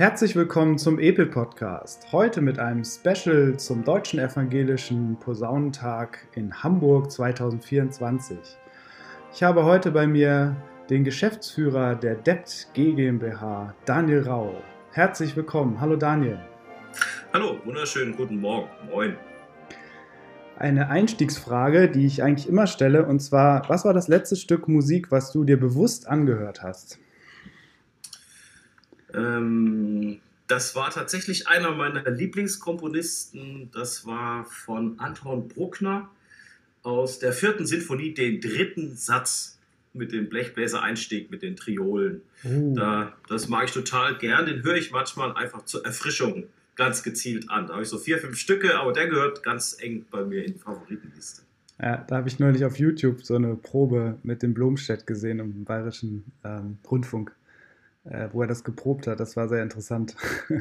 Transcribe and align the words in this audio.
Herzlich 0.00 0.34
willkommen 0.34 0.78
zum 0.78 0.98
Epel 0.98 1.26
Podcast. 1.26 2.10
Heute 2.10 2.40
mit 2.40 2.58
einem 2.58 2.84
Special 2.86 3.58
zum 3.58 3.84
Deutschen 3.84 4.18
Evangelischen 4.18 5.18
Posaunentag 5.20 6.26
in 6.34 6.62
Hamburg 6.62 7.12
2024. 7.12 8.38
Ich 9.34 9.42
habe 9.42 9.66
heute 9.66 9.90
bei 9.90 10.06
mir 10.06 10.56
den 10.88 11.04
Geschäftsführer 11.04 11.96
der 11.96 12.14
DEPT 12.14 12.68
GmbH, 12.72 13.74
Daniel 13.84 14.22
Rau. 14.22 14.54
Herzlich 14.92 15.36
willkommen. 15.36 15.78
Hallo 15.82 15.96
Daniel. 15.96 16.38
Hallo, 17.34 17.58
wunderschönen 17.66 18.16
guten 18.16 18.40
Morgen. 18.40 18.70
Moin. 18.90 19.16
Eine 20.56 20.88
Einstiegsfrage, 20.88 21.90
die 21.90 22.06
ich 22.06 22.22
eigentlich 22.22 22.48
immer 22.48 22.66
stelle, 22.66 23.04
und 23.04 23.20
zwar, 23.20 23.68
was 23.68 23.84
war 23.84 23.92
das 23.92 24.08
letzte 24.08 24.36
Stück 24.36 24.66
Musik, 24.66 25.10
was 25.10 25.30
du 25.30 25.44
dir 25.44 25.60
bewusst 25.60 26.08
angehört 26.08 26.62
hast? 26.62 26.98
Ähm, 29.14 30.20
das 30.46 30.74
war 30.74 30.90
tatsächlich 30.90 31.46
einer 31.48 31.72
meiner 31.72 32.10
Lieblingskomponisten. 32.10 33.70
Das 33.72 34.04
war 34.06 34.44
von 34.44 34.98
Anton 34.98 35.48
Bruckner 35.48 36.10
aus 36.82 37.18
der 37.18 37.32
vierten 37.32 37.66
Sinfonie, 37.66 38.14
den 38.14 38.40
dritten 38.40 38.96
Satz 38.96 39.58
mit 39.92 40.12
dem 40.12 40.28
Blechbläser-Einstieg, 40.28 41.30
mit 41.30 41.42
den 41.42 41.56
Triolen. 41.56 42.22
Uh. 42.44 42.74
Da, 42.74 43.12
das 43.28 43.48
mag 43.48 43.64
ich 43.64 43.72
total 43.72 44.16
gern. 44.18 44.46
Den 44.46 44.62
höre 44.62 44.76
ich 44.76 44.90
manchmal 44.90 45.32
einfach 45.34 45.64
zur 45.64 45.84
Erfrischung 45.84 46.44
ganz 46.76 47.02
gezielt 47.02 47.50
an. 47.50 47.66
Da 47.66 47.74
habe 47.74 47.82
ich 47.82 47.88
so 47.88 47.98
vier, 47.98 48.18
fünf 48.18 48.38
Stücke, 48.38 48.78
aber 48.78 48.92
der 48.92 49.08
gehört 49.08 49.42
ganz 49.42 49.76
eng 49.80 50.06
bei 50.10 50.24
mir 50.24 50.44
in 50.44 50.54
die 50.54 50.58
Favoritenliste. 50.58 51.42
Ja, 51.80 52.04
da 52.08 52.16
habe 52.16 52.28
ich 52.28 52.38
neulich 52.38 52.64
auf 52.64 52.78
YouTube 52.78 53.24
so 53.24 53.34
eine 53.34 53.54
Probe 53.56 54.18
mit 54.22 54.42
dem 54.42 54.52
Blomstedt 54.52 55.06
gesehen 55.06 55.38
im 55.38 55.64
Bayerischen 55.64 56.24
ähm, 56.44 56.78
Rundfunk 56.90 57.34
wo 58.04 58.42
er 58.42 58.48
das 58.48 58.64
geprobt 58.64 59.06
hat. 59.06 59.20
Das 59.20 59.36
war 59.36 59.48
sehr 59.48 59.62
interessant. 59.62 60.16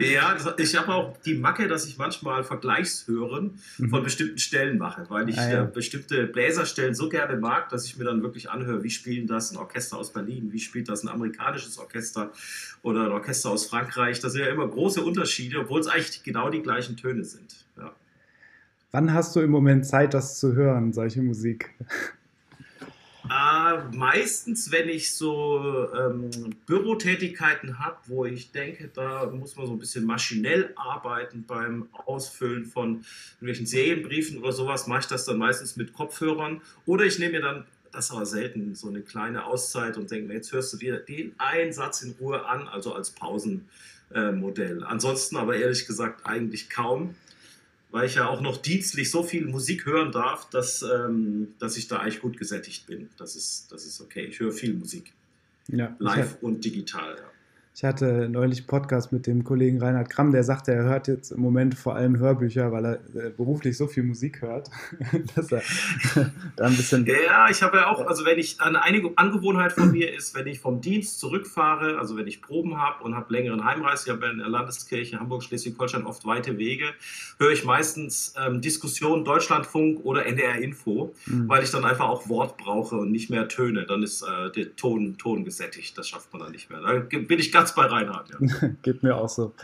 Ja, 0.00 0.34
ich 0.56 0.76
habe 0.76 0.94
auch 0.94 1.16
die 1.18 1.34
Macke, 1.34 1.68
dass 1.68 1.86
ich 1.86 1.98
manchmal 1.98 2.42
Vergleichshören 2.42 3.58
mhm. 3.76 3.90
von 3.90 4.02
bestimmten 4.02 4.38
Stellen 4.38 4.78
mache, 4.78 5.04
weil 5.10 5.28
ich 5.28 5.38
ah, 5.38 5.50
ja. 5.50 5.64
bestimmte 5.64 6.26
Bläserstellen 6.26 6.94
so 6.94 7.10
gerne 7.10 7.36
mag, 7.36 7.68
dass 7.68 7.84
ich 7.84 7.98
mir 7.98 8.04
dann 8.04 8.22
wirklich 8.22 8.48
anhöre, 8.48 8.82
wie 8.82 8.88
spielen 8.88 9.26
das 9.26 9.52
ein 9.52 9.58
Orchester 9.58 9.98
aus 9.98 10.10
Berlin, 10.10 10.52
wie 10.52 10.58
spielt 10.58 10.88
das 10.88 11.02
ein 11.02 11.08
amerikanisches 11.08 11.78
Orchester 11.78 12.32
oder 12.80 13.04
ein 13.04 13.12
Orchester 13.12 13.50
aus 13.50 13.66
Frankreich. 13.66 14.20
Das 14.20 14.32
sind 14.32 14.40
ja 14.40 14.48
immer 14.48 14.66
große 14.66 15.02
Unterschiede, 15.02 15.58
obwohl 15.58 15.80
es 15.80 15.86
eigentlich 15.86 16.22
genau 16.22 16.48
die 16.48 16.62
gleichen 16.62 16.96
Töne 16.96 17.24
sind. 17.24 17.66
Ja. 17.76 17.92
Wann 18.92 19.12
hast 19.12 19.36
du 19.36 19.40
im 19.40 19.50
Moment 19.50 19.84
Zeit, 19.84 20.14
das 20.14 20.38
zu 20.38 20.54
hören, 20.54 20.94
solche 20.94 21.20
Musik? 21.20 21.74
Äh, 23.28 23.96
meistens, 23.96 24.72
wenn 24.72 24.88
ich 24.88 25.14
so 25.14 25.88
ähm, 25.94 26.30
Bürotätigkeiten 26.66 27.78
habe, 27.78 27.98
wo 28.06 28.24
ich 28.24 28.50
denke, 28.50 28.90
da 28.92 29.26
muss 29.26 29.56
man 29.56 29.66
so 29.66 29.72
ein 29.72 29.78
bisschen 29.78 30.04
maschinell 30.04 30.72
arbeiten 30.76 31.44
beim 31.46 31.88
Ausfüllen 32.06 32.64
von 32.64 33.04
irgendwelchen 33.34 33.66
Serienbriefen 33.66 34.38
oder 34.38 34.52
sowas, 34.52 34.86
mache 34.86 35.00
ich 35.00 35.06
das 35.06 35.26
dann 35.26 35.38
meistens 35.38 35.76
mit 35.76 35.92
Kopfhörern. 35.92 36.62
Oder 36.86 37.04
ich 37.04 37.18
nehme 37.18 37.32
mir 37.32 37.42
dann, 37.42 37.66
das 37.92 38.06
ist 38.06 38.12
aber 38.12 38.26
selten, 38.26 38.74
so 38.74 38.88
eine 38.88 39.02
kleine 39.02 39.44
Auszeit 39.44 39.96
und 39.96 40.10
denke 40.10 40.28
mir, 40.28 40.34
jetzt 40.34 40.52
hörst 40.52 40.72
du 40.72 40.76
dir 40.78 40.96
den 40.96 41.34
einen 41.38 41.72
Satz 41.72 42.02
in 42.02 42.14
Ruhe 42.20 42.46
an, 42.46 42.68
also 42.68 42.94
als 42.94 43.10
Pausenmodell. 43.10 44.84
Ansonsten 44.84 45.36
aber 45.36 45.56
ehrlich 45.56 45.86
gesagt 45.86 46.26
eigentlich 46.26 46.70
kaum 46.70 47.14
weil 47.90 48.06
ich 48.06 48.16
ja 48.16 48.28
auch 48.28 48.40
noch 48.40 48.56
dienstlich 48.56 49.10
so 49.10 49.22
viel 49.22 49.46
Musik 49.46 49.86
hören 49.86 50.12
darf, 50.12 50.48
dass, 50.50 50.82
ähm, 50.82 51.54
dass 51.58 51.76
ich 51.76 51.88
da 51.88 51.98
eigentlich 51.98 52.20
gut 52.20 52.36
gesättigt 52.36 52.86
bin. 52.86 53.08
Das 53.16 53.36
ist, 53.36 53.72
das 53.72 53.84
ist 53.84 54.00
okay. 54.00 54.24
Ich 54.24 54.40
höre 54.40 54.52
viel 54.52 54.74
Musik. 54.74 55.12
Ja, 55.68 55.94
Live 55.98 56.38
und 56.40 56.64
digital. 56.64 57.16
Ja. 57.16 57.30
Ich 57.80 57.84
hatte 57.84 58.28
neulich 58.28 58.58
einen 58.58 58.66
Podcast 58.66 59.10
mit 59.10 59.26
dem 59.26 59.42
Kollegen 59.42 59.80
Reinhard 59.80 60.10
Kramm, 60.10 60.32
der 60.32 60.44
sagte, 60.44 60.70
er 60.70 60.82
hört 60.82 61.08
jetzt 61.08 61.30
im 61.30 61.40
Moment 61.40 61.74
vor 61.74 61.94
allem 61.94 62.18
Hörbücher, 62.18 62.70
weil 62.72 62.84
er 62.84 62.94
äh, 63.14 63.30
beruflich 63.30 63.74
so 63.74 63.86
viel 63.86 64.02
Musik 64.02 64.42
hört, 64.42 64.68
dass 65.34 65.50
er 65.50 65.62
da 66.56 66.66
ein 66.66 66.76
bisschen. 66.76 67.06
Ja, 67.06 67.48
ich 67.48 67.62
habe 67.62 67.78
ja 67.78 67.86
auch, 67.86 68.06
also 68.06 68.26
wenn 68.26 68.38
ich, 68.38 68.60
eine 68.60 68.82
Angewohnheit 69.16 69.72
von 69.72 69.92
mir 69.92 70.14
ist, 70.14 70.34
wenn 70.34 70.46
ich 70.46 70.60
vom 70.60 70.82
Dienst 70.82 71.20
zurückfahre, 71.20 71.98
also 71.98 72.18
wenn 72.18 72.26
ich 72.26 72.42
Proben 72.42 72.76
habe 72.76 73.02
und 73.02 73.14
habe 73.14 73.32
längeren 73.32 73.64
Heimreise, 73.64 74.04
ich 74.04 74.12
habe 74.12 74.26
in 74.26 74.40
der 74.40 74.50
Landeskirche 74.50 75.18
Hamburg, 75.18 75.42
Schleswig-Holstein 75.42 76.04
oft 76.04 76.26
weite 76.26 76.58
Wege, 76.58 76.84
höre 77.38 77.52
ich 77.52 77.64
meistens 77.64 78.34
ähm, 78.38 78.60
Diskussionen 78.60 79.24
Deutschlandfunk 79.24 80.04
oder 80.04 80.26
NDR 80.26 80.56
Info, 80.56 81.14
mhm. 81.24 81.48
weil 81.48 81.62
ich 81.62 81.70
dann 81.70 81.86
einfach 81.86 82.10
auch 82.10 82.28
Wort 82.28 82.58
brauche 82.58 82.96
und 82.96 83.10
nicht 83.10 83.30
mehr 83.30 83.48
Töne. 83.48 83.86
Dann 83.86 84.02
ist 84.02 84.20
äh, 84.20 84.50
der 84.50 84.76
Ton, 84.76 85.16
Ton 85.16 85.46
gesättigt, 85.46 85.96
das 85.96 86.10
schafft 86.10 86.30
man 86.34 86.42
dann 86.42 86.52
nicht 86.52 86.68
mehr. 86.68 86.82
Da 86.82 86.98
bin 86.98 87.38
ich 87.38 87.50
ganz 87.50 87.69
ganz 87.74 87.90
bei 87.90 87.94
Reinhard. 87.94 88.30
Ja. 88.30 88.68
Geht 88.82 89.02
mir 89.02 89.16
auch 89.16 89.28
so. 89.28 89.54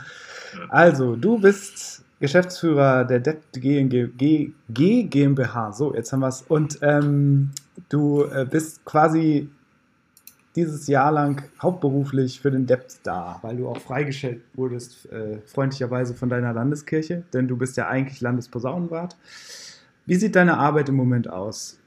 Ja. 0.53 0.69
Also, 0.69 1.15
du 1.15 1.39
bist 1.39 2.03
Geschäftsführer 2.19 3.05
der 3.05 3.19
Debt 3.19 3.41
G, 3.53 4.53
GmbH. 4.69 5.71
So, 5.71 5.93
jetzt 5.93 6.11
haben 6.11 6.21
wir 6.21 6.27
es. 6.27 6.41
Und 6.43 6.79
ähm, 6.81 7.51
du 7.89 8.23
äh, 8.23 8.45
bist 8.49 8.83
quasi 8.85 9.49
dieses 10.55 10.87
Jahr 10.87 11.11
lang 11.11 11.43
hauptberuflich 11.61 12.39
für 12.41 12.49
den 12.49 12.65
Debt 12.65 12.97
da, 13.03 13.37
weil 13.43 13.57
du 13.57 13.67
auch 13.67 13.79
freigestellt 13.79 14.41
wurdest, 14.55 15.11
äh, 15.11 15.37
freundlicherweise 15.45 16.15
von 16.15 16.29
deiner 16.29 16.51
Landeskirche, 16.51 17.23
denn 17.31 17.47
du 17.47 17.55
bist 17.57 17.77
ja 17.77 17.87
eigentlich 17.87 18.21
Landesposaunenwart. 18.21 19.15
Wie 20.07 20.15
sieht 20.15 20.35
deine 20.35 20.57
Arbeit 20.57 20.89
im 20.89 20.95
Moment 20.95 21.29
aus? 21.29 21.77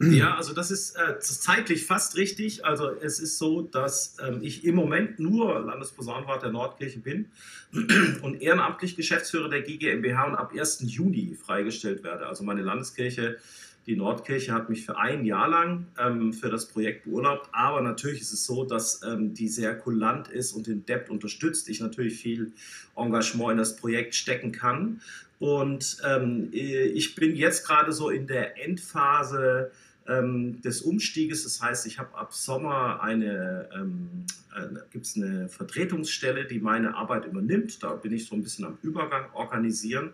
Ja, 0.00 0.36
also 0.36 0.54
das 0.54 0.70
ist 0.70 0.96
äh, 0.96 1.18
zeitlich 1.18 1.84
fast 1.84 2.16
richtig. 2.16 2.64
Also 2.64 2.90
es 2.90 3.18
ist 3.18 3.38
so, 3.38 3.62
dass 3.62 4.16
ähm, 4.24 4.38
ich 4.42 4.64
im 4.64 4.76
Moment 4.76 5.18
nur 5.18 5.58
Landesposaunenwart 5.60 6.42
der 6.42 6.50
Nordkirche 6.50 7.00
bin 7.00 7.26
und 8.22 8.40
ehrenamtlich 8.40 8.94
Geschäftsführer 8.94 9.48
der 9.48 9.62
GGMBH 9.62 10.24
und 10.24 10.34
ab 10.36 10.52
1. 10.56 10.84
Juni 10.86 11.34
freigestellt 11.34 12.04
werde. 12.04 12.26
Also 12.26 12.44
meine 12.44 12.62
Landeskirche, 12.62 13.38
die 13.86 13.96
Nordkirche, 13.96 14.52
hat 14.52 14.70
mich 14.70 14.86
für 14.86 14.96
ein 14.98 15.24
Jahr 15.24 15.48
lang 15.48 15.86
ähm, 15.98 16.32
für 16.32 16.48
das 16.48 16.66
Projekt 16.66 17.04
beurlaubt. 17.04 17.48
Aber 17.52 17.80
natürlich 17.80 18.20
ist 18.20 18.32
es 18.32 18.44
so, 18.44 18.64
dass 18.64 19.02
ähm, 19.02 19.34
die 19.34 19.48
sehr 19.48 19.76
kulant 19.76 20.28
ist 20.28 20.52
und 20.52 20.68
den 20.68 20.86
Debt 20.86 21.10
unterstützt. 21.10 21.68
Ich 21.68 21.80
natürlich 21.80 22.20
viel 22.20 22.52
Engagement 22.94 23.52
in 23.52 23.58
das 23.58 23.74
Projekt 23.76 24.14
stecken 24.14 24.52
kann. 24.52 25.00
Und 25.40 25.98
ähm, 26.04 26.48
ich 26.52 27.14
bin 27.14 27.34
jetzt 27.34 27.66
gerade 27.66 27.92
so 27.92 28.10
in 28.10 28.26
der 28.26 28.62
Endphase 28.62 29.70
ähm, 30.08 30.60
des 30.62 30.82
Umstieges. 30.82 31.44
Das 31.44 31.60
heißt, 31.60 31.86
ich 31.86 31.98
habe 31.98 32.16
ab 32.16 32.32
Sommer 32.32 33.02
eine, 33.02 33.68
ähm, 33.74 34.24
äh, 34.47 34.47
gibt 34.90 35.06
es 35.06 35.16
eine 35.16 35.48
Vertretungsstelle, 35.48 36.44
die 36.44 36.58
meine 36.58 36.94
Arbeit 36.96 37.26
übernimmt. 37.26 37.82
Da 37.82 37.94
bin 37.94 38.12
ich 38.12 38.26
so 38.26 38.34
ein 38.34 38.42
bisschen 38.42 38.64
am 38.64 38.78
Übergang 38.82 39.26
organisieren. 39.34 40.12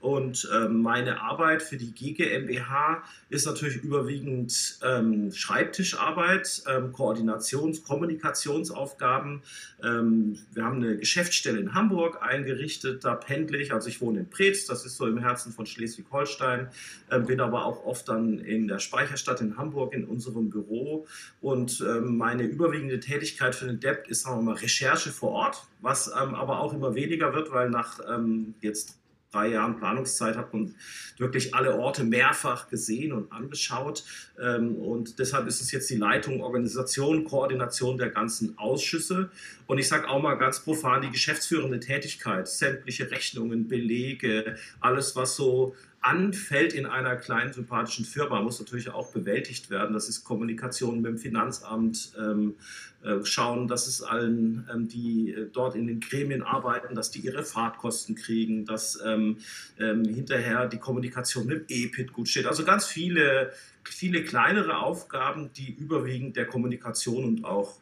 Und 0.00 0.48
ähm, 0.54 0.82
meine 0.82 1.20
Arbeit 1.20 1.62
für 1.62 1.76
die 1.76 1.92
GGMBH 1.92 3.02
ist 3.28 3.46
natürlich 3.46 3.82
überwiegend 3.82 4.78
ähm, 4.82 5.32
Schreibtischarbeit, 5.32 6.62
ähm, 6.68 6.92
Koordinations-, 6.92 7.82
Kommunikationsaufgaben. 7.82 9.42
Wir 9.78 10.64
haben 10.64 10.76
eine 10.76 10.96
Geschäftsstelle 10.96 11.60
in 11.60 11.74
Hamburg 11.74 12.22
eingerichtet, 12.22 13.04
da 13.04 13.14
pendle 13.14 13.58
ich. 13.58 13.74
Also 13.74 13.88
ich 13.88 14.00
wohne 14.00 14.20
in 14.20 14.30
Preetz, 14.30 14.64
das 14.64 14.86
ist 14.86 14.96
so 14.96 15.06
im 15.06 15.18
Herzen 15.18 15.52
von 15.52 15.66
Schleswig-Holstein, 15.66 16.68
äh, 17.10 17.20
bin 17.20 17.40
aber 17.40 17.66
auch 17.66 17.84
oft 17.84 18.08
dann 18.08 18.38
in 18.38 18.68
der 18.68 18.78
Speicherstadt 18.78 19.42
in 19.42 19.58
Hamburg 19.58 19.92
in 19.92 20.04
unserem 20.04 20.48
Büro. 20.48 21.06
Und 21.40 21.84
meine 22.00 22.44
überwiegende 22.44 23.00
Tätigkeit 23.00 23.54
für 23.54 23.66
DEP 23.86 24.08
ist, 24.08 24.22
sagen 24.22 24.44
wir 24.44 24.60
Recherche 24.60 25.10
vor 25.10 25.30
Ort, 25.30 25.66
was 25.80 26.08
ähm, 26.08 26.34
aber 26.34 26.60
auch 26.60 26.74
immer 26.74 26.94
weniger 26.94 27.34
wird, 27.34 27.52
weil 27.52 27.70
nach 27.70 28.00
ähm, 28.08 28.54
jetzt 28.60 28.98
drei 29.32 29.48
Jahren 29.48 29.76
Planungszeit 29.76 30.36
hat 30.36 30.52
man 30.52 30.74
wirklich 31.18 31.54
alle 31.54 31.78
Orte 31.78 32.04
mehrfach 32.04 32.68
gesehen 32.68 33.12
und 33.12 33.32
angeschaut. 33.32 34.04
Ähm, 34.40 34.76
und 34.76 35.18
deshalb 35.18 35.46
ist 35.46 35.60
es 35.60 35.72
jetzt 35.72 35.90
die 35.90 35.96
Leitung, 35.96 36.42
Organisation, 36.42 37.24
Koordination 37.24 37.98
der 37.98 38.10
ganzen 38.10 38.58
Ausschüsse. 38.58 39.30
Und 39.66 39.78
ich 39.78 39.88
sage 39.88 40.08
auch 40.08 40.22
mal 40.22 40.34
ganz 40.34 40.60
profan 40.60 41.02
die 41.02 41.10
geschäftsführende 41.10 41.80
Tätigkeit, 41.80 42.48
sämtliche 42.48 43.10
Rechnungen, 43.10 43.68
Belege, 43.68 44.56
alles, 44.80 45.16
was 45.16 45.36
so 45.36 45.74
anfällt 46.06 46.72
in 46.72 46.86
einer 46.86 47.16
kleinen 47.16 47.52
sympathischen 47.52 48.04
Firma, 48.04 48.40
muss 48.40 48.60
natürlich 48.60 48.90
auch 48.90 49.12
bewältigt 49.12 49.70
werden. 49.70 49.92
Das 49.92 50.08
ist 50.08 50.22
Kommunikation 50.22 51.02
mit 51.02 51.10
dem 51.10 51.18
Finanzamt, 51.18 52.12
ähm, 52.16 52.54
äh, 53.02 53.24
schauen, 53.24 53.66
dass 53.66 53.88
es 53.88 54.02
allen, 54.02 54.68
ähm, 54.72 54.86
die 54.86 55.32
äh, 55.32 55.50
dort 55.52 55.74
in 55.74 55.88
den 55.88 55.98
Gremien 55.98 56.42
arbeiten, 56.42 56.94
dass 56.94 57.10
die 57.10 57.18
ihre 57.20 57.42
Fahrtkosten 57.42 58.14
kriegen, 58.14 58.64
dass 58.64 59.00
ähm, 59.04 59.38
ähm 59.80 60.04
hinterher 60.04 60.68
die 60.68 60.78
Kommunikation 60.78 61.46
mit 61.46 61.68
dem 61.70 61.84
EPIT 61.84 62.12
gut 62.12 62.28
steht. 62.28 62.46
Also 62.46 62.64
ganz 62.64 62.86
viele, 62.86 63.52
viele 63.82 64.22
kleinere 64.22 64.78
Aufgaben, 64.78 65.50
die 65.56 65.74
überwiegend 65.74 66.36
der 66.36 66.46
Kommunikation 66.46 67.24
und 67.24 67.44
auch 67.44 67.80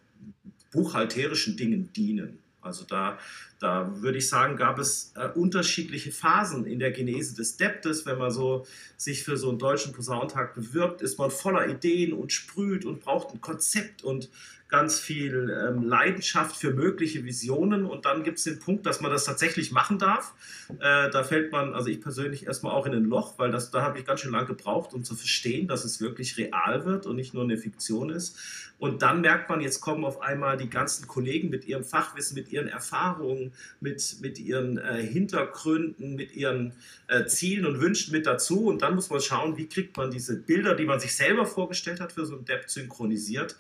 buchhalterischen 0.73 1.59
Dingen 1.59 1.93
dienen. 1.93 2.39
Also 2.65 2.85
da, 2.85 3.19
da 3.59 3.91
würde 4.03 4.19
ich 4.19 4.29
sagen, 4.29 4.57
gab 4.57 4.79
es 4.79 5.13
äh, 5.17 5.29
unterschiedliche 5.29 6.13
Phasen 6.13 6.67
in 6.67 6.79
der 6.79 6.91
Genese 6.91 7.35
des 7.35 7.57
Deptes. 7.57 8.07
Wenn 8.07 8.19
man 8.19 8.31
so 8.31 8.67
sich 8.97 9.23
für 9.23 9.37
so 9.37 9.49
einen 9.49 9.59
deutschen 9.59 9.93
Posauntag 9.93 10.55
bewirbt, 10.55 11.03
ist 11.03 11.19
man 11.19 11.31
voller 11.31 11.69
Ideen 11.69 12.13
und 12.13 12.33
sprüht 12.33 12.85
und 12.85 13.01
braucht 13.01 13.35
ein 13.35 13.41
Konzept 13.41 14.03
und 14.03 14.31
ganz 14.75 14.99
viel 14.99 15.57
ähm, 15.57 15.85
Leidenschaft 15.85 16.57
für 16.57 16.73
mögliche 16.73 17.23
Visionen 17.23 17.87
und 17.87 18.07
dann 18.07 18.25
gibt 18.25 18.39
es 18.39 18.45
den 18.45 18.59
Punkt, 18.59 18.85
dass 18.87 19.01
man 19.01 19.13
das 19.13 19.25
tatsächlich 19.25 19.71
machen 19.71 20.01
darf. 20.01 20.35
Äh, 20.81 21.11
da 21.11 21.23
fällt 21.23 21.53
man, 21.53 21.75
also 21.75 21.89
ich 21.89 22.01
persönlich 22.01 22.49
erstmal 22.49 22.73
auch 22.73 22.85
in 22.85 22.93
ein 22.93 23.05
Loch, 23.05 23.39
weil 23.39 23.53
das, 23.53 23.71
da 23.71 23.83
habe 23.83 24.01
ich 24.01 24.05
ganz 24.05 24.23
schön 24.23 24.33
lange 24.33 24.47
gebraucht, 24.47 24.93
um 24.93 25.05
zu 25.05 25.15
verstehen, 25.15 25.69
dass 25.69 25.85
es 25.85 26.01
wirklich 26.01 26.37
real 26.39 26.85
wird 26.87 27.07
und 27.07 27.15
nicht 27.15 27.35
nur 27.35 27.45
eine 27.45 27.57
Fiktion 27.57 28.11
ist. 28.11 28.37
Und 28.81 29.03
dann 29.03 29.21
merkt 29.21 29.49
man, 29.49 29.61
jetzt 29.61 29.81
kommen 29.81 30.05
auf 30.05 30.21
einmal 30.21 30.57
die 30.57 30.69
ganzen 30.69 31.07
Kollegen 31.07 31.51
mit 31.51 31.67
ihrem 31.67 31.85
Fachwissen, 31.85 32.35
mit 32.35 32.51
ihren 32.51 32.67
Erfahrungen, 32.67 33.53
mit, 33.79 34.17
mit 34.23 34.41
ihren 34.41 34.79
äh, 34.79 35.01
Hintergründen, 35.01 36.17
mit 36.17 36.35
ihren 36.35 36.73
äh, 37.07 37.25
Zielen 37.27 37.65
und 37.65 37.81
Wünschen 37.81 38.11
mit 38.11 38.27
dazu. 38.27 38.67
Und 38.67 38.83
dann 38.83 38.97
muss 38.97 39.09
man 39.09 39.21
schauen, 39.21 39.57
wie 39.57 39.69
kriegt 39.69 39.97
man 39.97 40.11
diese 40.11 40.37
Bilder, 40.37 40.75
die 40.75 40.85
man 40.85 40.99
sich 40.99 41.15
selber 41.15 41.47
vorgestellt 41.47 42.01
hat, 42.01 42.13
für 42.13 42.27
so 42.27 42.37
ein 42.37 42.45
Depp 42.45 42.69
synchronisiert 42.69 43.57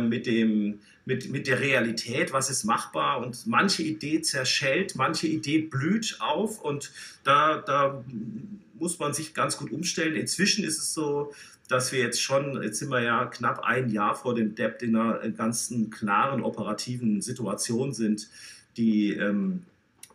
mit, 0.00 0.26
dem, 0.26 0.80
mit, 1.04 1.30
mit 1.30 1.46
der 1.46 1.60
Realität, 1.60 2.32
was 2.32 2.50
ist 2.50 2.64
machbar. 2.64 3.20
Und 3.24 3.46
manche 3.46 3.82
Idee 3.82 4.22
zerschellt, 4.22 4.96
manche 4.96 5.26
Idee 5.26 5.58
blüht 5.60 6.16
auf 6.20 6.60
und 6.60 6.92
da, 7.24 7.58
da 7.58 8.04
muss 8.78 8.98
man 8.98 9.12
sich 9.12 9.34
ganz 9.34 9.56
gut 9.56 9.70
umstellen. 9.70 10.16
Inzwischen 10.16 10.64
ist 10.64 10.78
es 10.78 10.94
so, 10.94 11.32
dass 11.68 11.92
wir 11.92 12.00
jetzt 12.00 12.20
schon, 12.20 12.60
jetzt 12.62 12.78
sind 12.78 12.90
wir 12.90 13.02
ja 13.02 13.26
knapp 13.26 13.60
ein 13.60 13.90
Jahr 13.90 14.16
vor 14.16 14.34
dem 14.34 14.54
Debt 14.54 14.82
in 14.82 14.96
einer 14.96 15.28
ganzen 15.30 15.90
klaren 15.90 16.42
operativen 16.42 17.20
Situation 17.20 17.92
sind, 17.92 18.28
die 18.76 19.12
ähm, 19.12 19.62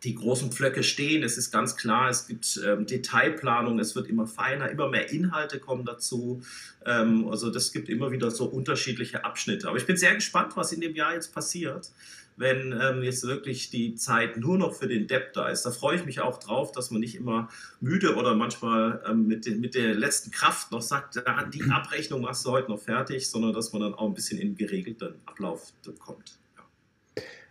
die 0.06 0.14
großen 0.14 0.52
Pflöcke 0.52 0.84
stehen. 0.84 1.24
Es 1.24 1.36
ist 1.36 1.50
ganz 1.50 1.76
klar, 1.76 2.08
es 2.08 2.28
gibt 2.28 2.60
ähm, 2.64 2.86
Detailplanung, 2.86 3.80
es 3.80 3.96
wird 3.96 4.06
immer 4.06 4.26
feiner, 4.26 4.70
immer 4.70 4.88
mehr 4.88 5.10
Inhalte 5.10 5.58
kommen 5.58 5.84
dazu. 5.84 6.42
Ähm, 6.84 7.28
also 7.28 7.50
das 7.50 7.72
gibt 7.72 7.88
immer 7.88 8.12
wieder 8.12 8.30
so 8.30 8.44
unterschiedliche 8.44 9.24
Abschnitte. 9.24 9.68
Aber 9.68 9.76
ich 9.76 9.86
bin 9.86 9.96
sehr 9.96 10.14
gespannt, 10.14 10.56
was 10.56 10.72
in 10.72 10.80
dem 10.80 10.94
Jahr 10.94 11.14
jetzt 11.14 11.34
passiert, 11.34 11.90
wenn 12.36 12.72
ähm, 12.80 13.02
jetzt 13.02 13.26
wirklich 13.26 13.70
die 13.70 13.96
Zeit 13.96 14.36
nur 14.36 14.56
noch 14.56 14.74
für 14.74 14.86
den 14.86 15.08
Depp 15.08 15.32
da 15.32 15.48
ist. 15.48 15.64
Da 15.64 15.72
freue 15.72 15.96
ich 15.96 16.04
mich 16.04 16.20
auch 16.20 16.38
drauf, 16.38 16.70
dass 16.70 16.92
man 16.92 17.00
nicht 17.00 17.16
immer 17.16 17.48
müde 17.80 18.14
oder 18.14 18.36
manchmal 18.36 19.02
ähm, 19.08 19.26
mit, 19.26 19.44
de 19.44 19.56
mit 19.56 19.74
der 19.74 19.94
letzten 19.94 20.30
Kraft 20.30 20.70
noch 20.70 20.82
sagt, 20.82 21.16
ja, 21.16 21.44
die 21.52 21.64
Abrechnung 21.64 22.20
machst 22.20 22.46
du 22.46 22.52
heute 22.52 22.70
noch 22.70 22.80
fertig, 22.80 23.28
sondern 23.28 23.52
dass 23.52 23.72
man 23.72 23.82
dann 23.82 23.94
auch 23.94 24.06
ein 24.06 24.14
bisschen 24.14 24.38
in 24.38 24.56
geregelten 24.56 25.14
Ablauf 25.26 25.72
kommt. 25.98 26.38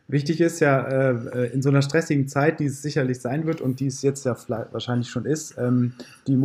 Wichtig 0.07 0.39
ist 0.39 0.59
ja 0.59 0.81
äh, 0.81 1.47
in 1.47 1.63
so 1.63 1.69
einer 1.69 1.81
stressigen 1.81 2.27
Zeit, 2.27 2.59
die 2.59 2.65
es 2.65 2.83
sicherlich 2.83 3.19
sein 3.19 3.47
wird 3.47 3.59
und 3.59 3.79
die 3.79 3.87
es 3.87 4.03
jetzt 4.03 4.23
ja 4.25 4.37
wahrscheinlich 4.71 5.09
schon 5.09 5.25
ist, 5.25 5.57
ähm, 5.57 5.93
die, 6.27 6.39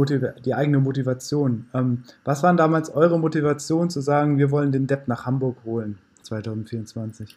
die, 0.45 0.55
eigene 0.55 0.79
Motivation. 0.79 1.67
Ähm, 1.75 2.05
was 2.25 2.43
waren 2.43 2.57
damals 2.57 2.89
eure 2.89 3.19
Motivation 3.19 3.91
zu 3.91 4.01
sagen, 4.01 4.39
wir 4.39 4.51
wollen 4.51 4.73
den 4.73 4.87
Depp 4.87 5.09
nach 5.09 5.27
Hamburg 5.27 5.59
holen 5.65 5.99
2024? 6.23 7.37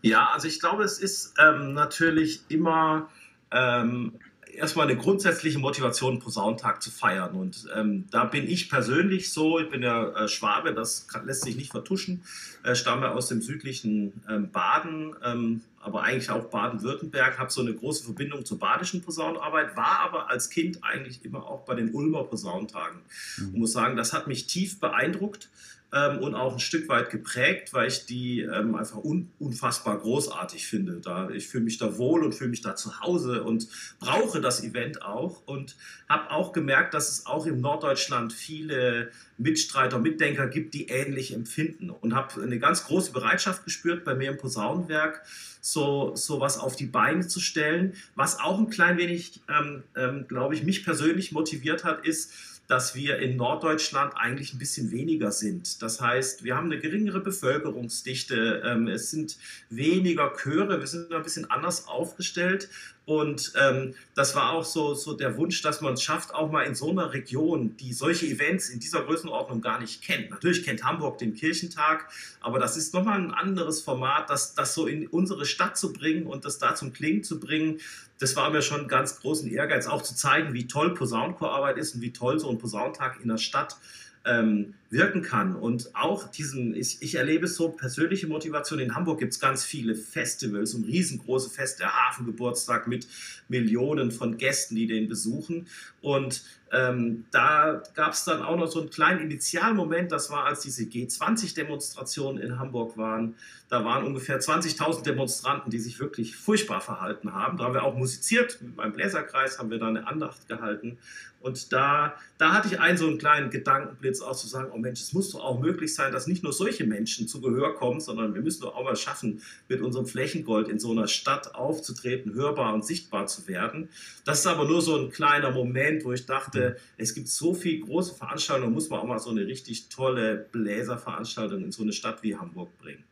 Ja, 0.00 0.30
also 0.34 0.48
ich 0.48 0.58
glaube, 0.58 0.82
es 0.82 0.98
ist 0.98 1.34
ähm, 1.38 1.74
natürlich 1.74 2.42
immer 2.48 3.08
ähm, 3.52 4.14
erstmal 4.54 4.88
eine 4.88 4.96
grundsätzliche 4.96 5.58
Motivation, 5.58 6.18
Posaunentag 6.18 6.82
zu 6.82 6.90
feiern. 6.90 7.34
Und 7.34 7.66
ähm, 7.74 8.04
da 8.10 8.24
bin 8.24 8.48
ich 8.48 8.68
persönlich 8.68 9.32
so, 9.32 9.58
ich 9.58 9.70
bin 9.70 9.82
ja 9.82 10.24
äh, 10.24 10.28
Schwabe, 10.28 10.74
das 10.74 11.08
kann, 11.08 11.26
lässt 11.26 11.42
sich 11.42 11.56
nicht 11.56 11.70
vertuschen, 11.70 12.22
äh, 12.62 12.74
stamme 12.74 13.10
aus 13.12 13.28
dem 13.28 13.40
südlichen 13.40 14.12
ähm, 14.28 14.50
Baden, 14.50 15.14
ähm, 15.24 15.62
aber 15.80 16.02
eigentlich 16.02 16.30
auch 16.30 16.44
Baden-Württemberg, 16.44 17.38
habe 17.38 17.50
so 17.50 17.60
eine 17.60 17.74
große 17.74 18.04
Verbindung 18.04 18.44
zur 18.44 18.58
badischen 18.58 19.02
Posaunenarbeit, 19.02 19.76
war 19.76 20.00
aber 20.00 20.30
als 20.30 20.48
Kind 20.48 20.78
eigentlich 20.82 21.24
immer 21.24 21.44
auch 21.44 21.64
bei 21.64 21.74
den 21.74 21.92
Ulmer 21.92 22.24
Posaunentagen. 22.24 23.00
Mhm. 23.38 23.46
Und 23.48 23.58
muss 23.58 23.72
sagen, 23.72 23.96
das 23.96 24.12
hat 24.12 24.28
mich 24.28 24.46
tief 24.46 24.78
beeindruckt 24.78 25.48
ähm, 25.92 26.18
und 26.18 26.34
auch 26.34 26.54
ein 26.54 26.60
Stück 26.60 26.88
weit 26.88 27.10
geprägt, 27.10 27.74
weil 27.74 27.88
ich 27.88 28.06
die 28.06 28.40
ähm, 28.40 28.74
einfach 28.74 29.02
un 29.04 29.30
unfassbar 29.38 29.98
großartig 29.98 30.66
finde. 30.66 31.00
Da, 31.00 31.28
ich 31.30 31.48
fühle 31.48 31.64
mich 31.64 31.78
da 31.78 31.98
wohl 31.98 32.24
und 32.24 32.34
fühle 32.34 32.50
mich 32.50 32.62
da 32.62 32.74
zu 32.74 33.00
Hause 33.00 33.44
und 33.44 33.68
brauche 34.00 34.40
das 34.40 34.64
Event 34.64 35.02
auch 35.02 35.42
und 35.46 35.76
habe 36.08 36.30
auch 36.30 36.52
gemerkt, 36.52 36.94
dass 36.94 37.10
es 37.10 37.26
auch 37.26 37.46
im 37.46 37.60
Norddeutschland 37.60 38.32
viele 38.32 39.10
Mitstreiter, 39.36 39.98
Mitdenker 39.98 40.46
gibt, 40.46 40.74
die 40.74 40.88
ähnlich 40.88 41.34
empfinden 41.34 41.90
und 41.90 42.14
habe 42.14 42.40
eine 42.42 42.58
ganz 42.58 42.84
große 42.84 43.12
Bereitschaft 43.12 43.64
gespürt 43.64 44.04
bei 44.04 44.14
mir 44.14 44.30
im 44.30 44.38
Posaunenwerk, 44.38 45.22
so, 45.60 46.14
so 46.16 46.40
was 46.40 46.58
auf 46.58 46.76
die 46.76 46.86
Beine 46.86 47.26
zu 47.26 47.40
stellen. 47.40 47.94
Was 48.14 48.40
auch 48.40 48.58
ein 48.58 48.70
klein 48.70 48.96
wenig, 48.98 49.42
ähm, 49.48 49.82
ähm, 49.96 50.26
glaube 50.28 50.54
ich, 50.54 50.64
mich 50.64 50.84
persönlich 50.84 51.32
motiviert 51.32 51.84
hat, 51.84 52.06
ist, 52.06 52.32
dass 52.68 52.94
wir 52.94 53.18
in 53.18 53.36
Norddeutschland 53.36 54.14
eigentlich 54.16 54.54
ein 54.54 54.58
bisschen 54.58 54.90
weniger 54.90 55.32
sind. 55.32 55.82
Das 55.82 56.00
heißt, 56.00 56.44
wir 56.44 56.56
haben 56.56 56.66
eine 56.66 56.80
geringere 56.80 57.20
Bevölkerungsdichte, 57.20 58.62
ähm, 58.64 58.88
es 58.88 59.10
sind 59.10 59.36
weniger 59.68 60.32
Chöre, 60.34 60.80
wir 60.80 60.86
sind 60.86 61.12
ein 61.12 61.22
bisschen 61.22 61.50
anders 61.50 61.86
aufgestellt 61.88 62.68
und 63.04 63.52
ähm, 63.60 63.94
das 64.14 64.36
war 64.36 64.52
auch 64.52 64.64
so, 64.64 64.94
so 64.94 65.14
der 65.14 65.36
Wunsch, 65.36 65.60
dass 65.62 65.80
man 65.80 65.94
es 65.94 66.02
schafft, 66.02 66.34
auch 66.34 66.52
mal 66.52 66.62
in 66.62 66.76
so 66.76 66.90
einer 66.90 67.12
Region, 67.12 67.76
die 67.76 67.92
solche 67.92 68.26
Events 68.26 68.68
in 68.68 68.78
dieser 68.78 69.02
Größenordnung 69.02 69.60
gar 69.60 69.80
nicht 69.80 70.02
kennt. 70.02 70.30
Natürlich 70.30 70.64
kennt 70.64 70.84
Hamburg 70.84 71.18
den 71.18 71.34
Kirchentag, 71.34 72.08
aber 72.40 72.60
das 72.60 72.76
ist 72.76 72.94
nochmal 72.94 73.18
ein 73.18 73.32
anderes 73.32 73.82
Format, 73.82 74.30
das, 74.30 74.54
das 74.54 74.74
so 74.74 74.86
in 74.86 75.08
unsere 75.08 75.46
Stadt 75.46 75.76
zu 75.76 75.92
bringen 75.92 76.26
und 76.26 76.44
das 76.44 76.58
da 76.58 76.76
zum 76.76 76.92
Klingen 76.92 77.24
zu 77.24 77.40
bringen. 77.40 77.80
Das 78.20 78.36
war 78.36 78.50
mir 78.50 78.62
schon 78.62 78.86
ganz 78.86 79.18
großen 79.18 79.50
Ehrgeiz, 79.50 79.88
auch 79.88 80.02
zu 80.02 80.14
zeigen, 80.14 80.54
wie 80.54 80.68
toll 80.68 80.94
Posaunenchorarbeit 80.94 81.78
ist 81.78 81.96
und 81.96 82.02
wie 82.02 82.12
toll 82.12 82.38
so 82.38 82.48
ein 82.50 82.58
Posaunentag 82.58 83.18
in 83.20 83.28
der 83.28 83.38
Statt 83.38 83.76
ähm, 84.24 84.74
wirken 84.90 85.22
kann. 85.22 85.56
Und 85.56 85.94
auch 85.94 86.30
diesen, 86.30 86.74
ich, 86.74 86.98
ich 87.00 87.14
erlebe 87.14 87.48
so 87.48 87.70
persönliche 87.70 88.26
Motivation. 88.26 88.78
In 88.78 88.94
Hamburg 88.94 89.20
gibt 89.20 89.32
es 89.32 89.40
ganz 89.40 89.64
viele 89.64 89.94
Festivals 89.94 90.74
und 90.74 90.84
riesengroße 90.84 91.50
Feste, 91.50 91.84
Hafengeburtstag 91.86 92.86
mit 92.86 93.06
Millionen 93.48 94.10
von 94.10 94.36
Gästen, 94.36 94.74
die 94.76 94.86
den 94.86 95.08
besuchen. 95.08 95.66
Und 96.00 96.42
ähm, 96.72 97.26
da 97.30 97.82
gab 97.94 98.14
es 98.14 98.24
dann 98.24 98.42
auch 98.42 98.56
noch 98.56 98.66
so 98.66 98.80
einen 98.80 98.88
kleinen 98.88 99.20
Initialmoment, 99.20 100.10
das 100.10 100.30
war, 100.30 100.46
als 100.46 100.60
diese 100.60 100.84
G20-Demonstrationen 100.84 102.42
in 102.42 102.58
Hamburg 102.58 102.96
waren. 102.96 103.34
Da 103.68 103.84
waren 103.84 104.04
ungefähr 104.04 104.40
20.000 104.40 105.02
Demonstranten, 105.02 105.70
die 105.70 105.78
sich 105.78 106.00
wirklich 106.00 106.34
furchtbar 106.34 106.80
verhalten 106.80 107.34
haben. 107.34 107.58
Da 107.58 107.64
haben 107.64 107.74
wir 107.74 107.84
auch 107.84 107.94
musiziert, 107.94 108.60
mit 108.62 108.76
meinem 108.76 108.92
Bläserkreis 108.94 109.58
haben 109.58 109.70
wir 109.70 109.78
da 109.78 109.88
eine 109.88 110.06
Andacht 110.06 110.48
gehalten. 110.48 110.98
Und 111.42 111.72
da, 111.72 112.14
da 112.38 112.52
hatte 112.52 112.68
ich 112.68 112.80
einen 112.80 112.96
so 112.96 113.06
einen 113.06 113.18
kleinen 113.18 113.50
Gedankenblitz 113.50 114.20
auch 114.20 114.36
zu 114.36 114.46
sagen, 114.46 114.70
oh 114.72 114.78
Mensch, 114.78 115.00
es 115.00 115.12
muss 115.12 115.30
doch 115.30 115.42
auch 115.42 115.58
möglich 115.58 115.94
sein, 115.94 116.12
dass 116.12 116.26
nicht 116.26 116.44
nur 116.44 116.52
solche 116.52 116.84
Menschen 116.84 117.26
zu 117.26 117.40
Gehör 117.40 117.74
kommen, 117.74 118.00
sondern 118.00 118.34
wir 118.34 118.42
müssen 118.42 118.62
doch 118.62 118.76
auch 118.76 118.84
mal 118.84 118.96
schaffen, 118.96 119.42
mit 119.68 119.80
unserem 119.80 120.06
Flächengold 120.06 120.68
in 120.68 120.78
so 120.78 120.92
einer 120.92 121.08
Stadt 121.08 121.54
aufzutreten, 121.54 122.34
hörbar 122.34 122.72
und 122.74 122.86
sichtbar 122.86 123.26
zu 123.26 123.48
werden. 123.48 123.88
Das 124.24 124.40
ist 124.40 124.46
aber 124.46 124.66
nur 124.66 124.80
so 124.80 124.96
ein 124.96 125.10
kleiner 125.10 125.50
Moment, 125.50 126.04
wo 126.04 126.12
ich 126.12 126.26
dachte, 126.26 126.61
es 126.96 127.14
gibt 127.14 127.28
so 127.28 127.54
viele 127.54 127.80
große 127.80 128.14
Veranstaltungen, 128.14 128.72
muss 128.72 128.88
man 128.90 129.00
auch 129.00 129.06
mal 129.06 129.18
so 129.18 129.30
eine 129.30 129.46
richtig 129.46 129.88
tolle 129.88 130.46
Bläserveranstaltung 130.52 131.64
in 131.64 131.72
so 131.72 131.82
eine 131.82 131.92
Stadt 131.92 132.22
wie 132.22 132.36
Hamburg 132.36 132.76
bringen. 132.78 133.04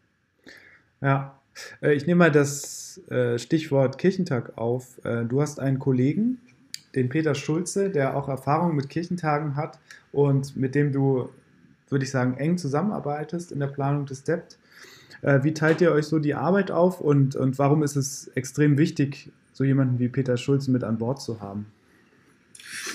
Ja, 1.01 1.41
äh, 1.83 1.95
ich 1.95 2.07
nehme 2.07 2.19
mal 2.19 2.33
das 2.33 3.01
äh, 3.09 3.39
Stichwort 3.39 3.99
Kirchentag 3.99 4.57
auf. 4.59 5.05
Äh, 5.05 5.25
du 5.25 5.41
hast 5.41 5.61
einen 5.61 5.79
Kollegen, 5.79 6.39
den 6.95 7.09
Peter 7.09 7.35
Schulze, 7.35 7.91
der 7.91 8.17
auch 8.17 8.29
Erfahrung 8.29 8.75
mit 8.75 8.89
Kirchentagen 8.89 9.57
hat 9.57 9.79
und 10.13 10.57
mit 10.57 10.75
dem 10.75 10.93
du, 10.93 11.31
würde 11.89 12.05
ich 12.05 12.11
sagen, 12.11 12.37
eng 12.37 12.59
zusammenarbeitest 12.59 13.53
in 13.53 13.61
der 13.61 13.69
Planung 13.69 14.07
des 14.07 14.25
DEPT. 14.25 14.59
Wie 15.23 15.53
teilt 15.53 15.83
ihr 15.83 15.93
euch 15.93 16.07
so 16.07 16.19
die 16.19 16.35
Arbeit 16.35 16.71
auf 16.71 16.99
und, 16.99 17.37
und 17.37 17.59
warum 17.59 17.83
ist 17.83 17.95
es 17.95 18.29
extrem 18.29 18.79
wichtig, 18.79 19.31
so 19.53 19.65
jemanden 19.65 19.99
wie 19.99 20.09
Peter 20.09 20.39
Schulze 20.39 20.71
mit 20.71 20.83
an 20.83 20.97
Bord 20.97 21.21
zu 21.21 21.43
haben? 21.43 21.67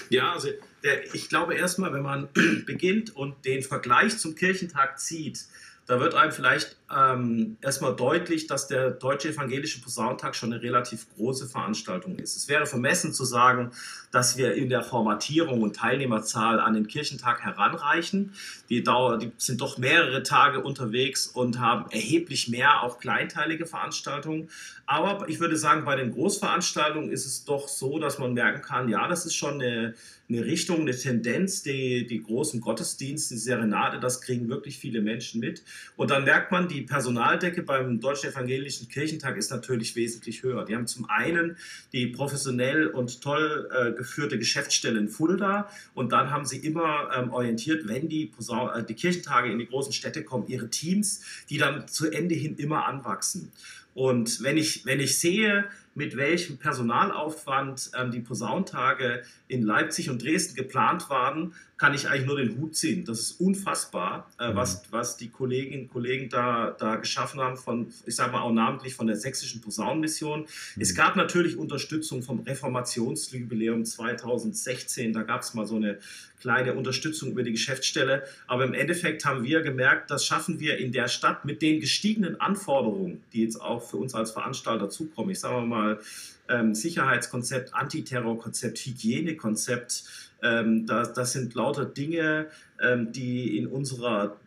Ja, 0.10 0.34
also 0.34 0.50
der, 0.84 1.14
ich 1.14 1.30
glaube 1.30 1.56
erstmal, 1.56 1.94
wenn 1.94 2.04
man 2.04 2.30
beginnt 2.66 3.16
und 3.16 3.46
den 3.46 3.64
Vergleich 3.64 4.18
zum 4.18 4.36
Kirchentag 4.36 5.00
zieht, 5.00 5.46
da 5.88 6.00
wird 6.00 6.16
einem 6.16 6.32
vielleicht 6.32 6.78
ähm, 6.96 7.58
erstmal 7.62 7.96
deutlich, 7.96 8.48
dass 8.48 8.68
der 8.68 8.92
Deutsche 8.92 9.30
Evangelische 9.30 9.82
Posaunentag 9.82 10.36
schon 10.36 10.54
eine 10.54 10.62
relativ 10.62 11.08
große 11.16 11.48
Veranstaltung 11.48 12.18
ist. 12.18 12.38
Es 12.38 12.48
wäre 12.48 12.66
vermessen 12.66 13.14
zu 13.14 13.26
sagen, 13.26 13.72
dass 14.12 14.38
wir 14.38 14.54
in 14.54 14.70
der 14.70 14.82
Formatierung 14.82 15.62
und 15.62 15.76
Teilnehmerzahl 15.76 16.60
an 16.60 16.74
den 16.74 16.88
Kirchentag 16.88 17.44
heranreichen. 17.44 18.34
Die, 18.70 18.82
Dauer, 18.84 19.18
die 19.18 19.32
sind 19.38 19.60
doch 19.60 19.78
mehrere 19.78 20.24
Tage 20.24 20.62
unterwegs 20.62 21.28
und 21.28 21.60
haben 21.60 21.92
erheblich 21.92 22.48
mehr 22.48 22.82
auch 22.84 23.00
kleinteilige 23.00 23.66
Veranstaltungen. 23.66 24.50
Aber 24.86 25.28
ich 25.28 25.40
würde 25.40 25.58
sagen, 25.58 25.84
bei 25.84 25.96
den 25.96 26.12
Großveranstaltungen 26.12 27.12
ist 27.12 27.26
es 27.26 27.44
doch 27.44 27.68
so, 27.68 28.00
dass 28.00 28.20
man 28.20 28.34
merken 28.34 28.62
kann, 28.62 28.88
ja, 28.88 29.08
das 29.08 29.26
ist 29.26 29.36
schon 29.36 29.56
eine 29.56 29.96
eine 30.28 30.44
Richtung, 30.44 30.82
eine 30.82 30.96
Tendenz, 30.96 31.62
die, 31.62 32.08
die 32.08 32.24
großen 32.24 32.60
Gottesdienste, 32.60 33.36
die 33.36 33.40
Serenade, 33.40 34.00
das 34.00 34.22
kriegen 34.22 34.50
wirklich 34.50 34.78
viele 34.78 35.02
Menschen 35.02 35.40
mit. 35.40 35.64
Und 35.96 36.10
dann 36.10 36.24
merkt 36.24 36.52
man, 36.52 36.68
die 36.68 36.85
Personaldecke 36.86 37.62
beim 37.62 38.00
Deutschen 38.00 38.32
Evangelischen 38.32 38.88
Kirchentag 38.88 39.38
ist 39.38 39.52
natürlich 39.52 39.96
wesentlich 39.96 40.44
höher. 40.44 40.66
Die 40.66 40.76
haben 40.76 40.88
zum 40.88 41.10
einen 41.10 41.58
die 41.94 42.08
professionell 42.08 42.88
und 42.88 43.22
toll 43.22 43.70
äh, 43.72 43.92
geführte 43.92 44.40
Geschäftsstelle 44.40 45.00
in 45.00 45.10
Fulda 45.10 45.70
und 45.94 46.12
dann 46.12 46.32
haben 46.32 46.46
sie 46.46 46.58
immer 46.58 47.10
ähm, 47.16 47.32
orientiert, 47.32 47.88
wenn 47.88 48.10
die, 48.10 48.32
äh, 48.50 48.84
die 48.84 48.96
Kirchentage 48.96 49.52
in 49.52 49.60
die 49.60 49.68
großen 49.68 49.94
Städte 49.94 50.24
kommen, 50.24 50.48
ihre 50.48 50.70
Teams, 50.70 51.22
die 51.50 51.58
dann 51.58 51.88
zu 51.88 52.10
Ende 52.10 52.36
hin 52.36 52.56
immer 52.58 52.86
anwachsen. 52.86 53.52
Und 53.96 54.44
wenn 54.44 54.58
ich, 54.58 54.86
wenn 54.86 55.00
ich 55.00 55.18
sehe, 55.20 55.66
mit 55.96 56.18
welchem 56.18 56.58
Personalaufwand 56.58 57.92
ähm, 57.98 58.12
die 58.12 58.20
Posauntage 58.20 59.24
in 59.48 59.64
Leipzig 59.64 60.10
und 60.10 60.22
Dresden 60.22 60.56
geplant 60.56 61.10
waren, 61.10 61.54
kann 61.78 61.94
ich 61.94 62.08
eigentlich 62.08 62.26
nur 62.26 62.38
den 62.38 62.58
Hut 62.58 62.76
ziehen. 62.76 63.04
Das 63.04 63.20
ist 63.20 63.40
unfassbar, 63.40 64.32
äh, 64.40 64.52
mhm. 64.52 64.56
was, 64.56 64.84
was 64.92 65.18
die 65.18 65.30
Kolleginnen 65.30 65.84
und 65.84 65.90
Kollegen 65.90 66.30
da, 66.30 66.76
da 66.78 66.96
geschaffen 66.96 67.42
haben, 67.42 67.58
von, 67.58 67.92
ich 68.06 68.16
sage 68.16 68.32
mal 68.32 68.42
auch 68.42 68.54
namentlich 68.54 68.96
von 68.96 69.08
der 69.08 69.18
sächsischen 69.18 69.62
Posaunenmission. 69.62 70.42
Mhm. 70.42 70.82
Es 70.82 70.96
gab 70.96 71.18
natürlich 71.18 71.58
Unterstützung 71.58 72.24
vom 72.24 72.40
Reformationsjubiläum 72.42 73.84
2016. 73.84 75.12
Da 75.12 75.24
gab 75.24 75.42
es 75.42 75.54
mal 75.54 75.66
so 75.66 75.76
eine 75.76 76.00
kleine 76.40 76.76
Unterstützung 76.76 77.32
über 77.32 77.44
die 77.44 77.52
Geschäftsstelle. 77.52 78.24
Aber 78.48 78.64
im 78.64 78.74
Endeffekt 78.74 79.26
haben 79.26 79.44
wir 79.44 79.62
gemerkt, 79.62 80.12
das 80.12 80.26
schaffen 80.26 80.60
wir 80.60 80.78
in 80.78 80.92
der 80.92 81.08
Stadt 81.08 81.44
mit 81.44 81.62
den 81.62 81.82
gestiegenen 81.82 82.40
Anforderungen, 82.40 83.24
die 83.34 83.44
jetzt 83.44 83.60
auch 83.60 83.84
für 83.84 83.98
uns 83.98 84.14
als 84.14 84.32
Veranstalter 84.32 84.90
zukommen. 84.90 85.32
Ich 85.32 85.40
sage 85.40 85.66
mal, 85.66 86.00
ähm, 86.48 86.76
Sicherheitskonzept, 86.76 87.74
Antiterrorkonzept, 87.74 88.78
Hygienekonzept. 88.78 90.04
Ähm, 90.46 90.86
das, 90.86 91.14
das 91.14 91.32
sind 91.34 91.54
lauter 91.56 91.86
Dinge, 91.86 92.48
ähm, 92.82 93.12
die 93.12 93.58
in 93.58 93.68
unserer 93.68 94.38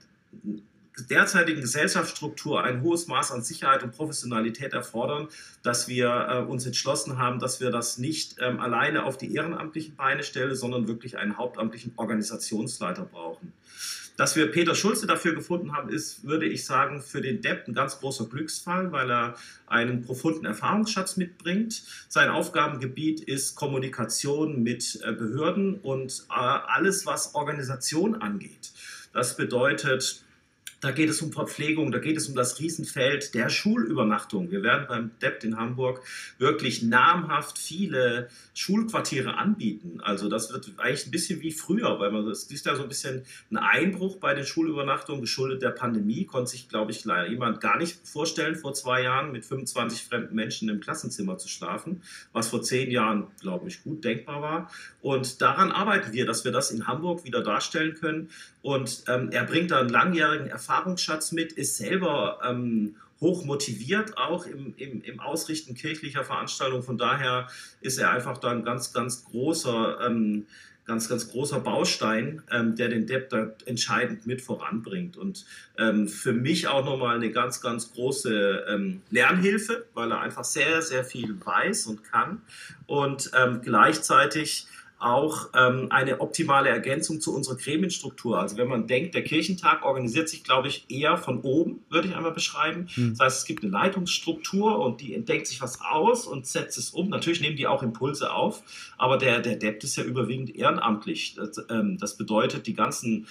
derzeitigen 1.09 1.61
Gesellschaftsstruktur 1.61 2.63
ein 2.63 2.83
hohes 2.83 3.07
Maß 3.07 3.33
an 3.33 3.43
Sicherheit 3.43 3.83
und 3.83 3.93
Professionalität 3.93 4.73
erfordern, 4.73 5.29
dass 5.63 5.89
wir 5.89 6.27
äh, 6.29 6.51
uns 6.51 6.67
entschlossen 6.67 7.19
haben, 7.19 7.39
dass 7.39 7.61
wir 7.61 7.71
das 7.71 7.99
nicht 7.99 8.37
ähm, 8.41 8.61
alleine 8.61 9.05
auf 9.05 9.17
die 9.17 9.35
ehrenamtlichen 9.35 9.97
Beine 9.97 10.23
stellen, 10.23 10.55
sondern 10.55 10.89
wirklich 10.89 11.17
einen 11.17 11.37
hauptamtlichen 11.37 11.93
Organisationsleiter 11.97 13.05
brauchen. 13.05 13.53
Dass 14.19 14.35
wir 14.35 14.51
Peter 14.51 14.75
Schulze 14.75 15.07
dafür 15.07 15.33
gefunden 15.33 15.77
haben, 15.77 15.91
ist, 15.91 16.25
würde 16.25 16.45
ich 16.45 16.67
sagen, 16.67 17.01
für 17.01 17.21
den 17.21 17.41
Depp 17.41 17.69
ein 17.69 17.73
ganz 17.73 18.01
großer 18.01 18.27
Glücksfall, 18.27 18.91
weil 18.91 19.09
er 19.09 19.37
einen 19.69 20.03
profunden 20.03 20.45
Erfahrungsschatz 20.45 21.17
mitbringt. 21.17 21.85
Sein 22.09 22.29
Aufgabengebiet 22.29 23.21
ist 23.21 23.55
Kommunikation 23.55 24.65
mit 24.65 24.99
äh, 25.05 25.13
Behörden 25.13 25.77
und 25.77 26.27
äh, 26.31 26.35
alles, 26.35 27.07
was 27.07 27.37
Organisation 27.37 28.17
angeht. 28.17 28.73
Das 29.13 29.37
bedeutet, 29.37 30.25
da 30.81 30.93
geht 30.93 31.11
es 31.11 31.21
um 31.23 31.33
Verpflegung, 31.33 31.91
da 31.91 31.99
geht 31.99 32.17
es 32.17 32.29
um 32.29 32.37
das 32.37 32.61
Riesenfeld 32.61 33.35
der 33.35 33.49
Schulübernachtung. 33.49 34.51
Wir 34.51 34.63
werden 34.63 34.87
beim 34.89 35.11
DEPT 35.21 35.45
in 35.45 35.57
Hamburg 35.57 36.03
wirklich 36.39 36.83
namhaft 36.83 37.59
viele 37.59 38.29
Schulquartiere 38.55 39.37
anbieten. 39.37 40.01
Also 40.03 40.29
das 40.29 40.53
wird 40.53 40.71
eigentlich 40.79 41.07
ein 41.07 41.11
bisschen 41.11 41.41
wie 41.41 41.51
früher, 41.51 41.99
weil 41.99 42.13
man 42.13 42.29
es 42.29 42.45
ist 42.45 42.67
ja 42.67 42.77
so 42.77 42.83
ein 42.83 42.89
bisschen 42.89 43.23
ein 43.51 43.57
Einbruch 43.57 44.17
bei 44.19 44.35
den 44.35 44.45
Schulübernachtungen 44.45 45.21
geschuldet 45.21 45.63
der 45.63 45.71
Pandemie. 45.71 46.25
Konnte 46.25 46.53
sich, 46.53 46.69
glaube 46.69 46.93
ich, 46.93 47.05
jemand 47.05 47.61
gar 47.61 47.79
nicht 47.79 47.99
vorstellen, 48.07 48.55
vor 48.55 48.75
zwei 48.75 49.03
Jahren 49.03 49.33
mit 49.33 49.45
25 49.45 50.05
fremden 50.05 50.35
Menschen 50.35 50.69
im 50.69 50.81
Klassenzimmer 50.81 51.39
zu 51.39 51.49
schlafen, 51.49 52.03
was 52.33 52.49
vor 52.49 52.63
zehn 52.63 52.91
Jahren, 52.91 53.27
glaube 53.41 53.69
ich, 53.69 53.83
gut 53.83 54.05
denkbar 54.05 54.43
war. 54.43 54.71
Und 55.01 55.41
daran 55.41 55.73
arbeiten 55.73 56.13
wir, 56.13 56.27
dass 56.27 56.45
wir 56.45 56.53
das 56.53 56.71
in 56.71 56.87
Hamburg 56.87 57.25
wieder 57.25 57.43
darstellen 57.43 57.95
können. 57.95 58.31
Und 58.63 59.05
ähm, 59.07 59.31
er 59.31 59.45
bringt 59.45 59.71
da 59.71 59.81
einen 59.81 59.89
langjährigen 59.89 60.49
Erfahrungsschatz 60.69 61.33
mit, 61.33 61.53
ist 61.53 61.79
selber 61.79 62.41
ähm, 62.45 62.97
hoch 63.21 63.45
motiviert, 63.45 64.19
auch 64.19 64.47
im, 64.47 64.75
im, 64.77 65.03
im, 65.03 65.21
Ausrichten 65.21 65.75
kirchlicher 65.75 66.25
Veranstaltungen. 66.25 66.83
Von 66.83 66.99
daher 66.99 67.49
ist 67.81 67.99
er 67.99 68.11
einfach 68.11 68.39
da 68.39 68.51
ein 68.51 68.65
ganz, 68.65 68.93
ganz 68.93 69.25
großer, 69.25 69.99
ähm, 70.07 70.47
ganz, 70.85 71.09
ganz 71.09 71.31
großer 71.31 71.61
Baustein, 71.61 72.43
ähm, 72.51 72.77
der 72.77 72.89
den 72.89 73.07
Depp 73.07 73.31
da 73.31 73.51
entscheidend 73.65 74.27
mit 74.27 74.41
voranbringt. 74.41 75.17
Und 75.17 75.47
ähm, 75.79 76.07
für 76.07 76.33
mich 76.33 76.69
auch 76.69 76.85
nochmal 76.85 77.17
eine 77.17 77.31
ganz, 77.31 77.61
ganz 77.61 77.93
große 77.93 78.67
ähm, 78.69 79.03
Lernhilfe, 79.11 79.87
weil 79.95 80.13
er 80.13 80.21
einfach 80.21 80.45
sehr, 80.45 80.83
sehr 80.83 81.05
viel 81.05 81.35
weiß 81.45 81.87
und 81.87 82.05
kann. 82.05 82.43
Und 82.87 83.31
ähm, 83.37 83.61
gleichzeitig 83.63 84.67
auch 84.99 85.51
ähm, 85.55 85.87
eine 85.91 86.21
optimale 86.21 86.69
Ergänzung 86.69 87.21
zu 87.21 87.35
unserer 87.35 87.57
Gremienstruktur. 87.57 88.39
Also 88.39 88.57
wenn 88.57 88.67
man 88.67 88.87
denkt, 88.87 89.15
der 89.15 89.23
Kirchentag 89.23 89.85
organisiert 89.85 90.29
sich, 90.29 90.43
glaube 90.43 90.69
ich, 90.69 90.87
eher 90.89 91.17
von 91.17 91.41
oben, 91.43 91.85
würde 91.89 92.09
ich 92.09 92.17
einmal 92.17 92.33
beschreiben. 92.33 92.89
Mhm. 92.97 93.11
Das 93.11 93.21
heißt, 93.21 93.39
es 93.39 93.45
gibt 93.45 93.63
eine 93.63 93.71
Leitungsstruktur 93.71 94.79
und 94.81 95.01
die 95.01 95.15
entdeckt 95.15 95.47
sich 95.47 95.63
was 95.63 95.81
aus 95.81 96.27
und 96.27 96.47
setzt 96.47 96.79
es 96.79 96.91
um. 96.91 97.11
Natürlich 97.11 97.41
nehmen 97.41 97.57
die 97.57 97.69
auch 97.69 97.83
Impulse 97.83 98.33
auf, 98.33 98.63
aber 98.97 99.19
der, 99.19 99.41
der 99.41 99.57
Debt 99.57 99.85
ist 99.85 99.97
ja 99.97 100.03
überwiegend 100.03 100.55
ehrenamtlich. 100.55 101.35
Das, 101.37 101.65
ähm, 101.71 101.97
das 101.99 102.17
bedeutet, 102.17 102.67
die 102.67 102.75
ganzen 102.75 103.27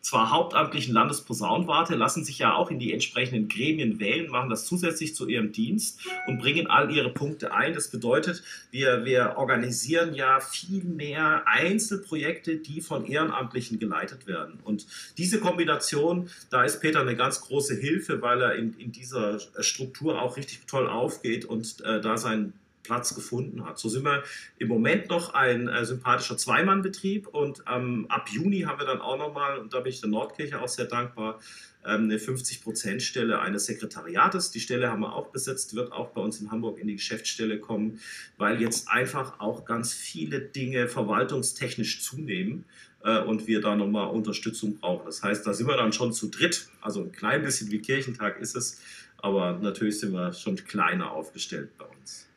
zwar 0.00 0.30
hauptamtlichen 0.30 0.94
Landesposaunwarte, 0.94 1.94
lassen 1.94 2.24
sich 2.24 2.38
ja 2.38 2.54
auch 2.54 2.70
in 2.70 2.78
die 2.78 2.92
entsprechenden 2.92 3.48
Gremien 3.48 4.00
wählen, 4.00 4.30
machen 4.30 4.48
das 4.48 4.64
zusätzlich 4.64 5.14
zu 5.14 5.28
ihrem 5.28 5.52
Dienst 5.52 6.00
und 6.26 6.38
bringen 6.38 6.66
all 6.66 6.90
ihre 6.90 7.10
Punkte 7.10 7.52
ein. 7.52 7.74
Das 7.74 7.88
bedeutet, 7.88 8.42
wir, 8.70 9.04
wir 9.04 9.34
organisieren 9.36 10.14
ja 10.14 10.40
viel 10.40 10.84
mehr 10.84 11.42
Einzelprojekte, 11.46 12.56
die 12.56 12.80
von 12.80 13.06
Ehrenamtlichen 13.06 13.78
geleitet 13.78 14.26
werden. 14.26 14.60
Und 14.64 14.86
diese 15.18 15.40
Kombination, 15.40 16.30
da 16.50 16.64
ist 16.64 16.80
Peter 16.80 17.00
eine 17.00 17.16
ganz 17.16 17.40
große 17.40 17.74
Hilfe, 17.74 18.22
weil 18.22 18.40
er 18.40 18.54
in, 18.54 18.78
in 18.78 18.92
dieser 18.92 19.38
Struktur 19.60 20.22
auch 20.22 20.36
richtig 20.36 20.60
toll 20.66 20.88
aufgeht 20.88 21.44
und 21.44 21.80
äh, 21.84 22.00
da 22.00 22.16
sein 22.16 22.52
Platz 22.88 23.14
gefunden 23.14 23.66
hat. 23.66 23.78
So 23.78 23.90
sind 23.90 24.04
wir 24.04 24.22
im 24.58 24.68
Moment 24.68 25.10
noch 25.10 25.34
ein 25.34 25.68
äh, 25.68 25.84
sympathischer 25.84 26.38
Zweimannbetrieb 26.38 27.28
und 27.28 27.62
ähm, 27.70 28.06
ab 28.08 28.30
Juni 28.30 28.62
haben 28.62 28.80
wir 28.80 28.86
dann 28.86 29.02
auch 29.02 29.18
nochmal, 29.18 29.58
und 29.58 29.74
da 29.74 29.80
bin 29.80 29.92
ich 29.92 30.00
der 30.00 30.08
Nordkirche 30.08 30.58
auch 30.58 30.68
sehr 30.68 30.86
dankbar, 30.86 31.38
ähm, 31.84 32.04
eine 32.04 32.16
50-Prozent-Stelle 32.16 33.40
eines 33.40 33.66
Sekretariates. 33.66 34.50
Die 34.50 34.60
Stelle 34.60 34.90
haben 34.90 35.00
wir 35.00 35.14
auch 35.14 35.28
besetzt, 35.28 35.74
wird 35.74 35.92
auch 35.92 36.08
bei 36.08 36.22
uns 36.22 36.40
in 36.40 36.50
Hamburg 36.50 36.78
in 36.78 36.86
die 36.86 36.96
Geschäftsstelle 36.96 37.60
kommen, 37.60 38.00
weil 38.38 38.60
jetzt 38.60 38.88
einfach 38.88 39.38
auch 39.38 39.66
ganz 39.66 39.92
viele 39.92 40.40
Dinge 40.40 40.88
verwaltungstechnisch 40.88 42.00
zunehmen 42.00 42.64
äh, 43.04 43.20
und 43.20 43.46
wir 43.46 43.60
da 43.60 43.76
nochmal 43.76 44.08
Unterstützung 44.08 44.78
brauchen. 44.78 45.04
Das 45.04 45.22
heißt, 45.22 45.46
da 45.46 45.52
sind 45.52 45.66
wir 45.66 45.76
dann 45.76 45.92
schon 45.92 46.14
zu 46.14 46.28
dritt. 46.28 46.68
Also 46.80 47.02
ein 47.02 47.12
klein 47.12 47.42
bisschen 47.42 47.70
wie 47.70 47.80
Kirchentag 47.80 48.40
ist 48.40 48.56
es, 48.56 48.80
aber 49.18 49.58
natürlich 49.60 50.00
sind 50.00 50.12
wir 50.12 50.32
schon 50.32 50.56
kleiner 50.56 51.12
aufgestellt 51.12 51.76
bei 51.76 51.84
uns. 51.84 52.27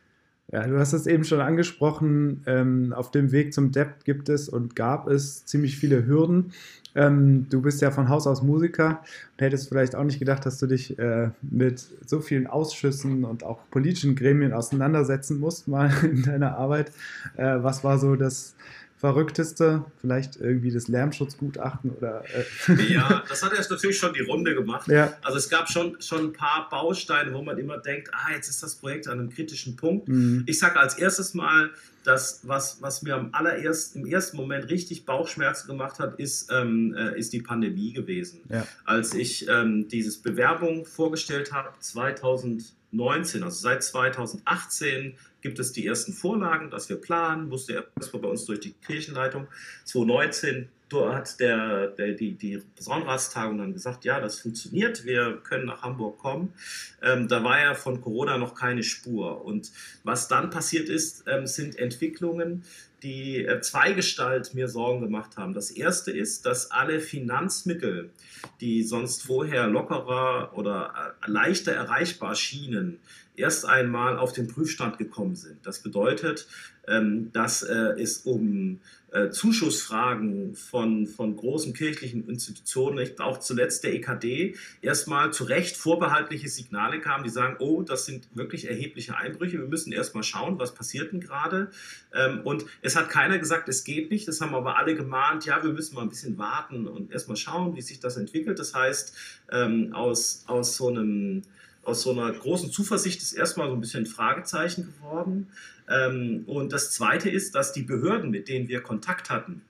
Ja, 0.51 0.67
du 0.67 0.77
hast 0.77 0.93
es 0.93 1.07
eben 1.07 1.23
schon 1.23 1.39
angesprochen. 1.39 2.43
Ähm, 2.45 2.93
auf 2.93 3.11
dem 3.11 3.31
Weg 3.31 3.53
zum 3.53 3.71
Debt 3.71 4.03
gibt 4.03 4.27
es 4.27 4.49
und 4.49 4.75
gab 4.75 5.07
es 5.07 5.45
ziemlich 5.45 5.77
viele 5.77 6.05
Hürden. 6.05 6.51
Ähm, 6.93 7.47
du 7.49 7.61
bist 7.61 7.81
ja 7.81 7.89
von 7.89 8.09
Haus 8.09 8.27
aus 8.27 8.41
Musiker 8.41 9.01
und 9.37 9.45
hättest 9.45 9.69
vielleicht 9.69 9.95
auch 9.95 10.03
nicht 10.03 10.19
gedacht, 10.19 10.45
dass 10.45 10.57
du 10.57 10.67
dich 10.67 10.99
äh, 10.99 11.29
mit 11.41 11.85
so 12.05 12.19
vielen 12.19 12.47
Ausschüssen 12.47 13.23
und 13.23 13.45
auch 13.45 13.59
politischen 13.71 14.15
Gremien 14.15 14.51
auseinandersetzen 14.51 15.39
musst, 15.39 15.69
mal 15.69 15.89
in 16.03 16.23
deiner 16.23 16.57
Arbeit. 16.57 16.91
Äh, 17.37 17.63
was 17.63 17.85
war 17.85 17.97
so 17.97 18.17
das 18.17 18.55
Verrückteste? 19.01 19.83
Vielleicht 19.99 20.35
irgendwie 20.35 20.71
das 20.71 20.87
Lärmschutzgutachten 20.87 21.89
oder. 21.89 22.23
Äh 22.67 22.93
ja, 22.93 23.23
das 23.29 23.41
hat 23.41 23.51
erst 23.51 23.71
natürlich 23.71 23.97
schon 23.97 24.13
die 24.13 24.21
Runde 24.21 24.53
gemacht. 24.53 24.87
Ja. 24.87 25.17
Also 25.23 25.39
es 25.39 25.49
gab 25.49 25.69
schon, 25.69 25.99
schon 25.99 26.25
ein 26.25 26.33
paar 26.33 26.69
Bausteine, 26.69 27.33
wo 27.33 27.41
man 27.41 27.57
immer 27.57 27.79
denkt, 27.79 28.11
ah, 28.13 28.31
jetzt 28.31 28.47
ist 28.47 28.61
das 28.61 28.75
Projekt 28.75 29.07
an 29.07 29.17
einem 29.17 29.31
kritischen 29.31 29.75
Punkt. 29.75 30.07
Mhm. 30.07 30.43
Ich 30.45 30.59
sage 30.59 30.79
als 30.79 30.99
erstes 30.99 31.33
mal, 31.33 31.71
das, 32.03 32.41
was, 32.43 32.81
was 32.81 33.01
mir 33.01 33.15
am 33.15 33.29
allerersten, 33.33 33.99
im 33.99 34.05
ersten 34.05 34.37
Moment 34.37 34.69
richtig 34.69 35.05
Bauchschmerzen 35.05 35.67
gemacht 35.67 35.99
hat, 35.99 36.19
ist, 36.19 36.51
ähm, 36.51 36.95
äh, 36.95 37.17
ist 37.17 37.33
die 37.33 37.41
Pandemie 37.41 37.93
gewesen. 37.93 38.41
Ja. 38.49 38.65
Als 38.85 39.13
ich 39.13 39.47
ähm, 39.47 39.87
dieses 39.87 40.17
Bewerbung 40.17 40.85
vorgestellt 40.85 41.51
habe, 41.53 41.69
2019, 41.79 43.43
also 43.43 43.59
seit 43.59 43.83
2018 43.83 45.15
gibt 45.41 45.59
es 45.59 45.71
die 45.71 45.85
ersten 45.85 46.13
Vorlagen, 46.13 46.69
dass 46.69 46.89
wir 46.89 46.97
planen, 46.97 47.49
musste 47.49 47.85
erstmal 47.95 48.21
bei 48.21 48.29
uns 48.29 48.45
durch 48.45 48.59
die 48.59 48.73
Kirchenleitung. 48.73 49.47
2019 49.85 50.69
hat 50.93 51.39
der, 51.39 51.87
der, 51.87 52.13
die, 52.13 52.33
die 52.33 52.61
Frauenratstagung 52.83 53.57
dann 53.57 53.73
gesagt, 53.73 54.05
ja, 54.05 54.19
das 54.19 54.39
funktioniert, 54.39 55.05
wir 55.05 55.37
können 55.43 55.65
nach 55.65 55.81
Hamburg 55.81 56.19
kommen. 56.19 56.53
Ähm, 57.01 57.27
da 57.27 57.43
war 57.43 57.59
ja 57.59 57.73
von 57.73 58.01
Corona 58.01 58.37
noch 58.37 58.55
keine 58.55 58.83
Spur. 58.83 59.43
Und 59.45 59.71
was 60.03 60.27
dann 60.27 60.49
passiert 60.49 60.89
ist, 60.89 61.23
ähm, 61.27 61.47
sind 61.47 61.77
Entwicklungen, 61.77 62.63
die 63.03 63.45
äh, 63.45 63.61
Zweigestalt 63.61 64.53
mir 64.53 64.67
Sorgen 64.67 65.01
gemacht 65.01 65.37
haben. 65.37 65.53
Das 65.53 65.71
erste 65.71 66.11
ist, 66.11 66.45
dass 66.45 66.71
alle 66.71 66.99
Finanzmittel, 66.99 68.11
die 68.59 68.83
sonst 68.83 69.23
vorher 69.23 69.67
lockerer 69.67 70.51
oder 70.55 71.15
äh, 71.25 71.31
leichter 71.31 71.71
erreichbar 71.71 72.35
schienen, 72.35 72.99
erst 73.35 73.65
einmal 73.65 74.17
auf 74.17 74.33
den 74.33 74.47
Prüfstand 74.47 74.97
gekommen 74.97 75.35
sind. 75.35 75.65
Das 75.65 75.79
bedeutet, 75.79 76.47
ähm, 76.87 77.31
dass 77.31 77.63
äh, 77.63 77.93
es 77.99 78.19
um 78.19 78.79
äh, 79.11 79.29
Zuschussfragen 79.29 80.55
von, 80.55 81.05
von 81.05 81.35
großen 81.35 81.73
kirchlichen 81.73 82.27
Institutionen, 82.29 83.07
auch 83.19 83.39
zuletzt 83.39 83.83
der 83.83 83.93
EKD, 83.93 84.55
erstmal 84.81 85.33
zu 85.33 85.43
Recht 85.43 85.75
vorbehaltliche 85.75 86.49
Signale 86.49 87.01
kamen, 87.01 87.23
die 87.23 87.29
sagen, 87.29 87.57
oh, 87.59 87.81
das 87.83 88.05
sind 88.05 88.27
wirklich 88.33 88.69
erhebliche 88.69 89.17
Einbrüche, 89.17 89.59
wir 89.59 89.67
müssen 89.67 89.91
erstmal 89.91 90.23
schauen, 90.23 90.59
was 90.59 90.73
passiert 90.73 91.11
denn 91.11 91.19
gerade. 91.19 91.71
Ähm, 92.13 92.41
und 92.43 92.65
es 92.81 92.95
hat 92.95 93.09
keiner 93.09 93.37
gesagt, 93.37 93.69
es 93.69 93.83
geht 93.83 94.11
nicht, 94.11 94.27
das 94.27 94.41
haben 94.41 94.55
aber 94.55 94.77
alle 94.77 94.95
gemahnt, 94.95 95.45
ja, 95.45 95.63
wir 95.63 95.73
müssen 95.73 95.95
mal 95.95 96.03
ein 96.03 96.09
bisschen 96.09 96.37
warten 96.37 96.87
und 96.87 97.11
erstmal 97.11 97.37
schauen, 97.37 97.75
wie 97.75 97.81
sich 97.81 97.99
das 97.99 98.17
entwickelt. 98.17 98.59
Das 98.59 98.73
heißt, 98.73 99.13
ähm, 99.51 99.93
aus, 99.93 100.45
aus 100.47 100.77
so 100.77 100.87
einem 100.87 101.43
aus 101.83 102.03
so 102.03 102.11
einer 102.11 102.31
großen 102.31 102.71
Zuversicht 102.71 103.21
ist 103.21 103.33
erstmal 103.33 103.67
so 103.67 103.73
ein 103.73 103.81
bisschen 103.81 104.03
ein 104.03 104.07
Fragezeichen 104.07 104.93
geworden. 104.93 105.47
Ähm, 105.89 106.43
und 106.45 106.71
das 106.71 106.91
Zweite 106.91 107.29
ist, 107.29 107.55
dass 107.55 107.73
die 107.73 107.83
Behörden, 107.83 108.29
mit 108.29 108.47
denen 108.47 108.67
wir 108.67 108.81
Kontakt 108.81 109.29
hatten, 109.29 109.61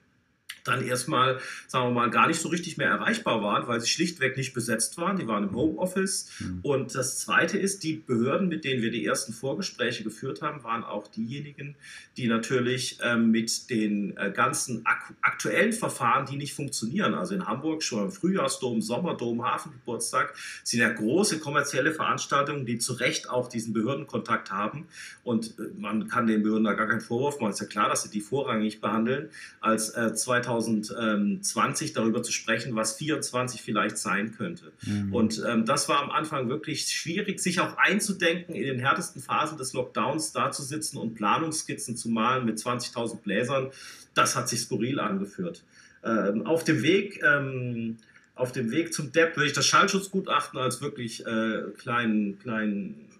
dann 0.64 0.84
erstmal, 0.86 1.40
sagen 1.66 1.88
wir 1.88 1.92
mal, 1.92 2.10
gar 2.10 2.28
nicht 2.28 2.40
so 2.40 2.48
richtig 2.48 2.76
mehr 2.76 2.88
erreichbar 2.88 3.42
waren, 3.42 3.66
weil 3.66 3.80
sie 3.80 3.88
schlichtweg 3.88 4.36
nicht 4.36 4.54
besetzt 4.54 4.96
waren. 4.98 5.16
Die 5.16 5.26
waren 5.26 5.44
im 5.44 5.54
Homeoffice. 5.54 6.30
Mhm. 6.38 6.60
Und 6.62 6.94
das 6.94 7.18
Zweite 7.18 7.58
ist, 7.58 7.82
die 7.82 7.94
Behörden, 7.94 8.48
mit 8.48 8.64
denen 8.64 8.82
wir 8.82 8.90
die 8.90 9.04
ersten 9.04 9.32
Vorgespräche 9.32 10.04
geführt 10.04 10.42
haben, 10.42 10.62
waren 10.62 10.84
auch 10.84 11.08
diejenigen, 11.08 11.76
die 12.16 12.28
natürlich 12.28 12.98
ähm, 13.02 13.30
mit 13.30 13.70
den 13.70 14.16
äh, 14.16 14.30
ganzen 14.30 14.86
ak 14.86 15.14
aktuellen 15.20 15.72
Verfahren, 15.72 16.26
die 16.26 16.36
nicht 16.36 16.54
funktionieren, 16.54 17.14
also 17.14 17.34
in 17.34 17.46
Hamburg 17.46 17.82
schon 17.82 18.04
im 18.04 18.12
Frühjahrsdom, 18.12 18.82
Sommerdom, 18.82 19.44
Hafengeburtstag, 19.44 20.34
sind 20.62 20.80
ja 20.80 20.90
große 20.90 21.38
kommerzielle 21.40 21.92
Veranstaltungen, 21.92 22.66
die 22.66 22.78
zu 22.78 22.92
Recht 22.94 23.28
auch 23.28 23.48
diesen 23.48 23.72
Behördenkontakt 23.72 24.52
haben. 24.52 24.86
Und 25.24 25.58
äh, 25.58 25.62
man 25.76 26.08
kann 26.08 26.26
den 26.26 26.42
Behörden 26.42 26.64
da 26.64 26.74
gar 26.74 26.86
keinen 26.86 27.00
Vorwurf 27.00 27.40
machen. 27.40 27.50
Es 27.50 27.60
ist 27.60 27.62
ja 27.62 27.66
klar, 27.66 27.88
dass 27.88 28.02
sie 28.02 28.10
die 28.10 28.20
vorrangig 28.20 28.80
behandeln 28.80 29.30
als 29.60 29.90
äh, 29.90 30.14
2000 30.14 30.51
2020 30.60 31.92
darüber 31.92 32.22
zu 32.22 32.32
sprechen, 32.32 32.74
was 32.74 32.96
24 32.96 33.62
vielleicht 33.62 33.98
sein 33.98 34.34
könnte. 34.36 34.72
Mhm. 34.86 35.14
Und 35.14 35.42
ähm, 35.46 35.64
das 35.64 35.88
war 35.88 36.02
am 36.02 36.10
Anfang 36.10 36.48
wirklich 36.48 36.88
schwierig, 36.88 37.40
sich 37.40 37.60
auch 37.60 37.76
einzudenken, 37.76 38.54
in 38.54 38.64
den 38.64 38.78
härtesten 38.78 39.22
Phasen 39.22 39.58
des 39.58 39.72
Lockdowns 39.72 40.32
da 40.32 40.50
zu 40.50 40.62
sitzen 40.62 40.98
und 40.98 41.14
Planungsskizzen 41.14 41.96
zu 41.96 42.08
malen 42.08 42.44
mit 42.44 42.58
20.000 42.58 43.22
Bläsern. 43.22 43.70
Das 44.14 44.36
hat 44.36 44.48
sich 44.48 44.60
skurril 44.60 45.00
angeführt. 45.00 45.62
Ähm, 46.04 46.46
auf 46.46 46.64
dem 46.64 46.82
Weg 46.82 47.22
ähm, 47.22 47.98
auf 48.34 48.50
dem 48.52 48.70
Weg 48.70 48.94
zum 48.94 49.12
Depp 49.12 49.36
würde 49.36 49.48
ich 49.48 49.52
das 49.52 49.66
Schallschutzgutachten 49.66 50.58
als 50.58 50.80
wirklich 50.80 51.24
äh, 51.26 51.62
kleinen, 51.78 52.38
kleinen 52.38 53.11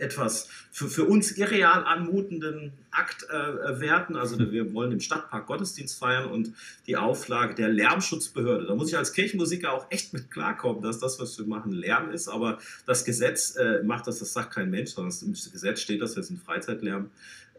etwas 0.00 0.48
für, 0.70 0.88
für 0.88 1.04
uns 1.04 1.32
irreal 1.32 1.84
anmutenden 1.84 2.72
Akt 2.90 3.26
äh, 3.30 3.80
werten. 3.80 4.16
Also 4.16 4.38
wir 4.38 4.72
wollen 4.72 4.92
im 4.92 5.00
Stadtpark 5.00 5.46
Gottesdienst 5.46 5.98
feiern 5.98 6.26
und 6.26 6.52
die 6.86 6.96
Auflage 6.96 7.54
der 7.54 7.68
Lärmschutzbehörde. 7.68 8.66
Da 8.66 8.74
muss 8.74 8.88
ich 8.88 8.96
als 8.96 9.12
Kirchenmusiker 9.12 9.72
auch 9.72 9.86
echt 9.90 10.12
mit 10.12 10.30
klarkommen, 10.30 10.82
dass 10.82 10.98
das, 10.98 11.20
was 11.20 11.38
wir 11.38 11.46
machen, 11.46 11.72
Lärm 11.72 12.10
ist. 12.10 12.28
Aber 12.28 12.58
das 12.86 13.04
Gesetz 13.04 13.56
äh, 13.56 13.82
macht 13.82 14.06
das, 14.06 14.18
das 14.18 14.32
sagt 14.32 14.54
kein 14.54 14.70
Mensch, 14.70 14.90
sondern 14.90 15.14
im 15.22 15.32
Gesetz 15.32 15.80
steht 15.80 16.00
das 16.00 16.16
jetzt 16.16 16.30
in 16.30 16.38
Freizeitlärm. 16.38 17.10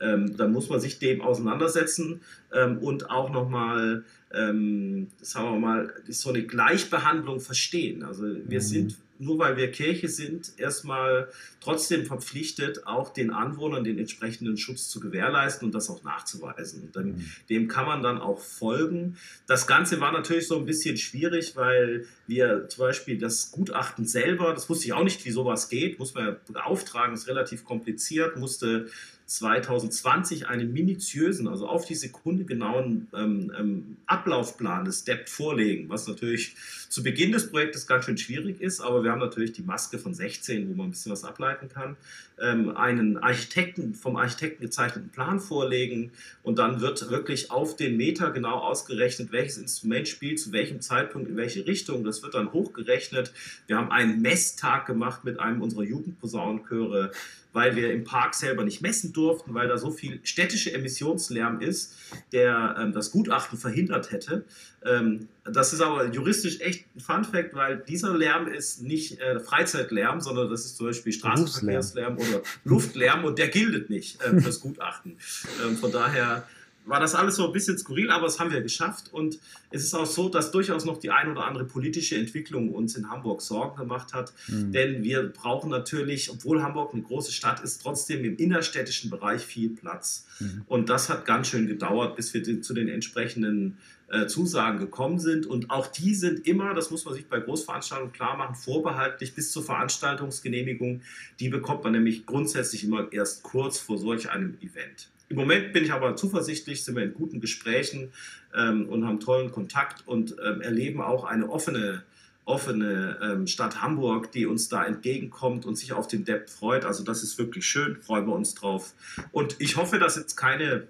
Ähm, 0.02 0.38
dann 0.38 0.52
muss 0.52 0.70
man 0.70 0.80
sich 0.80 1.00
dem 1.00 1.22
auseinandersetzen 1.22 2.22
ähm, 2.54 2.78
und 2.78 3.10
auch 3.10 3.32
nochmal, 3.32 4.06
ähm, 4.34 5.08
sagen 5.22 5.54
wir 5.54 5.60
mal, 5.60 5.94
so 6.08 6.30
eine 6.30 6.44
Gleichbehandlung 6.44 7.42
verstehen. 7.42 8.04
Also 8.04 8.24
wir 8.24 8.60
mhm. 8.60 8.64
sind 8.64 8.96
nur 9.20 9.38
weil 9.38 9.58
wir 9.58 9.70
Kirche 9.70 10.08
sind, 10.08 10.54
erstmal 10.58 11.30
trotzdem 11.60 12.06
verpflichtet, 12.06 12.88
auch 12.88 13.14
den 13.14 13.32
Anwohnern 13.32 13.84
den 13.84 14.00
entsprechenden 14.00 14.58
Schutz 14.58 14.88
zu 14.88 15.02
gewährleisten 15.02 15.68
und 15.68 15.76
das 15.76 15.90
auch 15.90 16.04
nachzuweisen. 16.04 16.84
Und 16.84 16.96
dann, 16.96 17.06
mhm. 17.10 17.32
dem 17.50 17.68
kann 17.68 17.86
man 17.86 18.02
dann 18.02 18.18
auch 18.20 18.40
folgen. 18.40 19.18
Das 19.46 19.68
Ganze 19.68 20.00
war 20.00 20.14
natürlich 20.14 20.48
so 20.48 20.58
ein 20.58 20.66
bisschen 20.66 20.98
schwierig, 20.98 21.58
weil 21.58 22.06
wir 22.28 22.70
zum 22.70 22.86
Beispiel 22.86 23.18
das 23.18 23.52
Gutachten 23.52 24.06
selber, 24.06 24.54
das 24.54 24.70
wusste 24.70 24.86
ich 24.86 24.94
auch 24.94 25.04
nicht, 25.04 25.26
wie 25.26 25.32
sowas 25.32 25.68
geht, 25.68 26.00
muss 26.00 26.14
man 26.14 26.26
ja 26.26 26.36
beauftragen, 26.48 27.14
ist 27.14 27.28
relativ 27.28 27.66
kompliziert, 27.66 28.38
musste 28.38 28.88
2020 29.30 30.48
einen 30.48 30.74
minutiösen, 30.74 31.48
also 31.48 31.68
auf 31.68 31.86
die 31.86 31.96
Sekunde 31.96 32.46
genauen 32.46 33.08
ähm, 33.14 33.52
ähm, 33.58 33.98
Ablaufplan 34.10 34.86
des 34.86 35.04
DEPT 35.04 35.30
vorlegen, 35.30 35.90
was 35.90 36.08
natürlich 36.08 36.56
zu 36.90 37.04
Beginn 37.04 37.32
des 37.32 37.50
Projektes 37.52 37.86
ganz 37.88 38.06
schön 38.06 38.18
schwierig 38.18 38.62
ist, 38.62 38.82
aber 38.82 39.04
wir 39.04 39.12
haben 39.12 39.20
natürlich 39.20 39.54
die 39.54 39.62
Maske 39.62 40.00
von 40.00 40.14
16, 40.14 40.70
wo 40.70 40.74
man 40.74 40.88
ein 40.88 40.92
bisschen 40.92 41.12
was 41.12 41.24
ableiten 41.24 41.70
kann, 41.70 41.96
ähm, 42.42 42.76
einen 42.76 43.18
Architekten, 43.18 43.94
vom 43.94 44.16
Architekten 44.16 44.64
gezeichneten 44.64 45.10
Plan 45.10 45.40
vorlegen 45.40 46.12
und 46.42 46.58
dann 46.58 46.82
wird 46.82 47.10
wirklich 47.10 47.52
auf 47.52 47.76
den 47.76 47.98
Meter 47.98 48.32
genau 48.32 48.60
ausgerechnet, 48.60 49.32
welches 49.32 49.58
Instrument 49.58 50.08
spielt, 50.08 50.40
zu 50.40 50.52
welchem 50.52 50.82
Zeitpunkt, 50.82 51.30
in 51.30 51.38
welche 51.38 51.68
Richtung. 51.68 52.04
Das 52.04 52.24
wird 52.24 52.34
dann 52.34 52.52
hochgerechnet. 52.52 53.32
Wir 53.68 53.78
haben 53.78 53.92
einen 53.92 54.22
Messtag 54.22 54.86
gemacht 54.86 55.24
mit 55.24 55.40
einem 55.40 55.62
unserer 55.62 55.84
Jugendposaunenchöre 55.84 57.12
weil 57.54 57.76
wir 57.76 57.92
im 57.92 58.04
Park 58.04 58.36
selber 58.36 58.64
nicht 58.64 58.82
messen 58.82 59.12
durften, 59.14 59.54
weil 59.54 59.68
da 59.68 59.78
so 59.78 59.92
viel 59.92 60.20
städtische 60.24 60.74
Emissionslärm 60.74 61.62
ist, 61.62 61.96
der 62.32 62.76
ähm, 62.80 62.94
das 62.94 63.12
Gutachten 63.12 63.58
verhindert 63.58 64.12
hätte. 64.12 64.46
Ähm, 64.86 65.28
das 65.44 65.74
ist 65.74 65.82
aber 65.82 66.06
juristisch 66.08 66.60
echt 66.62 66.86
ein 66.96 67.00
Fun-Fact, 67.00 67.56
weil 67.56 67.78
dieser 67.78 68.16
Lärm 68.16 68.48
ist 68.48 68.84
nicht 68.84 69.20
äh, 69.20 69.40
Freizeitlärm, 69.40 70.22
sondern 70.22 70.50
das 70.50 70.66
ist 70.66 70.78
zum 70.78 70.88
Beispiel 70.88 71.12
Straßenverkehrslärm 71.12 72.18
oder 72.18 72.44
Luftlärm 72.64 73.26
und 73.26 73.40
der 73.40 73.48
gilt 73.48 73.90
nicht 73.90 74.22
äh, 74.22 74.40
fürs 74.40 74.60
Gutachten. 74.60 75.18
Ähm, 75.64 75.76
von 75.78 75.92
daher 75.92 76.48
war 76.90 77.00
das 77.00 77.16
alles 77.16 77.36
so 77.36 77.46
ein 77.46 77.54
bisschen 77.54 77.78
skurril, 77.78 78.10
aber 78.10 78.26
das 78.26 78.40
haben 78.40 78.52
wir 78.52 78.62
geschafft. 78.62 79.14
Und 79.14 79.40
es 79.70 79.84
ist 79.84 79.94
auch 79.94 80.06
so, 80.06 80.28
dass 80.28 80.52
durchaus 80.52 80.86
noch 80.86 80.98
die 80.98 81.12
ein 81.12 81.30
oder 81.32 81.46
andere 81.46 81.66
politische 81.66 82.18
Entwicklung 82.18 82.74
uns 82.74 82.96
in 82.96 83.10
Hamburg 83.10 83.42
Sorgen 83.42 83.78
gemacht 83.78 84.14
hat. 84.14 84.34
Mhm. 84.48 84.72
Denn 84.72 85.04
wir 85.04 85.24
brauchen 85.24 85.70
natürlich, 85.70 86.32
obwohl 86.32 86.64
Hamburg 86.64 86.94
eine 86.94 87.04
große 87.04 87.32
Stadt 87.32 87.62
ist, 87.62 87.82
trotzdem 87.84 88.26
im 88.26 88.38
innerstädtischen 88.38 89.10
Bereich 89.10 89.46
viel 89.46 89.70
Platz. 89.70 90.26
Mhm. 90.40 90.64
Und 90.68 90.90
das 90.90 91.10
hat 91.10 91.26
ganz 91.26 91.48
schön 91.48 91.68
gedauert, 91.68 92.16
bis 92.16 92.34
wir 92.34 92.62
zu 92.62 92.74
den 92.74 92.90
entsprechenden 92.90 93.78
äh, 94.10 94.26
Zusagen 94.26 94.80
gekommen 94.80 95.20
sind. 95.20 95.46
Und 95.46 95.70
auch 95.70 95.86
die 95.86 96.16
sind 96.16 96.48
immer, 96.48 96.74
das 96.74 96.90
muss 96.90 97.06
man 97.06 97.14
sich 97.14 97.28
bei 97.28 97.40
Großveranstaltungen 97.40 98.14
klar 98.14 98.36
machen, 98.36 98.56
vorbehaltlich 98.56 99.36
bis 99.36 99.52
zur 99.52 99.64
Veranstaltungsgenehmigung. 99.64 101.02
Die 101.40 101.50
bekommt 101.50 101.84
man 101.84 101.94
nämlich 101.94 102.26
grundsätzlich 102.26 102.84
immer 102.84 103.12
erst 103.12 103.44
kurz 103.44 103.78
vor 103.78 104.00
solch 104.00 104.32
einem 104.32 104.58
Event. 104.62 105.10
Im 105.30 105.38
Moment 105.38 105.74
bin 105.74 105.86
ich 105.86 105.94
aber 105.94 106.16
zuversichtlich, 106.16 106.84
sind 106.84 106.96
wir 106.96 107.04
in 107.04 107.14
guten 107.14 107.40
Gesprächen 107.40 108.12
ähm, 108.56 108.90
und 108.90 109.06
haben 109.06 109.20
tollen 109.20 109.52
Kontakt 109.52 110.08
und 110.08 110.36
ähm, 110.44 110.62
erleben 110.62 111.02
auch 111.02 111.24
eine 111.24 111.50
offene, 111.50 112.04
offene 112.46 113.20
ähm, 113.22 113.48
Stadt 113.48 113.82
Hamburg, 113.82 114.32
die 114.32 114.48
uns 114.48 114.70
da 114.70 114.84
entgegenkommt 114.86 115.66
und 115.66 115.76
sich 115.78 115.94
auf 115.94 116.08
den 116.08 116.26
Depp 116.26 116.50
freut. 116.50 116.84
Also 116.84 117.04
das 117.04 117.22
ist 117.22 117.38
wirklich 117.38 117.66
schön, 117.66 117.98
freuen 118.02 118.26
wir 118.26 118.34
uns 118.34 118.56
drauf. 118.56 118.94
Und 119.32 119.56
ich 119.60 119.78
hoffe, 119.78 120.00
dass 120.00 120.16
jetzt 120.16 120.36
keine 120.36 120.88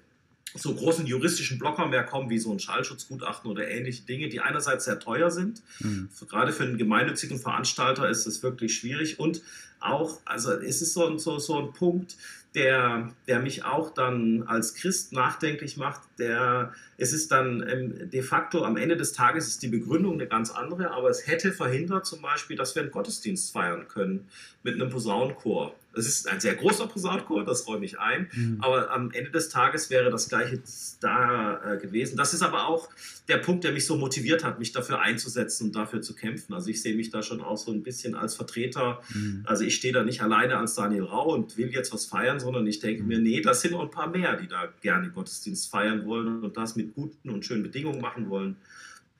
so 0.55 0.73
großen 0.73 1.05
juristischen 1.05 1.59
Blocker 1.59 1.87
mehr 1.87 2.03
kommen, 2.03 2.29
wie 2.29 2.39
so 2.39 2.51
ein 2.51 2.59
Schallschutzgutachten 2.59 3.51
oder 3.51 3.67
ähnliche 3.67 4.03
Dinge, 4.03 4.29
die 4.29 4.39
einerseits 4.39 4.85
sehr 4.85 4.99
teuer 4.99 5.29
sind. 5.29 5.61
Mhm. 5.79 6.09
Gerade 6.27 6.51
für 6.51 6.63
einen 6.63 6.77
gemeinnützigen 6.77 7.39
Veranstalter 7.39 8.09
ist 8.09 8.25
es 8.25 8.41
wirklich 8.41 8.75
schwierig 8.75 9.19
und 9.19 9.41
auch, 9.79 10.19
also 10.25 10.53
es 10.53 10.81
ist 10.81 10.93
so, 10.93 11.17
so, 11.17 11.39
so 11.39 11.59
ein 11.59 11.73
Punkt, 11.73 12.15
der, 12.55 13.13
der 13.27 13.39
mich 13.39 13.63
auch 13.63 13.93
dann 13.93 14.43
als 14.47 14.73
Christ 14.73 15.13
nachdenklich 15.13 15.77
macht, 15.77 16.01
der, 16.17 16.73
es 16.97 17.13
ist 17.13 17.31
dann 17.31 17.65
ähm, 17.67 18.09
de 18.09 18.21
facto 18.23 18.63
am 18.63 18.75
Ende 18.75 18.97
des 18.97 19.13
Tages 19.13 19.47
ist 19.47 19.61
die 19.61 19.67
Begründung 19.67 20.13
eine 20.13 20.27
ganz 20.27 20.49
andere, 20.49 20.91
aber 20.91 21.09
es 21.09 21.27
hätte 21.27 21.51
verhindert 21.51 22.07
zum 22.07 22.21
Beispiel, 22.21 22.57
dass 22.57 22.73
wir 22.75 22.81
einen 22.81 22.91
Gottesdienst 22.91 23.51
feiern 23.51 23.87
können 23.87 24.27
mit 24.63 24.75
einem 24.75 24.89
Posaunenchor. 24.89 25.75
Es 25.93 26.07
ist 26.07 26.27
ein 26.27 26.39
sehr 26.39 26.55
großer 26.55 26.87
Posaunenchor, 26.87 27.45
das 27.45 27.67
räume 27.67 27.85
ich 27.85 27.99
ein, 27.99 28.29
mhm. 28.33 28.57
aber 28.61 28.91
am 28.91 29.11
Ende 29.11 29.31
des 29.31 29.49
Tages 29.49 29.89
wäre 29.89 30.09
das 30.09 30.29
Gleiche 30.29 30.61
da 31.01 31.73
äh, 31.73 31.77
gewesen. 31.77 32.15
Das 32.15 32.33
ist 32.33 32.41
aber 32.41 32.67
auch 32.67 32.89
der 33.27 33.37
Punkt, 33.37 33.63
der 33.63 33.71
mich 33.71 33.85
so 33.85 33.95
motiviert 33.95 34.43
hat, 34.43 34.59
mich 34.59 34.71
dafür 34.71 34.99
einzusetzen 35.01 35.67
und 35.67 35.75
dafür 35.75 36.01
zu 36.01 36.15
kämpfen. 36.15 36.53
Also 36.53 36.69
ich 36.69 36.81
sehe 36.81 36.95
mich 36.95 37.09
da 37.09 37.21
schon 37.21 37.41
auch 37.41 37.57
so 37.57 37.71
ein 37.71 37.83
bisschen 37.83 38.15
als 38.15 38.35
Vertreter. 38.35 39.01
Mhm. 39.13 39.43
Also 39.45 39.63
ich 39.63 39.75
stehe 39.75 39.93
da 39.93 40.03
nicht 40.03 40.21
alleine 40.21 40.57
als 40.57 40.75
Daniel 40.75 41.03
Rau 41.03 41.33
und 41.33 41.57
will 41.57 41.71
jetzt 41.71 41.93
was 41.93 42.05
feiern, 42.05 42.38
sondern 42.39 42.65
ich 42.67 42.79
denke 42.79 43.03
mhm. 43.03 43.07
mir, 43.07 43.19
nee, 43.19 43.41
das 43.41 43.61
sind 43.61 43.71
noch 43.71 43.81
ein 43.81 43.91
paar 43.91 44.09
mehr, 44.09 44.35
die 44.35 44.47
da 44.47 44.69
gerne 44.81 45.09
Gottesdienst 45.09 45.69
feiern 45.69 46.05
wollen 46.05 46.43
und 46.43 46.57
das 46.57 46.75
mit 46.75 46.95
guten 46.95 47.29
und 47.29 47.45
schönen 47.45 47.63
Bedingungen 47.63 48.01
machen 48.01 48.29
wollen. 48.29 48.55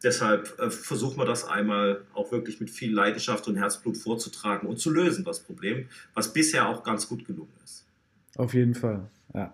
Deshalb 0.02 0.58
äh, 0.60 0.72
versuchen 0.72 1.18
wir 1.18 1.26
das 1.26 1.46
einmal 1.46 2.02
auch 2.14 2.32
wirklich 2.32 2.62
mit 2.62 2.70
viel 2.70 2.94
Leidenschaft 2.94 3.48
und 3.48 3.58
Herzblut 3.58 3.98
vorzutragen 3.98 4.68
und 4.68 4.80
zu 4.80 4.92
lösen, 4.92 5.26
das 5.26 5.42
Problem, 5.42 5.88
was 6.14 6.32
bisher 6.32 6.70
auch 6.70 6.84
ganz 6.84 7.10
gut 7.10 7.26
gelungen 7.26 7.52
ist. 7.64 7.86
Auf 8.38 8.54
jeden 8.54 8.76
Fall, 8.76 9.10
ja. 9.34 9.54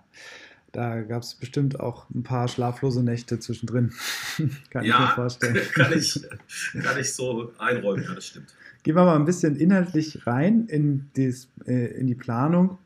da 0.71 1.01
gab 1.01 1.23
es 1.23 1.33
bestimmt 1.33 1.79
auch 1.79 2.07
ein 2.11 2.21
paar 2.21 2.47
schlaflose 2.47 3.01
Nächte 3.01 3.39
zwischendrin. 3.39 3.91
kann 4.69 4.85
ja, 4.85 4.93
ich 4.93 4.99
mir 4.99 5.15
vorstellen. 5.15 5.67
Kann 5.73 5.93
ich, 5.93 6.21
kann 6.83 6.99
ich 6.99 7.13
so 7.13 7.51
einräumen, 7.57 8.03
ja, 8.03 8.13
das 8.13 8.27
stimmt. 8.27 8.53
Gehen 8.83 8.95
wir 8.95 9.03
mal 9.03 9.15
ein 9.15 9.25
bisschen 9.25 9.55
inhaltlich 9.55 10.27
rein 10.27 10.67
in, 10.67 11.09
dies, 11.15 11.47
äh, 11.65 11.87
in 11.99 12.05
die 12.05 12.13
Planung. 12.13 12.77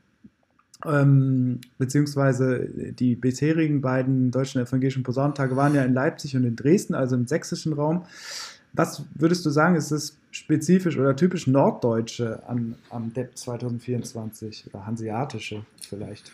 Ähm, 0.86 1.60
beziehungsweise 1.78 2.70
die 2.94 3.15
bisherigen 3.15 3.82
beiden 3.82 4.32
deutschen 4.32 4.62
evangelischen 4.62 5.04
Posaunentage 5.04 5.56
waren 5.56 5.76
ja 5.76 5.84
in 5.84 5.94
Leipzig 5.94 6.36
und 6.38 6.46
in 6.46 6.56
Dresden, 6.56 6.96
also 6.96 7.15
im 7.15 7.28
sächsischen 7.28 7.74
Raum. 7.74 8.06
Was 8.74 9.04
würdest 9.15 9.46
du 9.46 9.50
sagen, 9.50 9.76
ist 9.76 9.92
es 9.92 10.18
spezifisch 10.32 10.98
oder 10.98 11.15
typisch 11.15 11.48
Norddeutsche 11.48 12.44
an, 12.48 12.76
am 12.89 13.13
DEP 13.13 13.38
2024 13.38 14.68
oder 14.68 14.86
Hanseatische 14.86 15.65
vielleicht? 15.88 16.32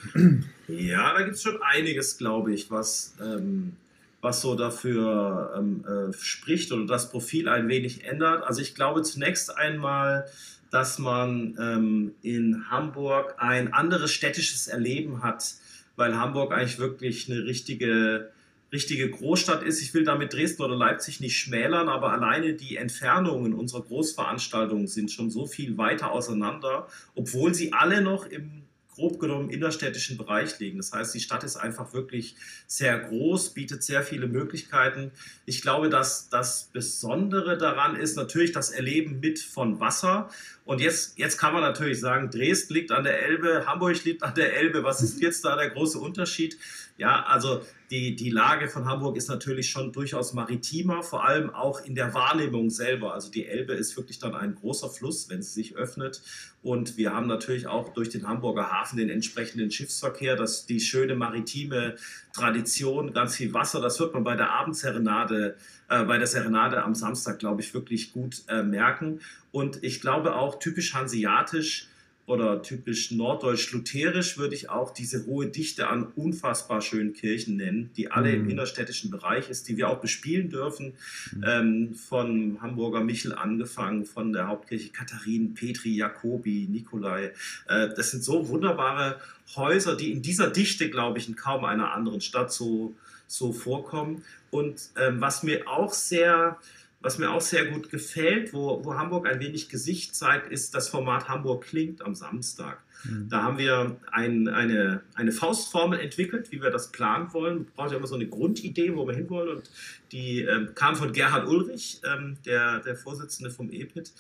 Ja, 0.67 1.13
da 1.13 1.21
gibt 1.23 1.35
es 1.35 1.43
schon 1.43 1.59
einiges, 1.61 2.17
glaube 2.17 2.53
ich, 2.53 2.69
was, 2.69 3.13
ähm, 3.21 3.73
was 4.21 4.41
so 4.41 4.55
dafür 4.55 5.53
ähm, 5.57 5.85
äh, 5.87 6.13
spricht 6.13 6.71
oder 6.71 6.85
das 6.85 7.09
Profil 7.09 7.47
ein 7.47 7.67
wenig 7.67 8.03
ändert. 8.03 8.43
Also 8.43 8.61
ich 8.61 8.75
glaube 8.75 9.03
zunächst 9.03 9.55
einmal, 9.55 10.25
dass 10.71 10.99
man 10.99 11.57
ähm, 11.59 12.11
in 12.21 12.69
Hamburg 12.69 13.35
ein 13.37 13.73
anderes 13.73 14.11
städtisches 14.11 14.67
Erleben 14.67 15.23
hat, 15.23 15.53
weil 15.95 16.17
Hamburg 16.17 16.53
eigentlich 16.53 16.79
wirklich 16.79 17.29
eine 17.29 17.45
richtige 17.45 18.31
richtige 18.71 19.09
Großstadt 19.09 19.63
ist. 19.63 19.81
Ich 19.81 19.93
will 19.93 20.03
damit 20.03 20.33
Dresden 20.33 20.61
oder 20.63 20.75
Leipzig 20.75 21.21
nicht 21.21 21.37
schmälern, 21.37 21.87
aber 21.87 22.11
alleine 22.11 22.53
die 22.53 22.75
Entfernungen 22.75 23.53
unserer 23.53 23.83
Großveranstaltungen 23.83 24.87
sind 24.87 25.11
schon 25.11 25.31
so 25.31 25.45
viel 25.45 25.77
weiter 25.77 26.11
auseinander, 26.11 26.87
obwohl 27.15 27.53
sie 27.53 27.71
alle 27.71 28.01
noch 28.01 28.25
im 28.25 28.64
grob 28.95 29.19
genommen 29.19 29.49
innerstädtischen 29.49 30.17
Bereich 30.17 30.57
liegen. 30.59 30.77
Das 30.77 30.91
heißt, 30.91 31.13
die 31.13 31.19
Stadt 31.19 31.43
ist 31.43 31.57
einfach 31.57 31.93
wirklich 31.93 32.35
sehr 32.67 32.97
groß, 32.97 33.53
bietet 33.53 33.83
sehr 33.83 34.03
viele 34.03 34.27
Möglichkeiten. 34.27 35.11
Ich 35.45 35.61
glaube, 35.61 35.89
dass 35.89 36.29
das 36.29 36.69
Besondere 36.73 37.57
daran 37.57 37.95
ist 37.95 38.15
natürlich 38.15 38.51
das 38.51 38.71
Erleben 38.71 39.19
mit 39.19 39.39
von 39.39 39.79
Wasser. 39.79 40.29
Und 40.63 40.81
jetzt, 40.81 41.19
jetzt 41.19 41.37
kann 41.37 41.53
man 41.53 41.61
natürlich 41.61 41.99
sagen, 41.99 42.31
Dresden 42.31 42.73
liegt 42.73 42.91
an 42.91 43.03
der 43.03 43.21
Elbe, 43.21 43.65
Hamburg 43.67 44.03
liegt 44.03 44.23
an 44.23 44.33
der 44.33 44.55
Elbe. 44.57 44.83
Was 44.83 45.01
ist 45.01 45.21
jetzt 45.21 45.45
da 45.45 45.55
der 45.55 45.69
große 45.69 45.99
Unterschied? 45.99 46.57
Ja, 46.97 47.25
also 47.25 47.61
die, 47.91 48.15
die 48.15 48.29
Lage 48.29 48.69
von 48.69 48.85
Hamburg 48.85 49.17
ist 49.17 49.27
natürlich 49.27 49.69
schon 49.69 49.91
durchaus 49.91 50.33
maritimer, 50.33 51.03
vor 51.03 51.25
allem 51.25 51.49
auch 51.49 51.83
in 51.83 51.93
der 51.93 52.13
Wahrnehmung 52.13 52.69
selber. 52.69 53.13
Also 53.13 53.29
die 53.29 53.45
Elbe 53.45 53.73
ist 53.73 53.97
wirklich 53.97 54.17
dann 54.17 54.33
ein 54.33 54.55
großer 54.55 54.89
Fluss, 54.89 55.29
wenn 55.29 55.43
sie 55.43 55.51
sich 55.51 55.75
öffnet. 55.75 56.21
Und 56.63 56.95
wir 56.95 57.13
haben 57.13 57.27
natürlich 57.27 57.67
auch 57.67 57.93
durch 57.93 58.09
den 58.09 58.27
Hamburger 58.27 58.71
Hafen 58.71 58.97
den 58.97 59.09
entsprechenden 59.09 59.71
Schiffsverkehr, 59.71 60.37
das, 60.37 60.65
die 60.67 60.79
schöne 60.79 61.15
maritime 61.15 61.95
Tradition, 62.33 63.13
ganz 63.13 63.35
viel 63.35 63.53
Wasser. 63.53 63.81
Das 63.81 63.99
wird 63.99 64.13
man 64.13 64.23
bei 64.23 64.37
der 64.37 64.51
Abendserenade, 64.51 65.57
äh, 65.89 66.05
bei 66.05 66.17
der 66.17 66.27
Serenade 66.27 66.81
am 66.81 66.95
Samstag, 66.95 67.39
glaube 67.39 67.61
ich, 67.61 67.73
wirklich 67.73 68.13
gut 68.13 68.43
äh, 68.47 68.63
merken. 68.63 69.19
Und 69.51 69.83
ich 69.83 69.99
glaube 69.99 70.35
auch 70.35 70.59
typisch 70.59 70.93
hanseatisch, 70.93 71.89
oder 72.27 72.63
typisch 72.63 73.11
norddeutsch-lutherisch 73.11 74.37
würde 74.37 74.55
ich 74.55 74.69
auch 74.69 74.91
diese 74.91 75.27
hohe 75.27 75.47
Dichte 75.47 75.87
an 75.87 76.07
unfassbar 76.15 76.81
schönen 76.81 77.13
Kirchen 77.13 77.55
nennen, 77.55 77.91
die 77.95 78.11
alle 78.11 78.29
mhm. 78.29 78.35
im 78.35 78.49
innerstädtischen 78.49 79.11
Bereich 79.11 79.49
ist, 79.49 79.67
die 79.67 79.77
wir 79.77 79.89
auch 79.89 80.01
bespielen 80.01 80.49
dürfen. 80.49 80.93
Mhm. 81.35 81.43
Ähm, 81.47 81.95
von 81.95 82.57
Hamburger 82.61 83.03
Michel 83.03 83.33
angefangen, 83.35 84.05
von 84.05 84.33
der 84.33 84.47
Hauptkirche 84.47 84.89
Katharinen, 84.89 85.53
Petri, 85.53 85.95
Jakobi, 85.95 86.67
Nikolai. 86.69 87.31
Äh, 87.67 87.89
das 87.95 88.11
sind 88.11 88.23
so 88.23 88.49
wunderbare 88.49 89.19
Häuser, 89.55 89.95
die 89.95 90.11
in 90.11 90.23
dieser 90.23 90.49
Dichte, 90.49 90.89
glaube 90.89 91.19
ich, 91.19 91.27
in 91.27 91.35
kaum 91.35 91.63
einer 91.63 91.93
anderen 91.93 92.21
Stadt 92.21 92.51
so, 92.51 92.95
so 93.27 93.53
vorkommen. 93.53 94.23
Und 94.49 94.89
ähm, 94.97 95.21
was 95.21 95.43
mir 95.43 95.67
auch 95.67 95.93
sehr 95.93 96.57
was 97.05 97.19
mir 97.19 97.29
auch 97.29 97.41
sehr 97.41 97.65
gut 97.67 97.91
gefällt, 97.91 98.51
wo, 98.51 98.83
wo 98.83 98.95
Hamburg 98.95 99.27
ein 99.27 99.39
wenig 99.39 99.69
Gesicht 99.69 100.15
zeigt, 100.15 100.51
ist 100.51 100.73
das 100.73 100.89
Format 100.89 101.29
Hamburg 101.29 101.65
klingt 101.65 102.01
am 102.01 102.15
Samstag. 102.15 102.81
Mhm. 103.03 103.29
Da 103.29 103.43
haben 103.43 103.59
wir 103.59 103.97
ein, 104.11 104.47
eine, 104.47 105.03
eine 105.13 105.31
Faustformel 105.31 105.99
entwickelt, 105.99 106.51
wie 106.51 106.63
wir 106.63 106.71
das 106.71 106.91
planen 106.91 107.31
wollen. 107.31 107.57
Man 107.57 107.65
braucht 107.75 107.91
ja 107.91 107.97
immer 107.97 108.07
so 108.07 108.15
eine 108.15 108.25
Grundidee, 108.27 108.95
wo 108.95 109.07
wir 109.07 109.13
hinwollen. 109.13 109.57
Und 109.57 109.69
die 110.11 110.41
ähm, 110.41 110.69
kam 110.73 110.95
von 110.95 111.13
Gerhard 111.13 111.47
Ulrich, 111.47 112.01
ähm, 112.11 112.37
der, 112.43 112.79
der 112.79 112.95
Vorsitzende 112.95 113.51
vom 113.51 113.69
EPIT. 113.69 114.11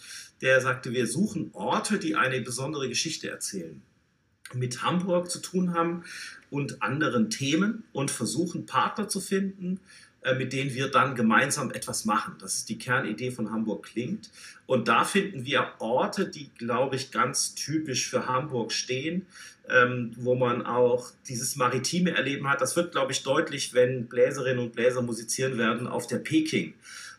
Der 0.41 0.61
sagte, 0.61 0.91
wir 0.91 1.07
suchen 1.07 1.49
Orte, 1.53 1.97
die 1.97 2.15
eine 2.15 2.39
besondere 2.41 2.87
Geschichte 2.87 3.31
erzählen 3.31 3.81
mit 4.53 4.83
Hamburg 4.83 5.31
zu 5.31 5.39
tun 5.39 5.73
haben 5.73 6.03
und 6.51 6.83
anderen 6.83 7.31
Themen 7.31 7.83
und 7.93 8.11
versuchen 8.11 8.67
Partner 8.67 9.07
zu 9.07 9.19
finden, 9.19 9.79
mit 10.33 10.53
denen 10.53 10.73
wir 10.73 10.89
dann 10.89 11.13
gemeinsam 11.13 11.71
etwas 11.71 12.05
machen. 12.05 12.35
Das 12.39 12.55
ist 12.55 12.69
die 12.69 12.77
Kernidee 12.77 13.31
von 13.31 13.51
Hamburg 13.51 13.85
klingt. 13.85 14.31
Und 14.65 14.87
da 14.87 15.03
finden 15.03 15.45
wir 15.45 15.73
Orte, 15.77 16.27
die, 16.27 16.49
glaube 16.57 16.95
ich, 16.95 17.11
ganz 17.11 17.53
typisch 17.53 18.09
für 18.09 18.25
Hamburg 18.25 18.71
stehen, 18.71 19.27
ähm, 19.69 20.11
wo 20.17 20.35
man 20.35 20.65
auch 20.65 21.11
dieses 21.27 21.55
maritime 21.55 22.11
Erleben 22.11 22.49
hat. 22.49 22.61
Das 22.61 22.75
wird, 22.75 22.91
glaube 22.91 23.11
ich, 23.11 23.23
deutlich, 23.23 23.73
wenn 23.73 24.07
Bläserinnen 24.07 24.59
und 24.59 24.73
Bläser 24.73 25.01
musizieren 25.01 25.57
werden 25.57 25.85
auf 25.85 26.07
der 26.07 26.17
Peking. 26.17 26.73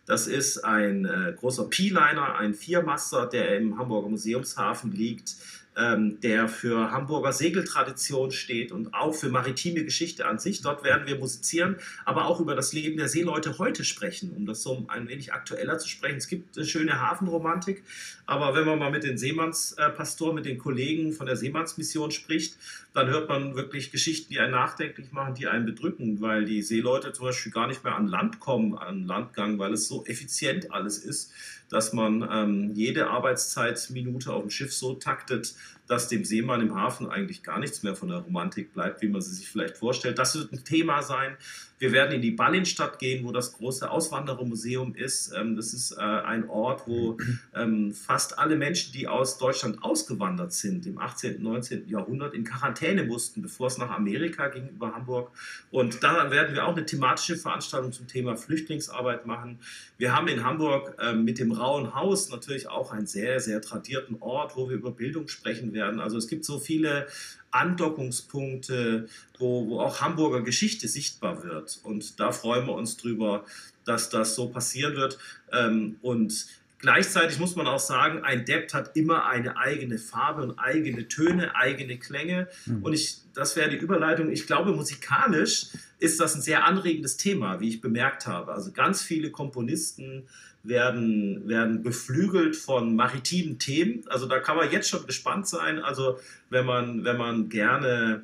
Das 0.07 0.27
ist 0.27 0.65
ein 0.65 1.05
äh, 1.05 1.35
großer 1.37 1.69
P-Liner, 1.69 2.37
ein 2.37 2.55
Viermaster, 2.55 3.27
der 3.27 3.57
im 3.57 3.79
Hamburger 3.79 4.09
Museumshafen 4.09 4.93
liegt 4.93 5.35
ähm, 5.77 6.21
der 6.21 6.49
für 6.49 6.91
Hamburger 6.91 7.33
Segeltradition 7.33 8.31
steht 8.33 8.73
und 8.73 8.95
auch 8.95 9.15
für 9.15 9.29
maritime 9.29 9.85
Geschichte 9.85 10.27
an 10.27 10.39
sich. 10.39 10.63
Dort 10.63 10.85
werden 10.85 11.07
wir 11.07 11.19
musizieren, 11.19 11.77
aber 12.05 12.27
auch 12.27 12.41
über 12.41 12.55
das 12.55 12.73
Leben 12.73 12.97
der 12.97 13.09
Seeleute 13.09 13.59
heute 13.59 13.85
sprechen, 13.85 14.33
um 14.35 14.47
das 14.47 14.63
so 14.63 14.87
ein 14.89 15.09
wenig 15.09 15.33
aktueller 15.33 15.79
zu 15.79 15.89
sprechen. 15.89 16.17
Es 16.17 16.29
gibt 16.29 16.57
eine 16.57 16.67
schöne 16.67 17.01
Hafenromantik, 17.01 17.83
aber 18.25 18.55
wenn 18.55 18.65
man 18.65 18.79
mal 18.79 18.91
mit 18.91 19.05
den 19.05 19.19
Seemannspastoren, 19.19 20.35
mit 20.35 20.47
den 20.47 20.59
Kollegen 20.59 21.13
von 21.13 21.27
der 21.27 21.37
Seemannsmission 21.37 22.11
spricht, 22.11 22.57
dann 22.95 23.09
hört 23.09 23.29
man 23.29 23.55
wirklich 23.55 23.91
Geschichten, 23.91 24.33
die 24.33 24.41
einen 24.41 24.53
nachdenklich 24.53 25.13
machen, 25.13 25.35
die 25.35 25.47
einen 25.47 25.67
bedrücken, 25.67 26.23
weil 26.23 26.47
die 26.47 26.63
Seeleute 26.63 27.13
zum 27.13 27.27
Beispiel 27.27 27.53
gar 27.53 27.67
nicht 27.67 27.85
mehr 27.85 27.95
an 27.95 28.07
Land 28.07 28.41
kommen, 28.41 28.79
an 28.79 29.07
Landgang, 29.07 29.59
weil 29.59 29.75
es 29.75 29.87
so 29.87 30.07
effizient 30.07 30.73
alles 30.73 30.99
ist 30.99 31.31
dass 31.69 31.93
man 31.93 32.29
ähm, 32.31 32.73
jede 32.75 33.09
Arbeitszeitminute 33.09 34.33
auf 34.33 34.43
dem 34.43 34.51
Schiff 34.51 34.73
so 34.73 34.95
taktet, 34.95 35.55
dass 35.87 36.09
dem 36.09 36.25
Seemann 36.25 36.61
im 36.61 36.75
Hafen 36.75 37.09
eigentlich 37.09 37.43
gar 37.43 37.59
nichts 37.59 37.83
mehr 37.83 37.95
von 37.95 38.09
der 38.09 38.19
Romantik 38.19 38.73
bleibt, 38.73 39.03
wie 39.03 39.09
man 39.09 39.21
sie 39.21 39.35
sich 39.35 39.49
vielleicht 39.49 39.77
vorstellt. 39.77 40.19
Das 40.19 40.37
wird 40.37 40.53
ein 40.53 40.65
Thema 40.65 41.03
sein. 41.03 41.37
Wir 41.79 41.93
werden 41.93 42.13
in 42.13 42.23
die 42.23 42.31
Ballinstadt 42.31 42.99
gehen, 42.99 43.25
wo 43.25 43.33
das 43.33 43.53
große 43.53 43.91
Auswanderermuseum 43.91 44.95
ist. 44.95 45.33
Ähm, 45.37 45.57
das 45.57 45.75
ist 45.75 45.93
äh, 45.93 46.01
ein 46.01 46.49
Ort, 46.49 46.87
wo 46.87 47.19
ähm, 47.55 47.93
fast 47.93 48.39
alle 48.39 48.57
Menschen, 48.57 48.93
die 48.93 49.07
aus 49.07 49.37
Deutschland 49.37 49.83
ausgewandert 49.83 50.53
sind, 50.53 50.87
im 50.87 50.99
18., 50.99 51.37
und 51.37 51.43
19. 51.43 51.89
Jahrhundert 51.89 52.35
in 52.35 52.45
Quarantäne 52.45 53.05
mussten, 53.05 53.43
bevor 53.43 53.67
es 53.67 53.77
nach 53.77 53.91
Amerika 53.91 54.49
ging 54.49 54.69
über 54.69 54.95
Hamburg. 54.95 55.31
Und 55.71 56.03
da 56.03 56.31
werden 56.31 56.55
wir 56.55 56.67
auch 56.67 56.75
eine 56.75 56.87
thematische 56.87 57.37
Veranstaltung 57.37 57.93
zum 57.93 58.07
Thema 58.07 58.37
Flüchtlingsarbeit 58.37 59.27
machen. 59.27 59.59
Wir 59.99 60.15
haben 60.17 60.29
in 60.29 60.45
Hamburg 60.45 60.97
ähm, 61.01 61.25
mit 61.25 61.39
dem 61.39 61.53
Rauen 61.53 61.95
Haus 61.95 62.31
natürlich 62.31 62.69
auch 62.69 62.93
einen 62.93 63.07
sehr, 63.07 63.39
sehr 63.41 63.61
tradierten 63.61 64.17
Ort, 64.21 64.57
wo 64.57 64.71
wir 64.71 64.77
über 64.77 64.93
Bildung 64.93 65.29
sprechen 65.29 65.75
werden. 65.77 66.01
Also 66.01 66.19
es 66.19 66.27
gibt 66.27 66.45
so 66.45 66.59
viele 66.59 67.07
Andockungspunkte, 67.53 69.09
wo, 69.39 69.69
wo 69.69 69.81
auch 69.81 70.01
Hamburger 70.01 70.43
Geschichte 70.43 70.89
sichtbar 70.89 71.45
wird. 71.45 71.79
Und 71.85 72.19
da 72.19 72.33
freuen 72.33 72.67
wir 72.67 72.75
uns 72.75 72.97
drüber, 72.97 73.45
dass 73.85 74.11
das 74.11 74.35
so 74.35 74.49
passieren 74.49 74.97
wird. 74.97 75.19
Ähm, 75.53 75.97
und 76.03 76.47
Gleichzeitig 76.87 77.41
muss 77.41 77.57
man 77.57 77.67
auch 77.67 77.81
sagen, 77.81 78.23
ein 78.23 78.45
Dept 78.45 78.73
hat 78.73 78.97
immer 78.97 79.27
eine 79.27 79.57
eigene 79.57 79.99
Farbe 79.99 80.43
und 80.43 80.57
eigene 80.57 81.09
Töne, 81.09 81.57
eigene 81.57 81.99
Klänge. 81.99 82.47
Mhm. 82.65 82.85
Und 82.85 82.93
ich, 82.93 83.23
das 83.35 83.57
wäre 83.57 83.69
die 83.69 83.77
Überleitung. 83.77 84.31
Ich 84.31 84.47
glaube, 84.47 84.71
musikalisch 84.71 85.67
ist 85.99 86.21
das 86.21 86.37
ein 86.37 86.43
sehr 86.43 86.65
anregendes 86.65 87.17
Thema, 87.17 87.59
wie 87.59 87.71
ich 87.71 87.81
bemerkt 87.81 88.29
habe. 88.29 88.53
Also 88.53 88.71
ganz 88.71 89.03
viele 89.03 89.33
Komponisten 89.33 90.29
werden, 90.63 91.49
werden 91.49 91.83
beflügelt 91.83 92.55
von 92.55 92.95
maritimen 92.95 93.59
Themen. 93.59 94.05
Also 94.07 94.27
da 94.27 94.39
kann 94.39 94.57
man 94.57 94.71
jetzt 94.71 94.89
schon 94.89 95.05
gespannt 95.07 95.49
sein. 95.49 95.81
Also 95.81 96.21
wenn 96.51 96.67
man, 96.67 97.03
wenn 97.03 97.17
man 97.17 97.49
gerne 97.49 98.23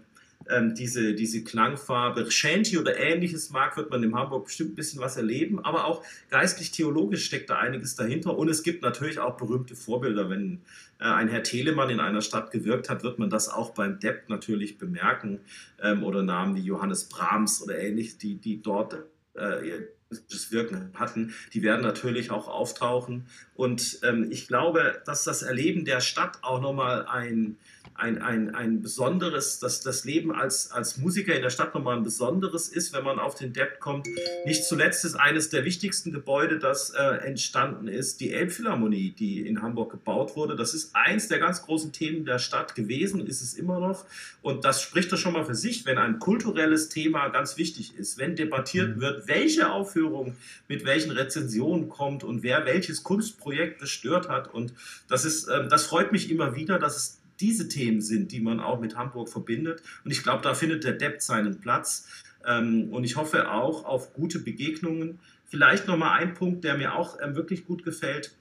ähm, 0.50 0.74
diese, 0.74 1.14
diese 1.14 1.44
Klangfarbe 1.44 2.30
Shanty 2.30 2.78
oder 2.78 2.98
ähnliches 2.98 3.50
mag, 3.50 3.76
wird 3.76 3.90
man 3.90 4.02
in 4.02 4.14
Hamburg 4.14 4.46
bestimmt 4.46 4.72
ein 4.72 4.74
bisschen 4.74 5.00
was 5.00 5.16
erleben. 5.16 5.64
Aber 5.64 5.86
auch 5.86 6.04
geistlich-theologisch 6.30 7.24
steckt 7.24 7.50
da 7.50 7.58
einiges 7.58 7.94
dahinter. 7.94 8.36
Und 8.36 8.48
es 8.48 8.62
gibt 8.62 8.82
natürlich 8.82 9.18
auch 9.18 9.36
berühmte 9.36 9.76
Vorbilder. 9.76 10.30
Wenn 10.30 10.62
äh, 10.98 11.04
ein 11.04 11.28
Herr 11.28 11.42
Telemann 11.42 11.90
in 11.90 12.00
einer 12.00 12.22
Stadt 12.22 12.50
gewirkt 12.50 12.90
hat, 12.90 13.02
wird 13.02 13.18
man 13.18 13.30
das 13.30 13.48
auch 13.48 13.70
beim 13.70 13.98
Depp 14.00 14.28
natürlich 14.28 14.78
bemerken. 14.78 15.40
Ähm, 15.80 16.04
oder 16.04 16.22
Namen 16.22 16.56
wie 16.56 16.62
Johannes 16.62 17.04
Brahms 17.04 17.62
oder 17.62 17.78
ähnlich, 17.78 18.18
die, 18.18 18.36
die 18.36 18.62
dort 18.62 18.96
äh, 19.34 19.82
das 20.30 20.52
Wirken 20.52 20.90
hatten, 20.94 21.34
die 21.52 21.62
werden 21.62 21.82
natürlich 21.82 22.30
auch 22.30 22.48
auftauchen. 22.48 23.26
Und 23.54 24.00
ähm, 24.02 24.28
ich 24.30 24.48
glaube, 24.48 25.02
dass 25.06 25.24
das 25.24 25.42
Erleben 25.42 25.84
der 25.84 26.00
Stadt 26.00 26.38
auch 26.42 26.60
nochmal 26.60 27.06
ein, 27.06 27.56
ein, 27.94 28.20
ein, 28.20 28.54
ein 28.54 28.82
besonderes, 28.82 29.58
dass 29.58 29.80
das 29.80 30.04
Leben 30.04 30.32
als, 30.32 30.70
als 30.72 30.96
Musiker 30.96 31.34
in 31.34 31.42
der 31.42 31.50
Stadt 31.50 31.74
nochmal 31.74 31.96
ein 31.96 32.02
besonderes 32.02 32.68
ist, 32.68 32.92
wenn 32.92 33.04
man 33.04 33.18
auf 33.18 33.34
den 33.34 33.52
Depp 33.52 33.80
kommt. 33.80 34.06
Nicht 34.44 34.64
zuletzt 34.64 35.04
ist 35.04 35.14
eines 35.14 35.50
der 35.50 35.64
wichtigsten 35.64 36.12
Gebäude, 36.12 36.58
das 36.58 36.90
äh, 36.90 37.02
entstanden 37.02 37.88
ist, 37.88 38.20
die 38.20 38.32
Elbphilharmonie, 38.32 39.10
die 39.10 39.46
in 39.46 39.62
Hamburg 39.62 39.92
gebaut 39.92 40.36
wurde. 40.36 40.56
Das 40.56 40.74
ist 40.74 40.94
eins 40.94 41.28
der 41.28 41.38
ganz 41.38 41.62
großen 41.62 41.92
Themen 41.92 42.24
der 42.24 42.38
Stadt 42.38 42.74
gewesen, 42.74 43.26
ist 43.26 43.42
es 43.42 43.54
immer 43.54 43.78
noch. 43.78 44.04
Und 44.40 44.64
das 44.64 44.82
spricht 44.82 45.12
doch 45.12 45.18
schon 45.18 45.34
mal 45.34 45.44
für 45.44 45.54
sich, 45.54 45.86
wenn 45.86 45.98
ein 45.98 46.18
kulturelles 46.18 46.88
Thema 46.88 47.28
ganz 47.28 47.56
wichtig 47.56 47.96
ist, 47.96 48.18
wenn 48.18 48.36
debattiert 48.36 48.96
mhm. 48.96 49.00
wird, 49.00 49.28
welche 49.28 49.70
Aufführung 49.70 50.36
mit 50.68 50.84
welchen 50.84 51.12
Rezensionen 51.12 51.88
kommt 51.88 52.24
und 52.24 52.42
wer 52.42 52.64
welches 52.66 53.02
Kunstprojekt 53.02 53.80
gestört 53.80 54.28
hat. 54.28 54.52
Und 54.52 54.72
das 55.08 55.24
ist, 55.24 55.46
äh, 55.48 55.68
das 55.68 55.84
freut 55.84 56.10
mich 56.12 56.30
immer 56.30 56.56
wieder, 56.56 56.78
dass 56.78 56.96
es 56.96 57.21
diese 57.40 57.68
Themen 57.68 58.00
sind, 58.00 58.32
die 58.32 58.40
man 58.40 58.60
auch 58.60 58.80
mit 58.80 58.96
Hamburg 58.96 59.28
verbindet. 59.28 59.82
Und 60.04 60.10
ich 60.10 60.22
glaube, 60.22 60.42
da 60.42 60.54
findet 60.54 60.84
der 60.84 60.92
Depp 60.92 61.22
seinen 61.22 61.60
Platz. 61.60 62.08
Ähm, 62.46 62.90
und 62.90 63.04
ich 63.04 63.16
hoffe 63.16 63.50
auch 63.50 63.84
auf 63.84 64.12
gute 64.12 64.38
Begegnungen. 64.38 65.18
Vielleicht 65.46 65.86
nochmal 65.86 66.18
ein 66.20 66.34
Punkt, 66.34 66.64
der 66.64 66.76
mir 66.76 66.94
auch 66.94 67.18
ähm, 67.20 67.36
wirklich 67.36 67.64
gut 67.64 67.84
gefällt 67.84 68.34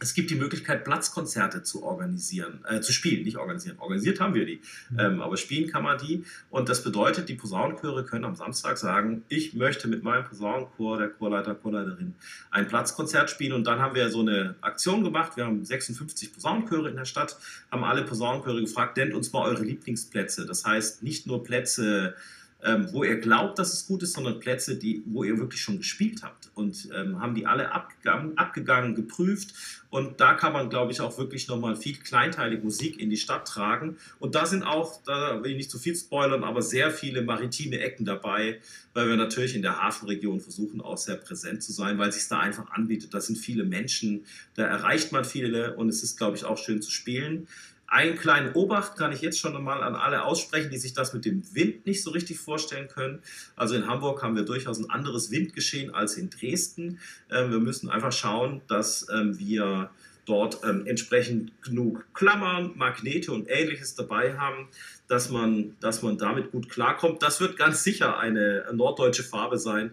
es 0.00 0.14
gibt 0.14 0.30
die 0.30 0.34
Möglichkeit, 0.34 0.84
Platzkonzerte 0.84 1.62
zu 1.62 1.82
organisieren, 1.84 2.64
äh, 2.68 2.80
zu 2.80 2.92
spielen, 2.92 3.22
nicht 3.22 3.36
organisieren. 3.36 3.78
Organisiert 3.78 4.18
haben 4.18 4.34
wir 4.34 4.46
die, 4.46 4.60
mhm. 4.90 4.98
ähm, 4.98 5.22
aber 5.22 5.36
spielen 5.36 5.70
kann 5.70 5.82
man 5.82 5.98
die. 5.98 6.24
Und 6.48 6.68
das 6.68 6.82
bedeutet, 6.82 7.28
die 7.28 7.34
Posaunenchöre 7.34 8.04
können 8.04 8.24
am 8.24 8.34
Samstag 8.34 8.78
sagen, 8.78 9.22
ich 9.28 9.54
möchte 9.54 9.88
mit 9.88 10.02
meinem 10.02 10.24
Posaunenchor, 10.24 10.98
der 10.98 11.10
Chorleiter, 11.10 11.54
Chorleiterin, 11.54 12.14
ein 12.50 12.66
Platzkonzert 12.66 13.30
spielen. 13.30 13.52
Und 13.52 13.64
dann 13.64 13.78
haben 13.78 13.94
wir 13.94 14.10
so 14.10 14.20
eine 14.20 14.56
Aktion 14.62 15.04
gemacht. 15.04 15.36
Wir 15.36 15.44
haben 15.44 15.64
56 15.64 16.32
Posaunenchöre 16.32 16.88
in 16.88 16.96
der 16.96 17.04
Stadt, 17.04 17.36
haben 17.70 17.84
alle 17.84 18.02
Posaunenchöre 18.02 18.62
gefragt, 18.62 18.96
nennt 18.96 19.14
uns 19.14 19.32
mal 19.32 19.42
eure 19.42 19.62
Lieblingsplätze. 19.62 20.46
Das 20.46 20.64
heißt, 20.64 21.02
nicht 21.02 21.26
nur 21.26 21.44
Plätze, 21.44 22.14
ähm, 22.64 22.88
wo 22.92 23.04
ihr 23.04 23.18
glaubt, 23.20 23.58
dass 23.58 23.72
es 23.72 23.86
gut 23.86 24.02
ist, 24.02 24.12
sondern 24.12 24.38
Plätze, 24.38 24.76
die, 24.76 25.02
wo 25.06 25.24
ihr 25.24 25.38
wirklich 25.38 25.62
schon 25.62 25.78
gespielt 25.78 26.22
habt. 26.22 26.50
Und 26.54 26.88
ähm, 26.94 27.20
haben 27.20 27.34
die 27.34 27.46
alle 27.46 27.72
abgegangen, 27.72 28.36
abgegangen, 28.36 28.94
geprüft. 28.94 29.54
Und 29.88 30.20
da 30.20 30.34
kann 30.34 30.52
man, 30.52 30.70
glaube 30.70 30.92
ich, 30.92 31.00
auch 31.00 31.16
wirklich 31.18 31.48
nochmal 31.48 31.74
viel 31.74 31.96
kleinteilig 31.96 32.62
Musik 32.62 33.00
in 33.00 33.10
die 33.10 33.16
Stadt 33.16 33.48
tragen. 33.48 33.96
Und 34.18 34.34
da 34.34 34.46
sind 34.46 34.62
auch, 34.62 35.02
da 35.04 35.42
will 35.42 35.52
ich 35.52 35.56
nicht 35.56 35.70
zu 35.70 35.78
viel 35.78 35.96
spoilern, 35.96 36.44
aber 36.44 36.62
sehr 36.62 36.90
viele 36.90 37.22
maritime 37.22 37.80
Ecken 37.80 38.04
dabei, 38.04 38.60
weil 38.94 39.08
wir 39.08 39.16
natürlich 39.16 39.54
in 39.54 39.62
der 39.62 39.82
Hafenregion 39.82 40.40
versuchen, 40.40 40.80
auch 40.80 40.98
sehr 40.98 41.16
präsent 41.16 41.62
zu 41.62 41.72
sein, 41.72 41.98
weil 41.98 42.10
es 42.10 42.16
sich 42.16 42.28
da 42.28 42.40
einfach 42.40 42.70
anbietet. 42.70 43.14
Da 43.14 43.20
sind 43.20 43.36
viele 43.36 43.64
Menschen, 43.64 44.24
da 44.54 44.64
erreicht 44.64 45.12
man 45.12 45.24
viele 45.24 45.76
und 45.76 45.88
es 45.88 46.02
ist, 46.02 46.18
glaube 46.18 46.36
ich, 46.36 46.44
auch 46.44 46.58
schön 46.58 46.82
zu 46.82 46.90
spielen. 46.90 47.48
Einen 47.90 48.16
kleinen 48.16 48.52
Obacht 48.54 48.96
kann 48.96 49.10
ich 49.10 49.20
jetzt 49.20 49.40
schon 49.40 49.56
einmal 49.56 49.82
an 49.82 49.96
alle 49.96 50.22
aussprechen, 50.24 50.70
die 50.70 50.78
sich 50.78 50.92
das 50.94 51.12
mit 51.12 51.24
dem 51.24 51.42
Wind 51.56 51.86
nicht 51.86 52.04
so 52.04 52.10
richtig 52.10 52.38
vorstellen 52.38 52.86
können. 52.86 53.20
Also 53.56 53.74
in 53.74 53.88
Hamburg 53.88 54.22
haben 54.22 54.36
wir 54.36 54.44
durchaus 54.44 54.78
ein 54.78 54.88
anderes 54.90 55.32
Windgeschehen 55.32 55.92
als 55.92 56.14
in 56.14 56.30
Dresden. 56.30 57.00
Ähm, 57.32 57.50
wir 57.50 57.58
müssen 57.58 57.90
einfach 57.90 58.12
schauen, 58.12 58.60
dass 58.68 59.08
ähm, 59.12 59.36
wir 59.40 59.90
dort 60.24 60.60
ähm, 60.62 60.86
entsprechend 60.86 61.60
genug 61.62 62.06
Klammern, 62.14 62.70
Magnete 62.76 63.32
und 63.32 63.50
ähnliches 63.50 63.96
dabei 63.96 64.38
haben, 64.38 64.68
dass 65.08 65.28
man, 65.28 65.76
dass 65.80 66.02
man 66.02 66.16
damit 66.16 66.52
gut 66.52 66.68
klarkommt. 66.68 67.24
Das 67.24 67.40
wird 67.40 67.56
ganz 67.56 67.82
sicher 67.82 68.20
eine 68.20 68.66
norddeutsche 68.72 69.24
Farbe 69.24 69.58
sein, 69.58 69.90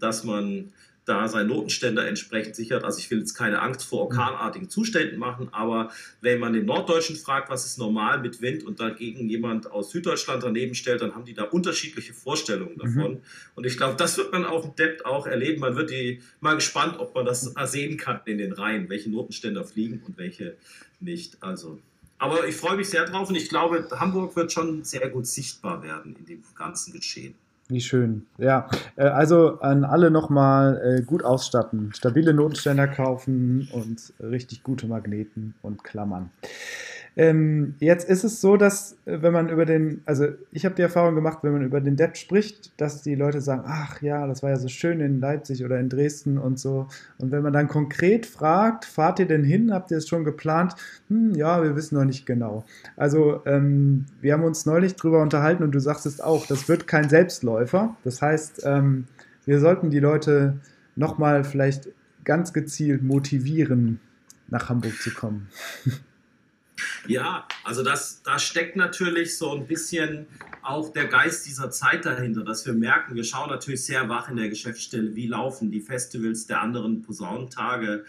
dass 0.00 0.24
man 0.24 0.72
da 1.04 1.28
sein 1.28 1.46
Notenständer 1.46 2.06
entsprechend 2.06 2.56
sichert. 2.56 2.84
Also 2.84 2.98
ich 2.98 3.10
will 3.10 3.18
jetzt 3.18 3.34
keine 3.34 3.60
Angst 3.60 3.84
vor 3.84 4.02
orkanartigen 4.02 4.70
Zuständen 4.70 5.18
machen, 5.18 5.48
aber 5.52 5.90
wenn 6.20 6.40
man 6.40 6.52
den 6.52 6.64
Norddeutschen 6.64 7.16
fragt, 7.16 7.50
was 7.50 7.66
ist 7.66 7.78
normal 7.78 8.20
mit 8.20 8.40
Wind 8.40 8.64
und 8.64 8.80
dagegen 8.80 9.28
jemand 9.28 9.70
aus 9.70 9.90
Süddeutschland 9.90 10.42
daneben 10.42 10.74
stellt, 10.74 11.02
dann 11.02 11.14
haben 11.14 11.24
die 11.24 11.34
da 11.34 11.44
unterschiedliche 11.44 12.14
Vorstellungen 12.14 12.74
mhm. 12.74 12.78
davon. 12.78 13.12
Mhm. 13.12 13.20
Und 13.54 13.66
ich 13.66 13.76
glaube, 13.76 13.96
das 13.96 14.16
wird 14.16 14.32
man 14.32 14.44
auf 14.44 14.62
dem 14.62 14.76
Dept 14.76 15.04
auch 15.04 15.26
erleben. 15.26 15.60
Man 15.60 15.76
wird 15.76 15.90
die 15.90 16.20
mal 16.40 16.54
gespannt, 16.54 16.98
ob 16.98 17.14
man 17.14 17.26
das 17.26 17.42
sehen 17.64 17.96
kann 17.96 18.20
in 18.24 18.38
den 18.38 18.52
Reihen, 18.52 18.88
welche 18.88 19.10
Notenständer 19.10 19.64
fliegen 19.64 20.02
und 20.06 20.16
welche 20.18 20.56
nicht. 21.00 21.36
Also 21.42 21.78
aber 22.18 22.46
ich 22.46 22.56
freue 22.56 22.76
mich 22.76 22.88
sehr 22.88 23.04
drauf 23.04 23.28
und 23.28 23.34
ich 23.34 23.48
glaube, 23.48 23.86
Hamburg 23.90 24.34
wird 24.36 24.52
schon 24.52 24.84
sehr 24.84 25.10
gut 25.10 25.26
sichtbar 25.26 25.82
werden 25.82 26.16
in 26.16 26.24
dem 26.24 26.42
ganzen 26.54 26.94
Geschehen. 26.94 27.34
Wie 27.68 27.80
schön. 27.80 28.26
Ja, 28.36 28.68
äh, 28.96 29.04
also 29.04 29.60
an 29.60 29.84
alle 29.84 30.10
nochmal 30.10 30.98
äh, 30.98 31.02
gut 31.02 31.24
ausstatten, 31.24 31.92
stabile 31.94 32.34
Notenständer 32.34 32.86
kaufen 32.88 33.68
und 33.72 34.12
richtig 34.20 34.62
gute 34.62 34.86
Magneten 34.86 35.54
und 35.62 35.82
Klammern. 35.82 36.30
Ähm, 37.16 37.74
jetzt 37.78 38.08
ist 38.08 38.24
es 38.24 38.40
so, 38.40 38.56
dass 38.56 38.96
äh, 39.04 39.22
wenn 39.22 39.32
man 39.32 39.48
über 39.48 39.64
den, 39.64 40.02
also 40.04 40.26
ich 40.50 40.64
habe 40.64 40.74
die 40.74 40.82
Erfahrung 40.82 41.14
gemacht, 41.14 41.38
wenn 41.42 41.52
man 41.52 41.62
über 41.62 41.80
den 41.80 41.96
Depp 41.96 42.16
spricht, 42.16 42.72
dass 42.80 43.02
die 43.02 43.14
Leute 43.14 43.40
sagen, 43.40 43.62
ach 43.66 44.02
ja, 44.02 44.26
das 44.26 44.42
war 44.42 44.50
ja 44.50 44.56
so 44.56 44.66
schön 44.66 45.00
in 45.00 45.20
Leipzig 45.20 45.64
oder 45.64 45.78
in 45.78 45.88
Dresden 45.88 46.38
und 46.38 46.58
so. 46.58 46.88
Und 47.18 47.30
wenn 47.30 47.42
man 47.42 47.52
dann 47.52 47.68
konkret 47.68 48.26
fragt, 48.26 48.84
fahrt 48.84 49.20
ihr 49.20 49.26
denn 49.26 49.44
hin? 49.44 49.72
Habt 49.72 49.92
ihr 49.92 49.98
es 49.98 50.08
schon 50.08 50.24
geplant? 50.24 50.74
Hm, 51.08 51.34
ja, 51.34 51.62
wir 51.62 51.76
wissen 51.76 51.94
noch 51.94 52.04
nicht 52.04 52.26
genau. 52.26 52.64
Also 52.96 53.42
ähm, 53.46 54.06
wir 54.20 54.32
haben 54.32 54.44
uns 54.44 54.66
neulich 54.66 54.96
drüber 54.96 55.22
unterhalten 55.22 55.62
und 55.62 55.72
du 55.72 55.80
sagst 55.80 56.06
es 56.06 56.20
auch, 56.20 56.46
das 56.46 56.68
wird 56.68 56.88
kein 56.88 57.08
Selbstläufer. 57.08 57.96
Das 58.02 58.22
heißt, 58.22 58.62
ähm, 58.64 59.04
wir 59.44 59.60
sollten 59.60 59.90
die 59.90 60.00
Leute 60.00 60.58
nochmal 60.96 61.44
vielleicht 61.44 61.88
ganz 62.24 62.52
gezielt 62.52 63.02
motivieren, 63.02 64.00
nach 64.48 64.68
Hamburg 64.68 65.00
zu 65.00 65.10
kommen. 65.12 65.48
Ja, 67.06 67.46
also 67.62 67.82
das, 67.82 68.22
da 68.22 68.38
steckt 68.38 68.76
natürlich 68.76 69.36
so 69.36 69.52
ein 69.52 69.66
bisschen 69.66 70.26
auch 70.62 70.92
der 70.92 71.06
Geist 71.06 71.46
dieser 71.46 71.70
Zeit 71.70 72.04
dahinter, 72.04 72.42
dass 72.42 72.66
wir 72.66 72.72
merken, 72.72 73.14
wir 73.14 73.24
schauen 73.24 73.50
natürlich 73.50 73.84
sehr 73.84 74.08
wach 74.08 74.28
in 74.28 74.36
der 74.36 74.48
Geschäftsstelle, 74.48 75.14
wie 75.14 75.26
laufen 75.26 75.70
die 75.70 75.80
Festivals 75.80 76.46
der 76.46 76.60
anderen 76.62 77.02
Posaunentage, 77.02 78.04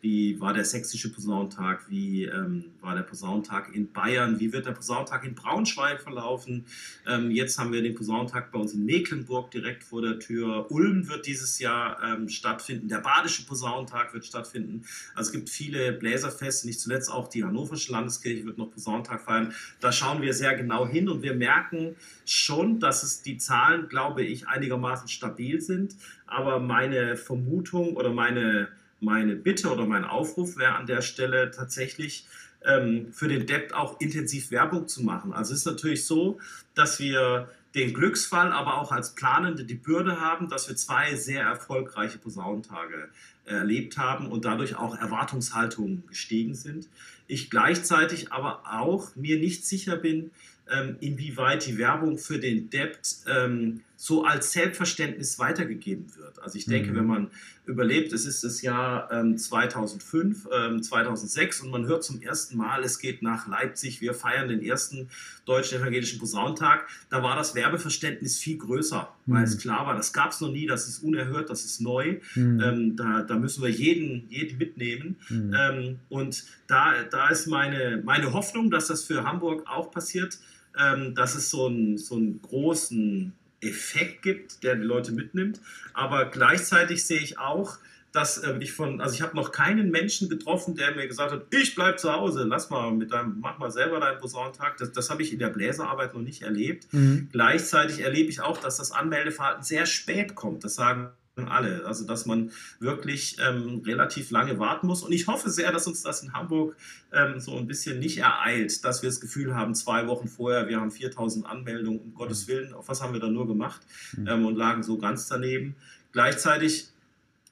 wie 0.00 0.40
war 0.40 0.54
der 0.54 0.64
sächsische 0.64 1.12
Posaunentag? 1.12 1.84
Wie 1.90 2.24
ähm, 2.24 2.72
war 2.80 2.94
der 2.94 3.02
Posaunentag 3.02 3.74
in 3.74 3.92
Bayern? 3.92 4.40
Wie 4.40 4.50
wird 4.50 4.64
der 4.64 4.72
Posaunentag 4.72 5.24
in 5.24 5.34
Braunschweig 5.34 6.00
verlaufen? 6.00 6.64
Ähm, 7.06 7.30
jetzt 7.30 7.58
haben 7.58 7.70
wir 7.72 7.82
den 7.82 7.94
Posaunentag 7.94 8.50
bei 8.50 8.58
uns 8.58 8.72
in 8.72 8.86
Mecklenburg 8.86 9.50
direkt 9.50 9.84
vor 9.84 10.00
der 10.00 10.18
Tür. 10.18 10.70
Ulm 10.70 11.06
wird 11.08 11.26
dieses 11.26 11.58
Jahr 11.58 11.98
ähm, 12.02 12.30
stattfinden. 12.30 12.88
Der 12.88 13.00
Badische 13.00 13.44
Posaunentag 13.44 14.14
wird 14.14 14.24
stattfinden. 14.24 14.84
Also 15.14 15.28
es 15.28 15.32
gibt 15.32 15.50
viele 15.50 15.92
Bläserfeste, 15.92 16.66
nicht 16.66 16.80
zuletzt 16.80 17.10
auch 17.10 17.28
die 17.28 17.44
Hannoversche 17.44 17.92
Landeskirche 17.92 18.46
wird 18.46 18.56
noch 18.56 18.70
Posaunentag 18.70 19.20
feiern. 19.20 19.52
Da 19.80 19.92
schauen 19.92 20.22
wir 20.22 20.32
sehr 20.32 20.54
genau 20.54 20.88
hin 20.88 21.10
und 21.10 21.22
wir 21.22 21.34
merken 21.34 21.94
schon, 22.24 22.80
dass 22.80 23.02
es 23.02 23.20
die 23.20 23.36
Zahlen, 23.36 23.88
glaube 23.88 24.22
ich, 24.22 24.48
einigermaßen 24.48 25.08
stabil 25.08 25.60
sind. 25.60 25.94
Aber 26.26 26.58
meine 26.58 27.16
Vermutung 27.16 27.96
oder 27.96 28.12
meine 28.12 28.68
meine 29.00 29.36
Bitte 29.36 29.70
oder 29.70 29.86
mein 29.86 30.04
Aufruf 30.04 30.56
wäre 30.56 30.74
an 30.74 30.86
der 30.86 31.02
Stelle 31.02 31.50
tatsächlich 31.50 32.26
ähm, 32.64 33.12
für 33.12 33.28
den 33.28 33.46
Debt 33.46 33.74
auch 33.74 34.00
intensiv 34.00 34.50
Werbung 34.50 34.88
zu 34.88 35.02
machen. 35.02 35.32
Also 35.32 35.52
es 35.52 35.60
ist 35.60 35.66
natürlich 35.66 36.04
so, 36.04 36.38
dass 36.74 36.98
wir 36.98 37.48
den 37.74 37.94
Glücksfall, 37.94 38.52
aber 38.52 38.80
auch 38.80 38.90
als 38.90 39.14
Planende 39.14 39.64
die 39.64 39.74
Bürde 39.74 40.20
haben, 40.20 40.48
dass 40.48 40.68
wir 40.68 40.76
zwei 40.76 41.14
sehr 41.14 41.42
erfolgreiche 41.42 42.18
Posaunentage 42.18 43.08
erlebt 43.44 43.96
haben 43.96 44.26
und 44.26 44.44
dadurch 44.44 44.76
auch 44.76 44.96
Erwartungshaltungen 44.96 46.04
gestiegen 46.06 46.54
sind. 46.54 46.88
Ich 47.26 47.50
gleichzeitig 47.50 48.32
aber 48.32 48.62
auch 48.64 49.14
mir 49.16 49.38
nicht 49.38 49.64
sicher 49.64 49.96
bin, 49.96 50.30
ähm, 50.70 50.96
inwieweit 51.00 51.66
die 51.66 51.78
Werbung 51.78 52.18
für 52.18 52.38
den 52.38 52.70
Debt 52.70 53.16
ähm, 53.26 53.82
so 54.02 54.24
als 54.24 54.52
Selbstverständnis 54.52 55.38
weitergegeben 55.38 56.06
wird. 56.16 56.42
Also 56.42 56.56
ich 56.56 56.64
denke, 56.64 56.90
mhm. 56.90 56.96
wenn 56.96 57.06
man 57.06 57.30
überlebt, 57.66 58.14
es 58.14 58.24
ist 58.24 58.42
das 58.42 58.62
Jahr 58.62 59.12
ähm, 59.12 59.36
2005, 59.36 60.48
ähm, 60.50 60.82
2006 60.82 61.60
und 61.60 61.70
man 61.70 61.84
hört 61.84 62.02
zum 62.02 62.22
ersten 62.22 62.56
Mal, 62.56 62.82
es 62.82 62.98
geht 62.98 63.20
nach 63.20 63.46
Leipzig, 63.46 64.00
wir 64.00 64.14
feiern 64.14 64.48
den 64.48 64.62
ersten 64.62 65.10
deutschen 65.44 65.78
evangelischen 65.78 66.18
Posaunentag, 66.18 66.88
da 67.10 67.22
war 67.22 67.36
das 67.36 67.54
Werbeverständnis 67.54 68.38
viel 68.38 68.56
größer, 68.56 69.06
mhm. 69.26 69.34
weil 69.34 69.44
es 69.44 69.58
klar 69.58 69.86
war, 69.86 69.94
das 69.94 70.14
gab 70.14 70.30
es 70.30 70.40
noch 70.40 70.50
nie, 70.50 70.66
das 70.66 70.88
ist 70.88 71.00
unerhört, 71.00 71.50
das 71.50 71.66
ist 71.66 71.82
neu, 71.82 72.20
mhm. 72.34 72.58
ähm, 72.58 72.96
da, 72.96 73.20
da, 73.20 73.36
müssen 73.36 73.62
wir 73.62 73.68
jeden, 73.68 74.30
jeden 74.30 74.56
mitnehmen. 74.56 75.16
Mhm. 75.28 75.54
Ähm, 75.54 75.98
und 76.08 76.44
da, 76.68 77.02
da 77.02 77.28
ist 77.28 77.48
meine, 77.48 78.00
meine 78.02 78.32
Hoffnung, 78.32 78.70
dass 78.70 78.86
das 78.86 79.04
für 79.04 79.24
Hamburg 79.24 79.66
auch 79.66 79.90
passiert, 79.90 80.38
ähm, 80.78 81.14
dass 81.14 81.34
es 81.34 81.50
so, 81.50 81.68
ein, 81.68 81.98
so 81.98 82.14
einen 82.14 82.40
großen 82.40 83.34
Effekt 83.60 84.22
gibt, 84.22 84.62
der 84.62 84.76
die 84.76 84.82
Leute 84.82 85.12
mitnimmt. 85.12 85.60
Aber 85.92 86.26
gleichzeitig 86.26 87.04
sehe 87.04 87.20
ich 87.20 87.38
auch, 87.38 87.78
dass 88.12 88.38
äh, 88.38 88.56
ich 88.58 88.72
von, 88.72 89.00
also 89.00 89.14
ich 89.14 89.22
habe 89.22 89.36
noch 89.36 89.52
keinen 89.52 89.90
Menschen 89.90 90.28
getroffen, 90.28 90.74
der 90.74 90.94
mir 90.94 91.06
gesagt 91.06 91.32
hat, 91.32 91.42
ich 91.50 91.74
bleibe 91.74 91.96
zu 91.96 92.12
Hause, 92.12 92.44
lass 92.44 92.70
mal 92.70 92.90
mit 92.92 93.12
deinem, 93.12 93.38
mach 93.40 93.58
mal 93.58 93.70
selber 93.70 94.00
deinen 94.00 94.18
Posaunentag. 94.18 94.76
Das, 94.78 94.92
das 94.92 95.10
habe 95.10 95.22
ich 95.22 95.32
in 95.32 95.38
der 95.38 95.48
Bläserarbeit 95.48 96.14
noch 96.14 96.20
nicht 96.20 96.42
erlebt. 96.42 96.92
Mhm. 96.92 97.28
Gleichzeitig 97.30 98.00
erlebe 98.00 98.30
ich 98.30 98.40
auch, 98.40 98.58
dass 98.58 98.78
das 98.78 98.90
Anmeldeverhalten 98.92 99.62
sehr 99.62 99.86
spät 99.86 100.34
kommt. 100.34 100.64
Das 100.64 100.74
sagen 100.74 101.10
alle. 101.48 101.84
Also, 101.86 102.06
dass 102.06 102.26
man 102.26 102.50
wirklich 102.78 103.36
ähm, 103.40 103.82
relativ 103.84 104.30
lange 104.30 104.58
warten 104.58 104.86
muss. 104.86 105.02
Und 105.02 105.12
ich 105.12 105.26
hoffe 105.26 105.50
sehr, 105.50 105.72
dass 105.72 105.86
uns 105.86 106.02
das 106.02 106.22
in 106.22 106.32
Hamburg 106.32 106.76
ähm, 107.12 107.40
so 107.40 107.56
ein 107.56 107.66
bisschen 107.66 107.98
nicht 107.98 108.18
ereilt, 108.18 108.84
dass 108.84 109.02
wir 109.02 109.08
das 109.08 109.20
Gefühl 109.20 109.54
haben, 109.54 109.74
zwei 109.74 110.06
Wochen 110.06 110.28
vorher, 110.28 110.68
wir 110.68 110.80
haben 110.80 110.90
4000 110.90 111.46
Anmeldungen, 111.46 112.00
um 112.00 112.14
Gottes 112.14 112.46
mhm. 112.46 112.52
Willen, 112.52 112.74
auf 112.74 112.88
was 112.88 113.02
haben 113.02 113.12
wir 113.12 113.20
da 113.20 113.28
nur 113.28 113.46
gemacht 113.46 113.80
mhm. 114.16 114.26
ähm, 114.26 114.46
und 114.46 114.56
lagen 114.56 114.82
so 114.82 114.98
ganz 114.98 115.28
daneben. 115.28 115.76
Gleichzeitig 116.12 116.88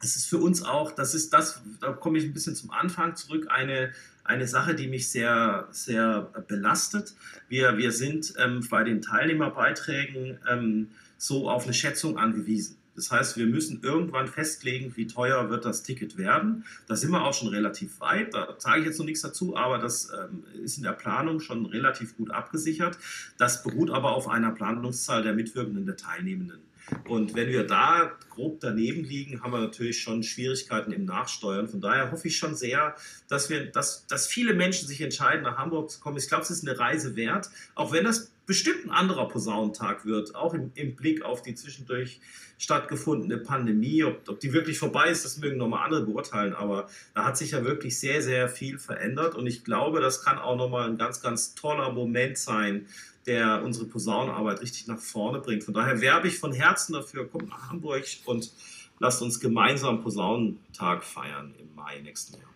ist 0.03 0.16
es 0.16 0.27
für 0.27 0.38
uns 0.38 0.62
auch, 0.62 0.92
das 0.92 1.14
ist 1.14 1.33
das, 1.33 1.61
da 1.81 1.92
komme 1.92 2.18
ich 2.18 2.24
ein 2.24 2.33
bisschen 2.33 2.55
zum 2.55 2.70
Anfang 2.70 3.16
zurück, 3.16 3.46
eine, 3.48 3.92
eine 4.24 4.46
Sache, 4.46 4.74
die 4.74 4.87
mich 4.87 5.11
sehr, 5.11 5.68
sehr 5.70 6.31
belastet. 6.46 7.14
Wir, 7.48 7.77
wir 7.79 7.92
sind 7.92 8.35
ähm, 8.38 8.66
bei 8.70 8.85
den 8.85 9.03
Teilnehmerbeiträgen 9.03 10.38
ähm, 10.48 10.88
so 11.16 11.51
auf 11.51 11.64
eine 11.64 11.74
Schätzung 11.74 12.16
angewiesen. 12.16 12.77
Das 12.98 13.12
heißt, 13.12 13.37
wir 13.37 13.46
müssen 13.46 13.80
irgendwann 13.82 14.26
festlegen, 14.26 14.92
wie 14.96 15.06
teuer 15.06 15.50
wird 15.50 15.64
das 15.64 15.84
Ticket 15.84 16.18
werden. 16.18 16.64
Da 16.88 16.96
sind 16.96 17.12
wir 17.12 17.24
auch 17.24 17.32
schon 17.32 17.46
relativ 17.46 18.00
weit. 18.00 18.34
Da 18.34 18.56
sage 18.58 18.80
ich 18.80 18.87
jetzt 18.87 18.98
noch 18.98 19.06
nichts 19.06 19.22
dazu, 19.22 19.56
aber 19.56 19.78
das 19.78 20.11
ähm, 20.11 20.42
ist 20.64 20.78
in 20.78 20.82
der 20.82 20.92
Planung 20.92 21.38
schon 21.38 21.64
relativ 21.66 22.16
gut 22.16 22.32
abgesichert. 22.32 22.98
Das 23.37 23.62
beruht 23.62 23.90
aber 23.90 24.12
auf 24.12 24.28
einer 24.28 24.50
Planungszahl 24.50 25.22
der 25.22 25.32
Mitwirkenden, 25.32 25.87
der 25.87 25.96
Teilnehmenden. 25.96 26.58
Und 27.06 27.37
wenn 27.37 27.48
wir 27.48 27.64
da 27.64 28.12
grob 28.30 28.58
daneben 28.61 29.04
liegen, 29.04 29.42
haben 29.42 29.52
wir 29.52 29.61
natürlich 29.61 30.00
schon 30.00 30.24
Schwierigkeiten 30.24 30.90
im 30.90 31.04
Nachsteuern. 31.04 31.68
Von 31.68 31.80
daher 31.80 32.11
hoffe 32.11 32.26
ich 32.26 32.37
schon 32.37 32.56
sehr, 32.56 32.96
dass, 33.28 33.48
wir, 33.48 33.66
dass, 33.66 34.06
dass 34.06 34.26
viele 34.26 34.54
Menschen 34.54 34.88
sich 34.88 35.00
entscheiden, 35.00 35.42
nach 35.42 35.58
Hamburg 35.58 35.90
zu 35.90 36.00
kommen. 36.00 36.16
Ich 36.16 36.28
glaube, 36.28 36.42
es 36.42 36.50
ist 36.50 36.66
eine 36.66 36.78
Reise 36.78 37.14
wert, 37.14 37.48
auch 37.74 37.92
wenn 37.92 38.04
das 38.04 38.32
bestimmt 38.48 38.87
ein 38.87 38.90
anderer 38.90 39.28
Posaunentag 39.28 40.06
wird, 40.06 40.34
auch 40.34 40.54
im, 40.54 40.72
im 40.74 40.96
Blick 40.96 41.22
auf 41.22 41.42
die 41.42 41.54
zwischendurch 41.54 42.18
stattgefundene 42.56 43.37
Pandemie. 43.37 44.02
Ob, 44.04 44.26
ob 44.26 44.40
die 44.40 44.54
wirklich 44.54 44.78
vorbei 44.78 45.11
ist, 45.11 45.22
das 45.24 45.37
mögen 45.37 45.58
nochmal 45.58 45.84
andere 45.84 46.06
beurteilen, 46.06 46.54
aber 46.54 46.88
da 47.14 47.26
hat 47.26 47.37
sich 47.37 47.50
ja 47.50 47.62
wirklich 47.62 48.00
sehr, 48.00 48.22
sehr 48.22 48.48
viel 48.48 48.78
verändert 48.78 49.34
und 49.34 49.46
ich 49.46 49.64
glaube, 49.64 50.00
das 50.00 50.24
kann 50.24 50.38
auch 50.38 50.56
nochmal 50.56 50.88
ein 50.88 50.96
ganz, 50.96 51.20
ganz 51.20 51.54
toller 51.54 51.92
Moment 51.92 52.38
sein, 52.38 52.87
der 53.26 53.62
unsere 53.62 53.84
Posaunenarbeit 53.84 54.62
richtig 54.62 54.87
nach 54.87 54.98
vorne 54.98 55.40
bringt. 55.40 55.62
Von 55.62 55.74
daher 55.74 56.00
werbe 56.00 56.26
ich 56.26 56.38
von 56.38 56.54
Herzen 56.54 56.94
dafür, 56.94 57.28
kommt 57.28 57.50
nach 57.50 57.68
Hamburg 57.68 58.04
und 58.24 58.50
lasst 58.98 59.20
uns 59.20 59.40
gemeinsam 59.40 60.02
Posaunentag 60.02 61.04
feiern 61.04 61.54
im 61.58 61.74
Mai 61.74 62.00
nächsten 62.00 62.40
Jahr. 62.40 62.48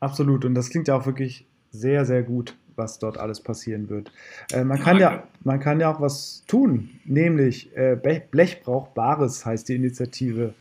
Absolut 0.00 0.44
und 0.44 0.54
das 0.54 0.68
klingt 0.68 0.88
ja 0.88 0.94
auch 0.94 1.06
wirklich 1.06 1.46
sehr, 1.70 2.04
sehr 2.04 2.22
gut 2.22 2.54
was 2.78 2.98
dort 2.98 3.18
alles 3.18 3.40
passieren 3.40 3.90
wird. 3.90 4.10
Äh, 4.52 4.64
man, 4.64 4.78
kann 4.78 4.98
ja, 4.98 5.24
man 5.44 5.60
kann 5.60 5.80
ja 5.80 5.92
auch 5.92 6.00
was 6.00 6.44
tun, 6.46 6.90
nämlich 7.04 7.76
äh, 7.76 7.96
Blech 7.96 8.62
braucht 8.62 8.94
Bares 8.94 9.44
heißt 9.44 9.68
die 9.68 9.74
Initiative. 9.74 10.54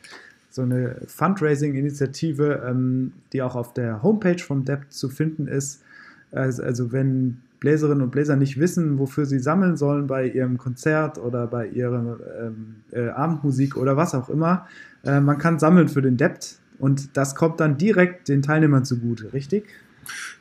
So 0.49 0.63
eine 0.63 1.01
Fundraising-Initiative, 1.05 2.63
ähm, 2.67 3.13
die 3.31 3.43
auch 3.43 3.55
auf 3.55 3.73
der 3.73 4.01
Homepage 4.01 4.39
vom 4.39 4.65
DEP 4.65 4.91
zu 4.91 5.07
finden 5.07 5.47
ist. 5.47 5.83
Also, 6.31 6.63
also 6.63 6.91
wenn 6.91 7.41
Bläserinnen 7.59 8.01
und 8.01 8.11
Bläser 8.11 8.35
nicht 8.35 8.59
wissen, 8.59 8.99
wofür 8.99 9.25
sie 9.25 9.39
sammeln 9.39 9.77
sollen 9.77 10.07
bei 10.07 10.27
ihrem 10.27 10.57
Konzert 10.57 11.17
oder 11.17 11.47
bei 11.47 11.67
ihrer 11.67 12.19
ähm, 12.39 12.75
äh, 12.91 13.09
Abendmusik 13.09 13.77
oder 13.77 13.97
was 13.97 14.13
auch 14.13 14.29
immer, 14.29 14.67
äh, 15.03 15.19
man 15.19 15.37
kann 15.37 15.59
sammeln 15.59 15.89
für 15.89 16.01
den 16.01 16.17
Debt 16.17 16.59
und 16.79 17.17
das 17.17 17.35
kommt 17.35 17.59
dann 17.59 17.77
direkt 17.77 18.27
den 18.27 18.41
Teilnehmern 18.41 18.85
zugute, 18.85 19.33
richtig? 19.33 19.65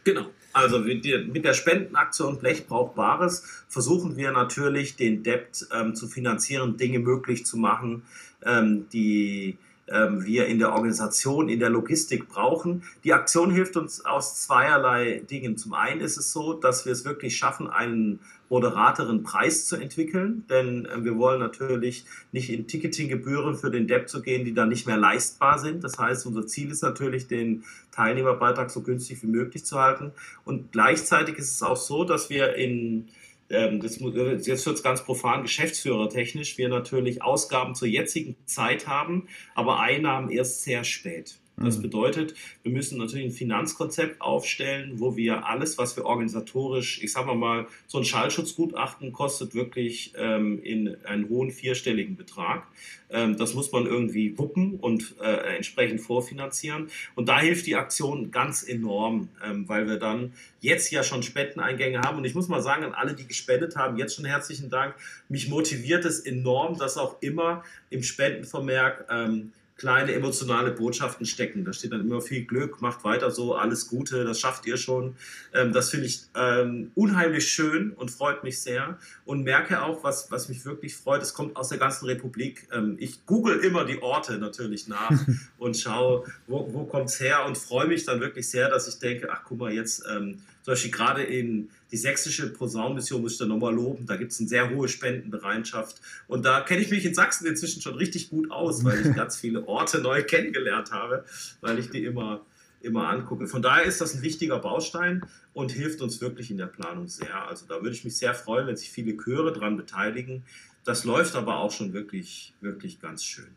Genau. 0.04 0.26
Also 0.57 0.79
mit 0.79 1.05
der 1.45 1.53
Spendenaktion 1.53 2.38
Blech 2.38 2.66
braucht 2.66 2.95
Bares 2.95 3.45
versuchen 3.69 4.16
wir 4.16 4.33
natürlich, 4.33 4.97
den 4.97 5.23
Debt 5.23 5.66
ähm, 5.71 5.95
zu 5.95 6.09
finanzieren, 6.09 6.79
Dinge 6.79 6.99
möglich 6.99 7.45
zu 7.45 7.59
machen, 7.59 8.05
ähm, 8.42 8.87
die 8.90 9.59
wir 9.88 10.46
in 10.46 10.59
der 10.59 10.72
Organisation, 10.72 11.49
in 11.49 11.61
der 11.61 11.70
Logistik 11.70 12.29
brauchen. 12.29 12.83
Die 13.05 13.12
Aktion 13.12 13.53
hilft 13.53 13.77
uns 13.77 14.05
aus 14.05 14.42
zweierlei 14.42 15.22
Dingen. 15.31 15.57
Zum 15.57 15.75
einen 15.75 16.01
ist 16.01 16.16
es 16.16 16.33
so, 16.33 16.55
dass 16.55 16.87
wir 16.87 16.92
es 16.92 17.05
wirklich 17.05 17.37
schaffen, 17.37 17.68
einen 17.70 18.18
moderateren 18.49 19.22
Preis 19.22 19.66
zu 19.66 19.77
entwickeln, 19.77 20.44
denn 20.49 20.87
äh, 20.87 21.05
wir 21.05 21.16
wollen 21.18 21.40
natürlich 21.40 22.05
nicht 22.33 22.51
in 22.51 22.66
Ticketinggebühren 22.66 23.57
für 23.57 23.70
den 23.70 23.87
Depp 23.87 24.09
zu 24.09 24.22
gehen, 24.22 24.44
die 24.44 24.55
dann 24.55 24.68
nicht 24.68 24.87
mehr 24.87 24.96
leistbar 24.96 25.59
sind. 25.59 25.83
Das 25.83 25.99
heißt, 25.99 26.27
unser 26.27 26.46
Ziel 26.46 26.70
ist 26.70 26.83
natürlich, 26.83 27.27
den 27.27 27.64
Teilnehmerbeitrag 27.90 28.70
so 28.70 28.83
günstig 28.83 29.22
wie 29.22 29.29
möglich 29.29 29.64
zu 29.64 29.81
halten. 29.81 30.12
Und 30.44 30.72
gleichzeitig 30.72 31.38
ist 31.38 31.53
es 31.53 31.62
auch 31.62 31.77
so, 31.77 32.05
dass 32.05 32.31
wir 32.31 32.55
in 32.55 33.09
ähm, 33.50 33.80
das, 33.80 33.98
jetzt 34.46 34.66
wird 34.66 34.76
es 34.76 34.82
ganz 34.82 35.04
profan 35.04 35.42
geschäftsführertechnisch, 35.42 36.59
wir 36.59 36.68
natürlich 36.68 37.22
Ausgaben 37.22 37.74
zur 37.74 37.88
jetzigen 37.88 38.37
Zeit 38.46 38.87
haben, 38.87 39.28
aber 39.54 39.80
Einnahmen 39.80 40.30
erst 40.30 40.62
sehr 40.62 40.85
spät. 40.85 41.38
Das 41.57 41.79
mhm. 41.79 41.83
bedeutet, 41.83 42.35
wir 42.62 42.73
müssen 42.73 42.99
natürlich 42.99 43.27
ein 43.27 43.33
Finanzkonzept 43.33 44.21
aufstellen, 44.21 45.01
wo 45.01 45.16
wir 45.16 45.47
alles, 45.47 45.79
was 45.79 45.97
wir 45.97 46.05
organisatorisch, 46.05 47.03
ich 47.03 47.12
sage 47.12 47.35
mal, 47.35 47.66
so 47.87 47.99
ein 47.99 48.05
Schallschutzgutachten 48.05 49.12
kostet 49.12 49.55
wirklich 49.55 50.12
ähm, 50.16 50.62
in 50.62 50.97
einen 51.05 51.29
hohen 51.31 51.51
vierstelligen 51.51 52.16
Betrag. 52.16 52.66
Ähm, 53.09 53.38
das 53.38 53.55
muss 53.55 53.73
man 53.73 53.87
irgendwie 53.87 54.37
wuppen 54.37 54.75
und 54.81 55.14
äh, 55.23 55.57
entsprechend 55.57 56.01
vorfinanzieren. 56.01 56.88
Und 57.14 57.29
da 57.29 57.40
hilft 57.40 57.66
die 57.66 57.77
Aktion 57.77 58.31
ganz 58.31 58.62
enorm, 58.62 59.29
ähm, 59.45 59.66
weil 59.66 59.88
wir 59.88 59.99
dann 59.99 60.33
jetzt 60.61 60.90
ja 60.90 61.03
schon 61.03 61.23
Spendeneingänge 61.23 62.01
haben. 62.01 62.19
Und 62.19 62.25
ich 62.27 62.35
muss 62.35 62.49
mal 62.49 62.61
sagen, 62.61 62.85
an 62.85 62.92
alle, 62.92 63.14
die 63.14 63.27
gespendet 63.27 63.77
haben, 63.77 63.97
jetzt 63.97 64.16
schon 64.16 64.25
herzlichen 64.27 64.69
Dank. 64.69 64.95
Mich 65.29 65.49
motiviert 65.49 66.05
es 66.05 66.21
enorm, 66.21 66.77
dass 66.77 66.99
auch 66.99 67.23
immer 67.23 67.64
im 67.88 68.03
Spendenvermerk 68.03 69.07
ähm, 69.09 69.53
kleine 69.76 70.14
emotionale 70.14 70.70
Botschaften 70.70 71.26
stecken. 71.26 71.64
Da 71.64 71.72
steht 71.72 71.92
dann 71.92 72.00
immer 72.00 72.20
viel 72.20 72.44
Glück, 72.44 72.80
macht 72.80 73.04
weiter 73.04 73.30
so, 73.30 73.54
alles 73.54 73.88
Gute, 73.88 74.24
das 74.24 74.40
schafft 74.40 74.66
ihr 74.66 74.76
schon. 74.76 75.16
Ähm, 75.52 75.72
das 75.72 75.90
finde 75.90 76.06
ich 76.06 76.22
ähm, 76.34 76.90
unheimlich 76.94 77.48
schön 77.48 77.92
und 77.92 78.10
freut 78.10 78.42
mich 78.42 78.60
sehr 78.60 78.98
und 79.24 79.42
merke 79.42 79.82
auch, 79.82 80.02
was, 80.02 80.30
was 80.30 80.48
mich 80.48 80.64
wirklich 80.64 80.96
freut, 80.96 81.22
es 81.22 81.34
kommt 81.34 81.56
aus 81.56 81.68
der 81.68 81.78
ganzen 81.78 82.06
Republik. 82.06 82.68
Ähm, 82.72 82.96
ich 82.98 83.26
google 83.26 83.58
immer 83.58 83.84
die 83.84 84.00
Orte 84.00 84.38
natürlich 84.38 84.88
nach 84.88 85.12
und 85.58 85.76
schaue, 85.76 86.24
wo, 86.46 86.68
wo 86.72 86.84
kommt 86.84 87.10
es 87.10 87.20
her 87.20 87.44
und 87.46 87.58
freue 87.58 87.86
mich 87.86 88.04
dann 88.04 88.20
wirklich 88.20 88.48
sehr, 88.48 88.70
dass 88.70 88.88
ich 88.88 88.98
denke, 88.98 89.28
ach 89.30 89.42
guck 89.44 89.58
mal, 89.58 89.72
jetzt 89.72 90.04
ähm, 90.10 90.40
zum 90.66 90.72
Beispiel 90.72 90.90
gerade 90.90 91.22
in 91.22 91.70
die 91.92 91.96
sächsische 91.96 92.52
Posaunenmission 92.52 93.22
muss 93.22 93.35
ich 93.35 93.38
da 93.38 93.46
nochmal 93.46 93.72
loben. 93.72 94.05
Da 94.05 94.16
gibt 94.16 94.33
es 94.33 94.40
eine 94.40 94.48
sehr 94.48 94.68
hohe 94.68 94.88
Spendenbereitschaft. 94.88 96.00
Und 96.26 96.44
da 96.44 96.61
kenne 96.62 96.83
ich 96.83 96.90
mich 96.90 97.05
in 97.05 97.14
Sachsen 97.14 97.46
inzwischen 97.46 97.81
schon 97.81 97.94
richtig 97.94 98.31
gut 98.31 98.50
aus, 98.50 98.85
weil 98.85 98.98
ich 98.98 99.14
ganz 99.14 99.37
viele 99.37 99.68
Orte 99.68 100.00
neu 100.00 100.24
kennengelernt 100.24 100.90
habe, 100.90 101.24
weil 101.61 101.79
ich 101.79 101.90
die 101.90 102.02
immer, 102.02 102.40
immer 102.81 103.07
angucke. 103.07 103.46
Von 103.46 103.62
daher 103.62 103.85
ist 103.85 104.00
das 104.00 104.16
ein 104.16 104.22
wichtiger 104.22 104.59
Baustein 104.59 105.24
und 105.55 105.70
hilft 105.70 106.00
uns 106.00 106.20
wirklich 106.20 106.50
in 106.50 106.57
der 106.57 106.66
Planung 106.66 107.07
sehr. 107.07 107.46
Also 107.46 107.64
da 107.68 107.76
würde 107.76 107.94
ich 107.94 108.05
mich 108.05 108.16
sehr 108.16 108.35
freuen, 108.35 108.66
wenn 108.66 108.76
sich 108.76 108.90
viele 108.90 109.16
Chöre 109.16 109.52
daran 109.52 109.76
beteiligen. 109.76 110.42
Das 110.83 111.05
läuft 111.05 111.37
aber 111.37 111.59
auch 111.59 111.70
schon 111.70 111.92
wirklich, 111.92 112.55
wirklich 112.61 113.00
ganz 113.00 113.22
schön. 113.22 113.55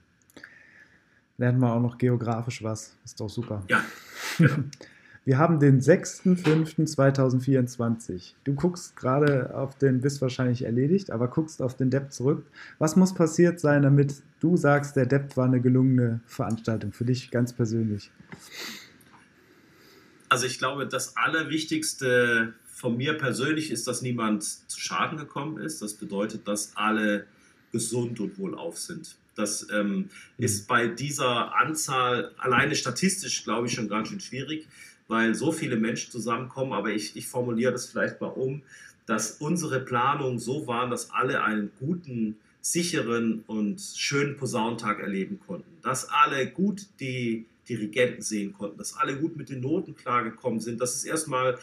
Lernen 1.40 1.58
wir 1.58 1.74
auch 1.74 1.82
noch 1.82 1.98
geografisch 1.98 2.62
was. 2.62 2.96
Ist 3.04 3.20
doch 3.20 3.30
super. 3.30 3.66
Ja. 3.68 3.84
Genau. 4.38 4.64
Wir 5.26 5.38
haben 5.38 5.60
den 5.60 5.82
6.5.2024. 5.82 8.34
Du 8.44 8.56
guckst 8.56 8.96
gerade 8.96 9.56
auf 9.56 9.78
den, 9.78 10.02
bist 10.02 10.22
wahrscheinlich 10.22 10.64
erledigt, 10.64 11.12
aber 11.12 11.28
guckst 11.28 11.62
auf 11.62 11.76
den 11.76 11.90
Depp 11.90 12.12
zurück. 12.12 12.46
Was 12.80 12.96
muss 12.96 13.14
passiert 13.14 13.60
sein, 13.60 13.84
damit 13.84 14.16
du 14.40 14.58
sagst, 14.58 14.96
der 14.96 15.06
Depp 15.06 15.38
war 15.38 15.46
eine 15.46 15.62
gelungene 15.62 16.22
Veranstaltung 16.26 16.94
für 16.94 17.06
dich 17.06 17.30
ganz 17.32 17.54
persönlich? 17.54 18.12
Also 20.30 20.46
ich 20.46 20.58
glaube, 20.58 20.88
das 20.88 21.18
Allerwichtigste 21.18 22.54
von 22.66 22.96
mir 22.96 23.18
persönlich 23.18 23.72
ist, 23.72 23.88
dass 23.88 24.02
niemand 24.02 24.44
zu 24.44 24.80
Schaden 24.80 25.18
gekommen 25.18 25.60
ist. 25.60 25.82
Das 25.82 25.96
bedeutet, 25.96 26.48
dass 26.48 26.76
alle 26.76 27.26
gesund 27.72 28.20
und 28.20 28.38
wohlauf 28.40 28.78
sind. 28.78 29.16
Das 29.36 29.68
ähm, 29.72 29.96
mhm. 29.96 30.10
ist 30.38 30.68
bei 30.68 30.88
dieser 30.88 31.56
Anzahl 31.56 32.32
alleine 32.38 32.76
statistisch, 32.76 33.44
glaube 33.44 33.68
ich, 33.68 33.74
schon 33.74 33.90
ganz 33.90 34.10
schön 34.10 34.20
schwierig 34.20 34.68
weil 35.10 35.36
so 35.36 35.52
viele 35.52 35.76
Menschen 35.76 36.12
zusammenkommen. 36.12 36.72
Aber 36.72 36.92
ich, 36.92 37.18
ich 37.18 37.28
formuliere 37.28 37.74
das 37.74 37.88
vielleicht 37.88 38.22
mal 38.22 38.28
um, 38.28 38.62
dass 39.06 39.32
unsere 39.32 39.82
Planungen 39.82 40.40
so 40.40 40.68
waren, 40.68 40.90
dass 40.90 41.12
alle 41.12 41.44
einen 41.44 41.72
guten, 41.80 42.38
sicheren 42.62 43.44
und 43.48 43.82
schönen 43.96 44.38
Posaunentag 44.38 45.00
erleben 45.00 45.40
konnten. 45.46 45.70
Dass 45.82 46.10
alle 46.10 46.48
gut 46.48 46.88
die 47.00 47.46
Dirigenten 47.68 48.22
sehen 48.22 48.54
konnten, 48.54 48.78
dass 48.78 48.96
alle 48.96 49.16
gut 49.16 49.38
mit 49.38 49.50
den 49.50 49.62
Noten 49.62 49.96
klargekommen 49.96 50.60
sind. 50.60 50.82
Das 50.82 50.96
ist 50.96 51.06
erstmal, 51.06 51.58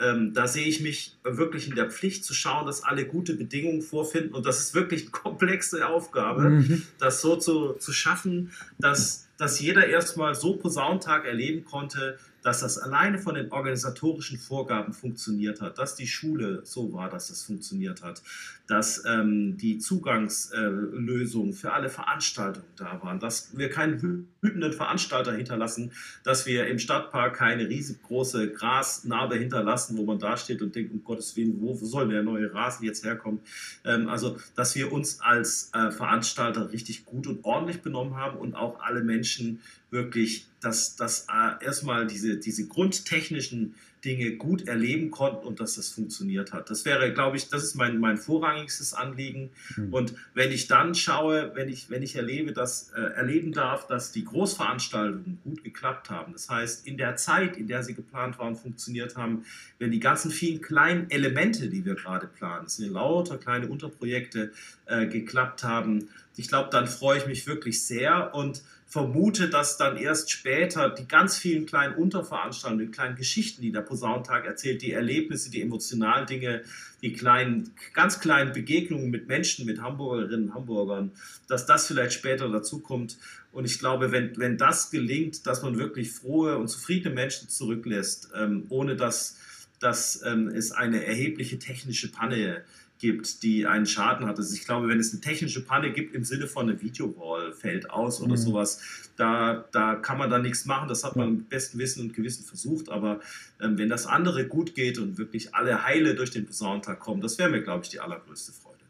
ähm, 0.00 0.32
da 0.32 0.48
sehe 0.48 0.66
ich 0.66 0.80
mich 0.80 1.16
wirklich 1.22 1.68
in 1.68 1.74
der 1.74 1.90
Pflicht 1.90 2.24
zu 2.24 2.34
schauen, 2.34 2.66
dass 2.66 2.82
alle 2.82 3.06
gute 3.06 3.34
Bedingungen 3.34 3.82
vorfinden. 3.82 4.34
Und 4.34 4.46
das 4.46 4.60
ist 4.60 4.74
wirklich 4.74 5.02
eine 5.02 5.10
komplexe 5.10 5.86
Aufgabe, 5.86 6.48
mhm. 6.50 6.82
das 6.98 7.20
so 7.20 7.36
zu, 7.36 7.74
zu 7.74 7.92
schaffen, 7.92 8.52
dass, 8.78 9.28
dass 9.36 9.60
jeder 9.60 9.86
erstmal 9.86 10.34
so 10.34 10.56
Posaunentag 10.56 11.26
erleben 11.26 11.64
konnte, 11.64 12.18
dass 12.42 12.60
das 12.60 12.78
alleine 12.78 13.18
von 13.18 13.34
den 13.34 13.50
organisatorischen 13.52 14.38
Vorgaben 14.38 14.92
funktioniert 14.92 15.60
hat, 15.60 15.78
dass 15.78 15.94
die 15.94 16.06
Schule 16.06 16.62
so 16.64 16.92
war, 16.92 17.08
dass 17.08 17.28
das 17.28 17.42
funktioniert 17.42 18.02
hat, 18.02 18.22
dass 18.66 19.04
ähm, 19.04 19.56
die 19.56 19.78
Zugangslösungen 19.78 21.50
äh, 21.50 21.56
für 21.56 21.72
alle 21.72 21.88
Veranstaltungen 21.88 22.66
da 22.76 23.00
waren, 23.02 23.18
dass 23.18 23.56
wir 23.56 23.68
keinen 23.68 24.28
wütenden 24.40 24.72
Veranstalter 24.72 25.32
hinterlassen, 25.32 25.92
dass 26.24 26.46
wir 26.46 26.66
im 26.68 26.78
Stadtpark 26.78 27.36
keine 27.36 27.68
riesengroße 27.68 28.52
Grasnarbe 28.52 29.36
hinterlassen, 29.36 29.96
wo 29.96 30.04
man 30.04 30.18
da 30.18 30.36
steht 30.36 30.62
und 30.62 30.74
denkt, 30.74 30.92
um 30.92 31.02
Gottes 31.04 31.36
Willen, 31.36 31.60
wo 31.60 31.74
soll 31.74 32.08
der 32.08 32.22
neue 32.22 32.54
Rasen 32.54 32.84
jetzt 32.84 33.04
herkommen? 33.04 33.40
Ähm, 33.84 34.08
also, 34.08 34.38
dass 34.54 34.74
wir 34.74 34.92
uns 34.92 35.20
als 35.20 35.70
äh, 35.74 35.90
Veranstalter 35.90 36.72
richtig 36.72 37.04
gut 37.04 37.26
und 37.26 37.44
ordentlich 37.44 37.82
benommen 37.82 38.16
haben 38.16 38.38
und 38.38 38.54
auch 38.54 38.80
alle 38.80 39.02
Menschen 39.02 39.60
wirklich, 39.90 40.46
dass, 40.60 40.96
dass 40.96 41.26
äh, 41.28 41.64
erstmal 41.64 42.06
diese, 42.06 42.36
diese 42.36 42.66
grundtechnischen 42.66 43.74
Dinge 44.04 44.36
gut 44.36 44.66
erleben 44.66 45.10
konnten 45.10 45.46
und 45.46 45.60
dass 45.60 45.74
das 45.74 45.90
funktioniert 45.90 46.52
hat. 46.52 46.70
Das 46.70 46.84
wäre, 46.84 47.12
glaube 47.12 47.36
ich, 47.36 47.48
das 47.48 47.62
ist 47.62 47.74
mein, 47.74 47.98
mein 47.98 48.16
vorrangigstes 48.16 48.94
Anliegen. 48.94 49.50
Mhm. 49.76 49.92
Und 49.92 50.14
wenn 50.34 50.50
ich 50.52 50.68
dann 50.68 50.94
schaue, 50.94 51.52
wenn 51.54 51.68
ich, 51.68 51.90
wenn 51.90 52.02
ich 52.02 52.16
erlebe, 52.16 52.52
dass, 52.52 52.90
äh, 52.90 53.00
erleben 53.00 53.52
darf, 53.52 53.86
dass 53.86 54.12
die 54.12 54.24
Großveranstaltungen 54.24 55.38
gut 55.44 55.62
geklappt 55.64 56.08
haben, 56.10 56.32
das 56.32 56.48
heißt, 56.48 56.86
in 56.86 56.96
der 56.96 57.16
Zeit, 57.16 57.56
in 57.56 57.66
der 57.66 57.82
sie 57.82 57.94
geplant 57.94 58.38
waren, 58.38 58.56
funktioniert 58.56 59.16
haben, 59.16 59.44
wenn 59.78 59.90
die 59.90 60.00
ganzen 60.00 60.30
vielen 60.30 60.62
kleinen 60.62 61.10
Elemente, 61.10 61.68
die 61.68 61.84
wir 61.84 61.94
gerade 61.94 62.26
planen, 62.26 62.68
sind 62.68 62.92
lauter 62.92 63.36
kleine 63.36 63.68
Unterprojekte, 63.68 64.52
äh, 64.86 65.06
geklappt 65.06 65.62
haben, 65.62 66.08
ich 66.36 66.48
glaube, 66.48 66.70
dann 66.70 66.86
freue 66.86 67.18
ich 67.18 67.26
mich 67.26 67.46
wirklich 67.46 67.84
sehr 67.84 68.34
und 68.34 68.62
vermute, 68.90 69.48
dass 69.48 69.76
dann 69.76 69.96
erst 69.96 70.32
später 70.32 70.90
die 70.90 71.06
ganz 71.06 71.38
vielen 71.38 71.64
kleinen 71.64 71.94
Unterveranstaltungen, 71.94 72.86
die 72.86 72.90
kleinen 72.90 73.14
Geschichten, 73.14 73.62
die 73.62 73.70
der 73.70 73.82
Posaunentag 73.82 74.44
erzählt, 74.44 74.82
die 74.82 74.90
Erlebnisse, 74.90 75.48
die 75.48 75.62
emotionalen 75.62 76.26
Dinge, 76.26 76.64
die 77.00 77.12
kleinen, 77.12 77.72
ganz 77.94 78.18
kleinen 78.18 78.52
Begegnungen 78.52 79.08
mit 79.10 79.28
Menschen, 79.28 79.64
mit 79.64 79.80
Hamburgerinnen 79.80 80.48
und 80.48 80.54
Hamburgern, 80.54 81.12
dass 81.46 81.66
das 81.66 81.86
vielleicht 81.86 82.14
später 82.14 82.48
dazukommt. 82.48 83.16
Und 83.52 83.64
ich 83.64 83.78
glaube, 83.78 84.10
wenn, 84.10 84.36
wenn 84.38 84.58
das 84.58 84.90
gelingt, 84.90 85.46
dass 85.46 85.62
man 85.62 85.78
wirklich 85.78 86.10
frohe 86.10 86.58
und 86.58 86.66
zufriedene 86.66 87.14
Menschen 87.14 87.48
zurücklässt, 87.48 88.30
ähm, 88.34 88.66
ohne 88.70 88.96
dass, 88.96 89.38
dass 89.78 90.20
ähm, 90.26 90.48
es 90.48 90.72
eine 90.72 91.06
erhebliche 91.06 91.60
technische 91.60 92.10
Panne 92.10 92.64
gibt, 93.00 93.42
die 93.42 93.66
einen 93.66 93.86
Schaden 93.86 94.26
hat. 94.26 94.38
Also 94.38 94.54
ich 94.54 94.64
glaube, 94.64 94.88
wenn 94.88 95.00
es 95.00 95.12
eine 95.12 95.20
technische 95.20 95.64
Panne 95.64 95.92
gibt 95.92 96.14
im 96.14 96.22
Sinne 96.22 96.46
von 96.46 96.68
eine 96.68 96.80
Videowall 96.80 97.52
fällt 97.52 97.90
aus 97.90 98.20
oder 98.20 98.32
mhm. 98.32 98.36
sowas, 98.36 99.10
da, 99.16 99.64
da 99.72 99.96
kann 99.96 100.18
man 100.18 100.30
dann 100.30 100.42
nichts 100.42 100.66
machen. 100.66 100.88
Das 100.88 101.02
hat 101.02 101.16
man 101.16 101.28
im 101.28 101.44
besten 101.44 101.78
Wissen 101.78 102.02
und 102.02 102.14
Gewissen 102.14 102.44
versucht. 102.44 102.90
Aber 102.90 103.20
ähm, 103.60 103.78
wenn 103.78 103.88
das 103.88 104.06
andere 104.06 104.46
gut 104.46 104.74
geht 104.74 104.98
und 104.98 105.18
wirklich 105.18 105.54
alle 105.54 105.84
heile 105.84 106.14
durch 106.14 106.30
den 106.30 106.46
Besonntag 106.46 107.00
kommen, 107.00 107.20
das 107.20 107.38
wäre 107.38 107.50
mir, 107.50 107.62
glaube 107.62 107.84
ich, 107.84 107.90
die 107.90 108.00
allergrößte 108.00 108.52
Freude. 108.52 108.84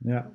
Ja. 0.00 0.30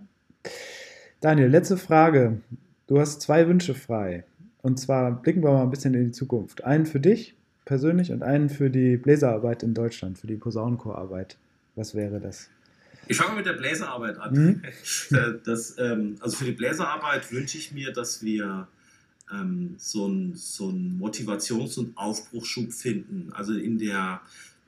Daniel, 1.21 1.47
letzte 1.47 1.77
Frage. 1.77 2.41
Du 2.87 2.99
hast 2.99 3.21
zwei 3.21 3.47
Wünsche 3.47 3.75
frei. 3.75 4.25
Und 4.61 4.79
zwar 4.79 5.21
blicken 5.21 5.43
wir 5.43 5.51
mal 5.51 5.63
ein 5.63 5.69
bisschen 5.69 5.93
in 5.93 6.05
die 6.05 6.11
Zukunft. 6.11 6.63
Einen 6.63 6.85
für 6.85 6.99
dich 6.99 7.35
persönlich 7.65 8.11
und 8.11 8.23
einen 8.23 8.49
für 8.49 8.69
die 8.69 8.97
Bläserarbeit 8.97 9.61
in 9.61 9.73
Deutschland, 9.73 10.17
für 10.17 10.27
die 10.27 10.37
Posaunenchorarbeit. 10.37 11.37
Was 11.75 11.93
wäre 11.93 12.19
das? 12.19 12.49
Ich 13.07 13.17
fange 13.17 13.35
mit 13.35 13.45
der 13.45 13.53
Bläserarbeit 13.53 14.17
an. 14.17 14.33
Mhm. 14.33 14.61
Äh, 15.11 15.33
das, 15.43 15.75
ähm, 15.77 16.17
also 16.19 16.37
für 16.37 16.45
die 16.45 16.51
Bläserarbeit 16.51 17.31
wünsche 17.31 17.57
ich 17.57 17.71
mir, 17.71 17.93
dass 17.93 18.23
wir 18.23 18.67
ähm, 19.31 19.75
so 19.77 20.05
einen 20.05 20.35
so 20.35 20.69
Motivations- 20.69 21.77
und 21.77 21.97
Aufbruchschub 21.97 22.73
finden. 22.73 23.31
Also 23.33 23.53
in 23.53 23.77
der 23.77 24.21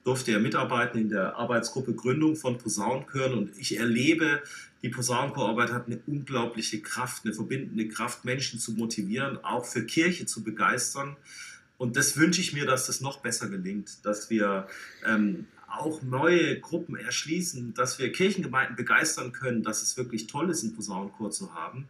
durfte 0.03 0.31
ja 0.31 0.39
mitarbeiten 0.39 0.97
in 0.97 1.09
der 1.09 1.35
Arbeitsgruppe 1.35 1.93
Gründung 1.93 2.35
von 2.35 2.57
Posaunenchören 2.57 3.33
und 3.33 3.57
ich 3.57 3.77
erlebe, 3.77 4.41
die 4.81 4.89
Posaunenchorarbeit 4.89 5.71
hat 5.73 5.87
eine 5.87 5.99
unglaubliche 6.07 6.81
Kraft, 6.81 7.25
eine 7.25 7.33
verbindende 7.33 7.87
Kraft, 7.89 8.23
Menschen 8.23 8.59
zu 8.59 8.71
motivieren, 8.71 9.43
auch 9.43 9.65
für 9.65 9.85
Kirche 9.85 10.25
zu 10.25 10.43
begeistern. 10.43 11.17
Und 11.77 11.95
das 11.95 12.17
wünsche 12.17 12.41
ich 12.41 12.53
mir, 12.53 12.65
dass 12.65 12.87
das 12.87 13.01
noch 13.01 13.19
besser 13.19 13.49
gelingt, 13.49 14.05
dass 14.05 14.29
wir 14.29 14.67
ähm, 15.05 15.47
auch 15.71 16.01
neue 16.01 16.59
Gruppen 16.59 16.95
erschließen, 16.95 17.73
dass 17.73 17.99
wir 17.99 18.11
Kirchengemeinden 18.11 18.75
begeistern 18.75 19.31
können, 19.31 19.63
dass 19.63 19.81
es 19.81 19.97
wirklich 19.97 20.27
toll 20.27 20.49
ist, 20.49 20.63
einen 20.63 20.75
Posaunenchor 20.75 21.31
zu 21.31 21.53
haben. 21.53 21.89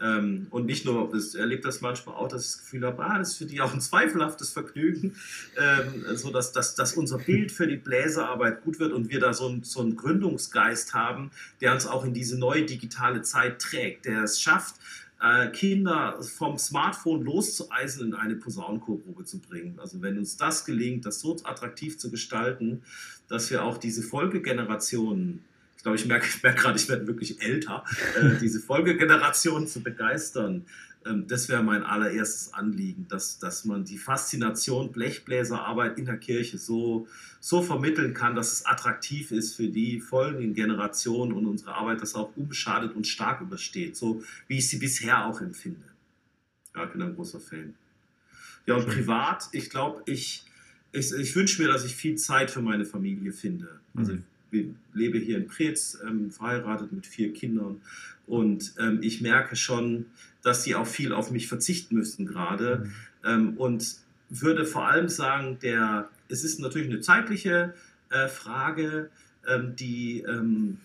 Ähm, 0.00 0.46
und 0.50 0.66
nicht 0.66 0.84
nur, 0.84 1.12
ich 1.14 1.34
erlebe 1.34 1.62
das 1.62 1.80
manchmal 1.80 2.14
auch, 2.14 2.28
dass 2.28 2.42
ich 2.42 2.52
das 2.52 2.58
Gefühl 2.60 2.86
habe, 2.86 3.04
ah, 3.04 3.18
das 3.18 3.30
ist 3.30 3.38
für 3.38 3.46
die 3.46 3.60
auch 3.60 3.74
ein 3.74 3.80
zweifelhaftes 3.80 4.50
Vergnügen, 4.50 5.16
ähm, 5.56 6.16
so 6.16 6.30
dass, 6.30 6.52
dass, 6.52 6.76
dass 6.76 6.94
unser 6.94 7.18
Bild 7.18 7.50
für 7.50 7.66
die 7.66 7.76
Bläserarbeit 7.76 8.62
gut 8.62 8.78
wird 8.78 8.92
und 8.92 9.10
wir 9.10 9.18
da 9.18 9.34
so, 9.34 9.48
ein, 9.48 9.64
so 9.64 9.80
einen 9.80 9.96
Gründungsgeist 9.96 10.94
haben, 10.94 11.32
der 11.60 11.72
uns 11.72 11.86
auch 11.86 12.04
in 12.04 12.14
diese 12.14 12.38
neue 12.38 12.64
digitale 12.64 13.22
Zeit 13.22 13.60
trägt, 13.60 14.04
der 14.04 14.22
es 14.22 14.40
schafft, 14.40 14.76
äh, 15.20 15.48
Kinder 15.48 16.20
vom 16.22 16.58
Smartphone 16.58 17.22
loszueisen 17.22 18.08
in 18.08 18.14
eine 18.14 18.36
Posaunenchorprobe 18.36 19.24
zu 19.24 19.40
bringen. 19.40 19.78
Also 19.78 20.00
wenn 20.02 20.18
uns 20.18 20.36
das 20.36 20.64
gelingt, 20.64 21.06
das 21.06 21.20
so 21.20 21.36
attraktiv 21.42 21.98
zu 21.98 22.10
gestalten, 22.10 22.82
dass 23.28 23.50
wir 23.50 23.64
auch 23.64 23.78
diese 23.78 24.02
Folgegenerationen, 24.02 25.44
ich 25.76 25.82
glaube, 25.82 25.96
ich 25.96 26.06
merke, 26.06 26.26
merke 26.42 26.62
gerade, 26.62 26.78
ich 26.78 26.88
werde 26.88 27.06
wirklich 27.06 27.42
älter, 27.42 27.84
äh, 28.20 28.38
diese 28.40 28.60
Folgegenerationen 28.60 29.66
zu 29.66 29.82
begeistern, 29.82 30.66
das 31.14 31.48
wäre 31.48 31.62
mein 31.62 31.82
allererstes 31.82 32.52
Anliegen, 32.54 33.06
dass, 33.08 33.38
dass 33.38 33.64
man 33.64 33.84
die 33.84 33.98
Faszination 33.98 34.92
Blechbläserarbeit 34.92 35.98
in 35.98 36.06
der 36.06 36.16
Kirche 36.16 36.58
so, 36.58 37.06
so 37.40 37.62
vermitteln 37.62 38.14
kann, 38.14 38.34
dass 38.34 38.52
es 38.52 38.66
attraktiv 38.66 39.30
ist 39.30 39.56
für 39.56 39.68
die 39.68 40.00
folgenden 40.00 40.54
Generationen 40.54 41.32
und 41.32 41.46
unsere 41.46 41.74
Arbeit 41.74 42.02
das 42.02 42.14
auch 42.14 42.36
unbeschadet 42.36 42.94
und 42.94 43.06
stark 43.06 43.40
übersteht, 43.40 43.96
so 43.96 44.22
wie 44.48 44.58
ich 44.58 44.68
sie 44.68 44.78
bisher 44.78 45.26
auch 45.26 45.40
empfinde. 45.40 45.84
Ja, 46.74 46.84
ich 46.84 46.90
bin 46.90 47.02
ein 47.02 47.14
großer 47.14 47.40
Fan. 47.40 47.74
Ja, 48.66 48.74
und 48.74 48.86
privat, 48.86 49.48
ich 49.52 49.70
glaube, 49.70 50.02
ich, 50.06 50.44
ich, 50.92 51.12
ich 51.12 51.34
wünsche 51.34 51.62
mir, 51.62 51.68
dass 51.68 51.84
ich 51.84 51.96
viel 51.96 52.16
Zeit 52.16 52.50
für 52.50 52.60
meine 52.60 52.84
Familie 52.84 53.32
finde. 53.32 53.80
Also 53.94 54.12
mhm. 54.12 54.24
ich 54.50 54.66
lebe 54.92 55.18
hier 55.18 55.38
in 55.38 55.46
Preetz, 55.46 55.98
ähm, 56.06 56.30
verheiratet 56.30 56.92
mit 56.92 57.06
vier 57.06 57.32
Kindern 57.32 57.80
und 58.28 58.74
ähm, 58.78 59.00
ich 59.02 59.20
merke 59.20 59.56
schon, 59.56 60.06
dass 60.42 60.62
sie 60.62 60.74
auch 60.74 60.86
viel 60.86 61.12
auf 61.12 61.30
mich 61.30 61.48
verzichten 61.48 61.96
müssten 61.96 62.26
gerade. 62.26 62.84
Mhm. 62.84 62.92
Ähm, 63.24 63.56
und 63.56 63.96
würde 64.30 64.64
vor 64.64 64.86
allem 64.86 65.08
sagen, 65.08 65.58
der, 65.62 66.08
es 66.28 66.44
ist 66.44 66.60
natürlich 66.60 66.88
eine 66.88 67.00
zeitliche 67.00 67.74
äh, 68.10 68.28
Frage, 68.28 69.10
ähm, 69.46 69.74
die, 69.76 70.20
ähm, 70.20 70.78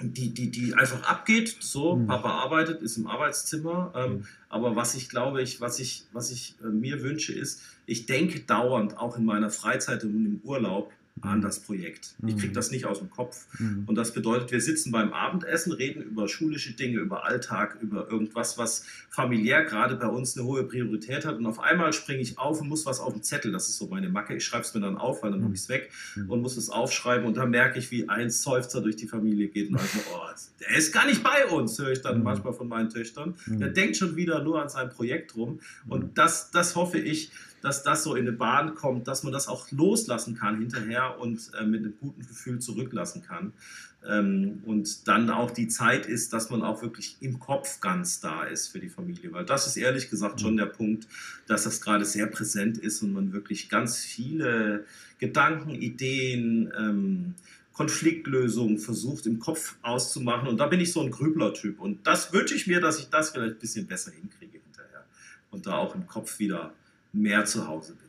die, 0.00 0.30
die, 0.30 0.50
die 0.50 0.74
einfach 0.74 1.02
abgeht. 1.08 1.56
So, 1.60 1.96
mhm. 1.96 2.06
Papa 2.06 2.30
arbeitet, 2.30 2.82
ist 2.82 2.96
im 2.96 3.06
Arbeitszimmer. 3.06 3.92
Ähm, 3.94 4.12
mhm. 4.12 4.26
Aber 4.48 4.76
was 4.76 4.94
ich 4.94 5.08
glaube, 5.08 5.42
ich, 5.42 5.60
was 5.60 5.78
ich, 5.78 6.04
was 6.12 6.30
ich 6.30 6.56
äh, 6.62 6.66
mir 6.66 7.02
wünsche, 7.02 7.32
ist, 7.32 7.62
ich 7.86 8.06
denke 8.06 8.40
dauernd, 8.40 8.96
auch 8.98 9.16
in 9.16 9.24
meiner 9.24 9.50
Freizeit 9.50 10.04
und 10.04 10.10
im 10.10 10.40
Urlaub, 10.44 10.92
an 11.22 11.40
das 11.40 11.60
Projekt. 11.60 12.14
Ich 12.26 12.36
kriege 12.36 12.48
mhm. 12.48 12.54
das 12.54 12.70
nicht 12.70 12.86
aus 12.86 12.98
dem 12.98 13.10
Kopf. 13.10 13.46
Mhm. 13.58 13.84
Und 13.86 13.94
das 13.94 14.12
bedeutet, 14.12 14.50
wir 14.50 14.60
sitzen 14.60 14.90
beim 14.92 15.12
Abendessen, 15.12 15.72
reden 15.72 16.02
über 16.02 16.28
schulische 16.28 16.72
Dinge, 16.72 16.98
über 16.98 17.24
Alltag, 17.24 17.78
über 17.80 18.10
irgendwas, 18.10 18.58
was 18.58 18.84
familiär 19.10 19.64
gerade 19.64 19.96
bei 19.96 20.06
uns 20.06 20.36
eine 20.36 20.46
hohe 20.46 20.64
Priorität 20.64 21.24
hat. 21.24 21.36
Und 21.38 21.46
auf 21.46 21.60
einmal 21.60 21.92
springe 21.92 22.20
ich 22.20 22.38
auf 22.38 22.60
und 22.60 22.68
muss 22.68 22.86
was 22.86 23.00
auf 23.00 23.12
den 23.12 23.22
Zettel. 23.22 23.52
Das 23.52 23.68
ist 23.68 23.78
so 23.78 23.86
meine 23.88 24.08
Macke. 24.08 24.36
Ich 24.36 24.44
schreibe 24.44 24.64
es 24.64 24.74
mir 24.74 24.80
dann 24.80 24.96
auf, 24.96 25.22
weil 25.22 25.30
dann 25.30 25.42
habe 25.42 25.54
ich 25.54 25.60
es 25.60 25.68
weg 25.68 25.90
mhm. 26.16 26.30
und 26.30 26.42
muss 26.42 26.56
es 26.56 26.70
aufschreiben. 26.70 27.26
Und 27.26 27.36
dann 27.36 27.50
merke 27.50 27.78
ich, 27.78 27.90
wie 27.90 28.08
ein 28.08 28.30
Seufzer 28.30 28.80
durch 28.80 28.96
die 28.96 29.08
Familie 29.08 29.48
geht. 29.48 29.70
Und 29.70 29.76
also, 29.80 29.98
oh, 30.14 30.28
der 30.60 30.76
ist 30.76 30.92
gar 30.92 31.06
nicht 31.06 31.22
bei 31.22 31.46
uns, 31.46 31.78
höre 31.78 31.92
ich 31.92 32.02
dann 32.02 32.22
manchmal 32.22 32.52
von 32.52 32.68
meinen 32.68 32.90
Töchtern. 32.90 33.34
Der 33.46 33.68
denkt 33.68 33.96
schon 33.96 34.16
wieder 34.16 34.42
nur 34.42 34.60
an 34.60 34.68
sein 34.68 34.90
Projekt 34.90 35.36
rum. 35.36 35.60
Und 35.88 36.18
das, 36.18 36.50
das 36.50 36.76
hoffe 36.76 36.98
ich, 36.98 37.30
dass 37.62 37.82
das 37.82 38.04
so 38.04 38.14
in 38.14 38.26
eine 38.26 38.36
Bahn 38.36 38.74
kommt, 38.74 39.08
dass 39.08 39.22
man 39.22 39.32
das 39.32 39.48
auch 39.48 39.70
loslassen 39.70 40.36
kann 40.36 40.58
hinterher 40.58 41.18
und 41.18 41.50
äh, 41.58 41.64
mit 41.64 41.80
einem 41.80 41.94
guten 42.00 42.26
Gefühl 42.26 42.58
zurücklassen 42.60 43.22
kann. 43.22 43.52
Ähm, 44.06 44.62
und 44.64 45.08
dann 45.08 45.28
auch 45.30 45.50
die 45.50 45.68
Zeit 45.68 46.06
ist, 46.06 46.32
dass 46.32 46.50
man 46.50 46.62
auch 46.62 46.82
wirklich 46.82 47.16
im 47.20 47.40
Kopf 47.40 47.80
ganz 47.80 48.20
da 48.20 48.44
ist 48.44 48.68
für 48.68 48.78
die 48.78 48.88
Familie. 48.88 49.32
Weil 49.32 49.44
das 49.44 49.66
ist 49.66 49.76
ehrlich 49.76 50.08
gesagt 50.08 50.40
schon 50.40 50.56
der 50.56 50.66
Punkt, 50.66 51.08
dass 51.46 51.64
das 51.64 51.80
gerade 51.80 52.04
sehr 52.04 52.26
präsent 52.26 52.78
ist 52.78 53.02
und 53.02 53.12
man 53.12 53.32
wirklich 53.32 53.68
ganz 53.68 53.98
viele 53.98 54.84
Gedanken, 55.18 55.70
Ideen, 55.70 56.72
ähm, 56.78 57.34
Konfliktlösungen 57.72 58.78
versucht 58.78 59.26
im 59.26 59.38
Kopf 59.38 59.76
auszumachen. 59.82 60.48
Und 60.48 60.58
da 60.58 60.66
bin 60.66 60.80
ich 60.80 60.92
so 60.92 61.00
ein 61.00 61.10
Grübler-Typ. 61.10 61.80
Und 61.80 62.06
das 62.06 62.32
wünsche 62.32 62.54
ich 62.54 62.66
mir, 62.66 62.80
dass 62.80 62.98
ich 62.98 63.08
das 63.08 63.30
vielleicht 63.30 63.54
ein 63.54 63.58
bisschen 63.60 63.86
besser 63.86 64.10
hinkriege 64.12 64.58
hinterher. 64.64 65.04
Und 65.50 65.66
da 65.66 65.76
auch 65.76 65.94
im 65.94 66.06
Kopf 66.06 66.38
wieder 66.38 66.72
mehr 67.12 67.44
zu 67.44 67.66
Hause 67.66 67.94
bin. 67.94 68.08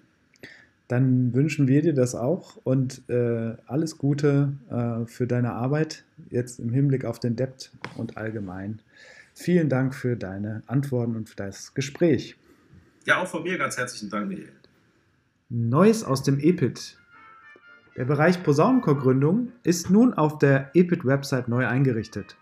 Dann 0.88 1.34
wünschen 1.36 1.68
wir 1.68 1.84
dir 1.84 1.94
das 1.94 2.16
auch 2.16 2.58
und 2.64 3.08
äh, 3.10 3.56
alles 3.68 3.98
Gute 4.00 4.54
äh, 4.72 5.06
für 5.06 5.28
deine 5.28 5.54
Arbeit 5.54 6.04
jetzt 6.32 6.60
im 6.60 6.72
Hinblick 6.72 7.06
auf 7.06 7.20
den 7.20 7.36
Debt 7.36 7.72
und 7.96 8.18
allgemein. 8.18 8.82
Vielen 9.36 9.70
Dank 9.70 9.94
für 9.94 10.16
deine 10.16 10.64
Antworten 10.66 11.16
und 11.16 11.30
für 11.30 11.36
das 11.36 11.76
Gespräch. 11.76 12.38
Ja, 13.06 13.22
auch 13.22 13.28
von 13.28 13.44
mir 13.44 13.58
ganz 13.58 13.78
herzlichen 13.78 14.10
Dank, 14.10 14.28
Michael. 14.28 14.52
Neues 15.50 16.04
aus 16.04 16.24
dem 16.24 16.40
EPIT. 16.40 16.98
Der 17.96 18.06
Bereich 18.06 18.42
Posaunenchorgründung 18.44 19.52
ist 19.64 19.90
nun 19.90 20.14
auf 20.14 20.40
der 20.40 20.72
EPIT-Website 20.74 21.50
neu 21.50 21.68
eingerichtet. 21.68 22.36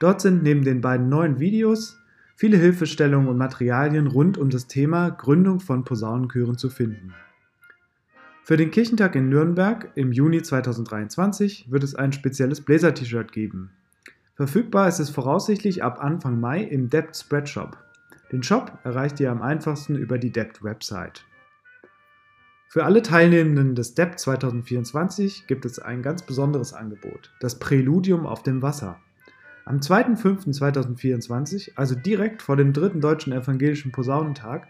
Dort 0.00 0.20
sind 0.20 0.42
neben 0.42 0.64
den 0.64 0.80
beiden 0.80 1.08
neuen 1.08 1.38
Videos 1.38 1.98
viele 2.36 2.56
Hilfestellungen 2.56 3.28
und 3.28 3.38
Materialien 3.38 4.06
rund 4.06 4.38
um 4.38 4.50
das 4.50 4.66
Thema 4.66 5.10
Gründung 5.10 5.60
von 5.60 5.84
Posaunenchören 5.84 6.58
zu 6.58 6.70
finden. 6.70 7.14
Für 8.42 8.56
den 8.56 8.70
Kirchentag 8.70 9.16
in 9.16 9.30
Nürnberg 9.30 9.90
im 9.94 10.12
Juni 10.12 10.42
2023 10.42 11.70
wird 11.70 11.82
es 11.82 11.94
ein 11.94 12.12
spezielles 12.12 12.60
Blazer-T-Shirt 12.60 13.32
geben. 13.32 13.70
Verfügbar 14.34 14.88
ist 14.88 14.98
es 14.98 15.10
voraussichtlich 15.10 15.82
ab 15.82 16.02
Anfang 16.02 16.40
Mai 16.40 16.62
im 16.62 16.90
Debt 16.90 17.16
Spreadshop. 17.16 17.78
Den 18.32 18.42
Shop 18.42 18.78
erreicht 18.84 19.20
ihr 19.20 19.30
am 19.30 19.40
einfachsten 19.40 19.96
über 19.96 20.18
die 20.18 20.30
Debt 20.30 20.62
Website. 20.62 21.24
Für 22.68 22.84
alle 22.84 23.02
Teilnehmenden 23.02 23.76
des 23.76 23.94
Debt 23.94 24.18
2024 24.18 25.46
gibt 25.46 25.64
es 25.64 25.78
ein 25.78 26.02
ganz 26.02 26.22
besonderes 26.22 26.74
Angebot, 26.74 27.32
das 27.38 27.60
Präludium 27.60 28.26
auf 28.26 28.42
dem 28.42 28.60
Wasser. 28.60 28.98
Am 29.66 29.78
2.5.2024, 29.78 31.70
also 31.76 31.94
direkt 31.94 32.42
vor 32.42 32.56
dem 32.56 32.74
dritten 32.74 33.00
deutschen 33.00 33.32
evangelischen 33.32 33.92
Posaunentag, 33.92 34.68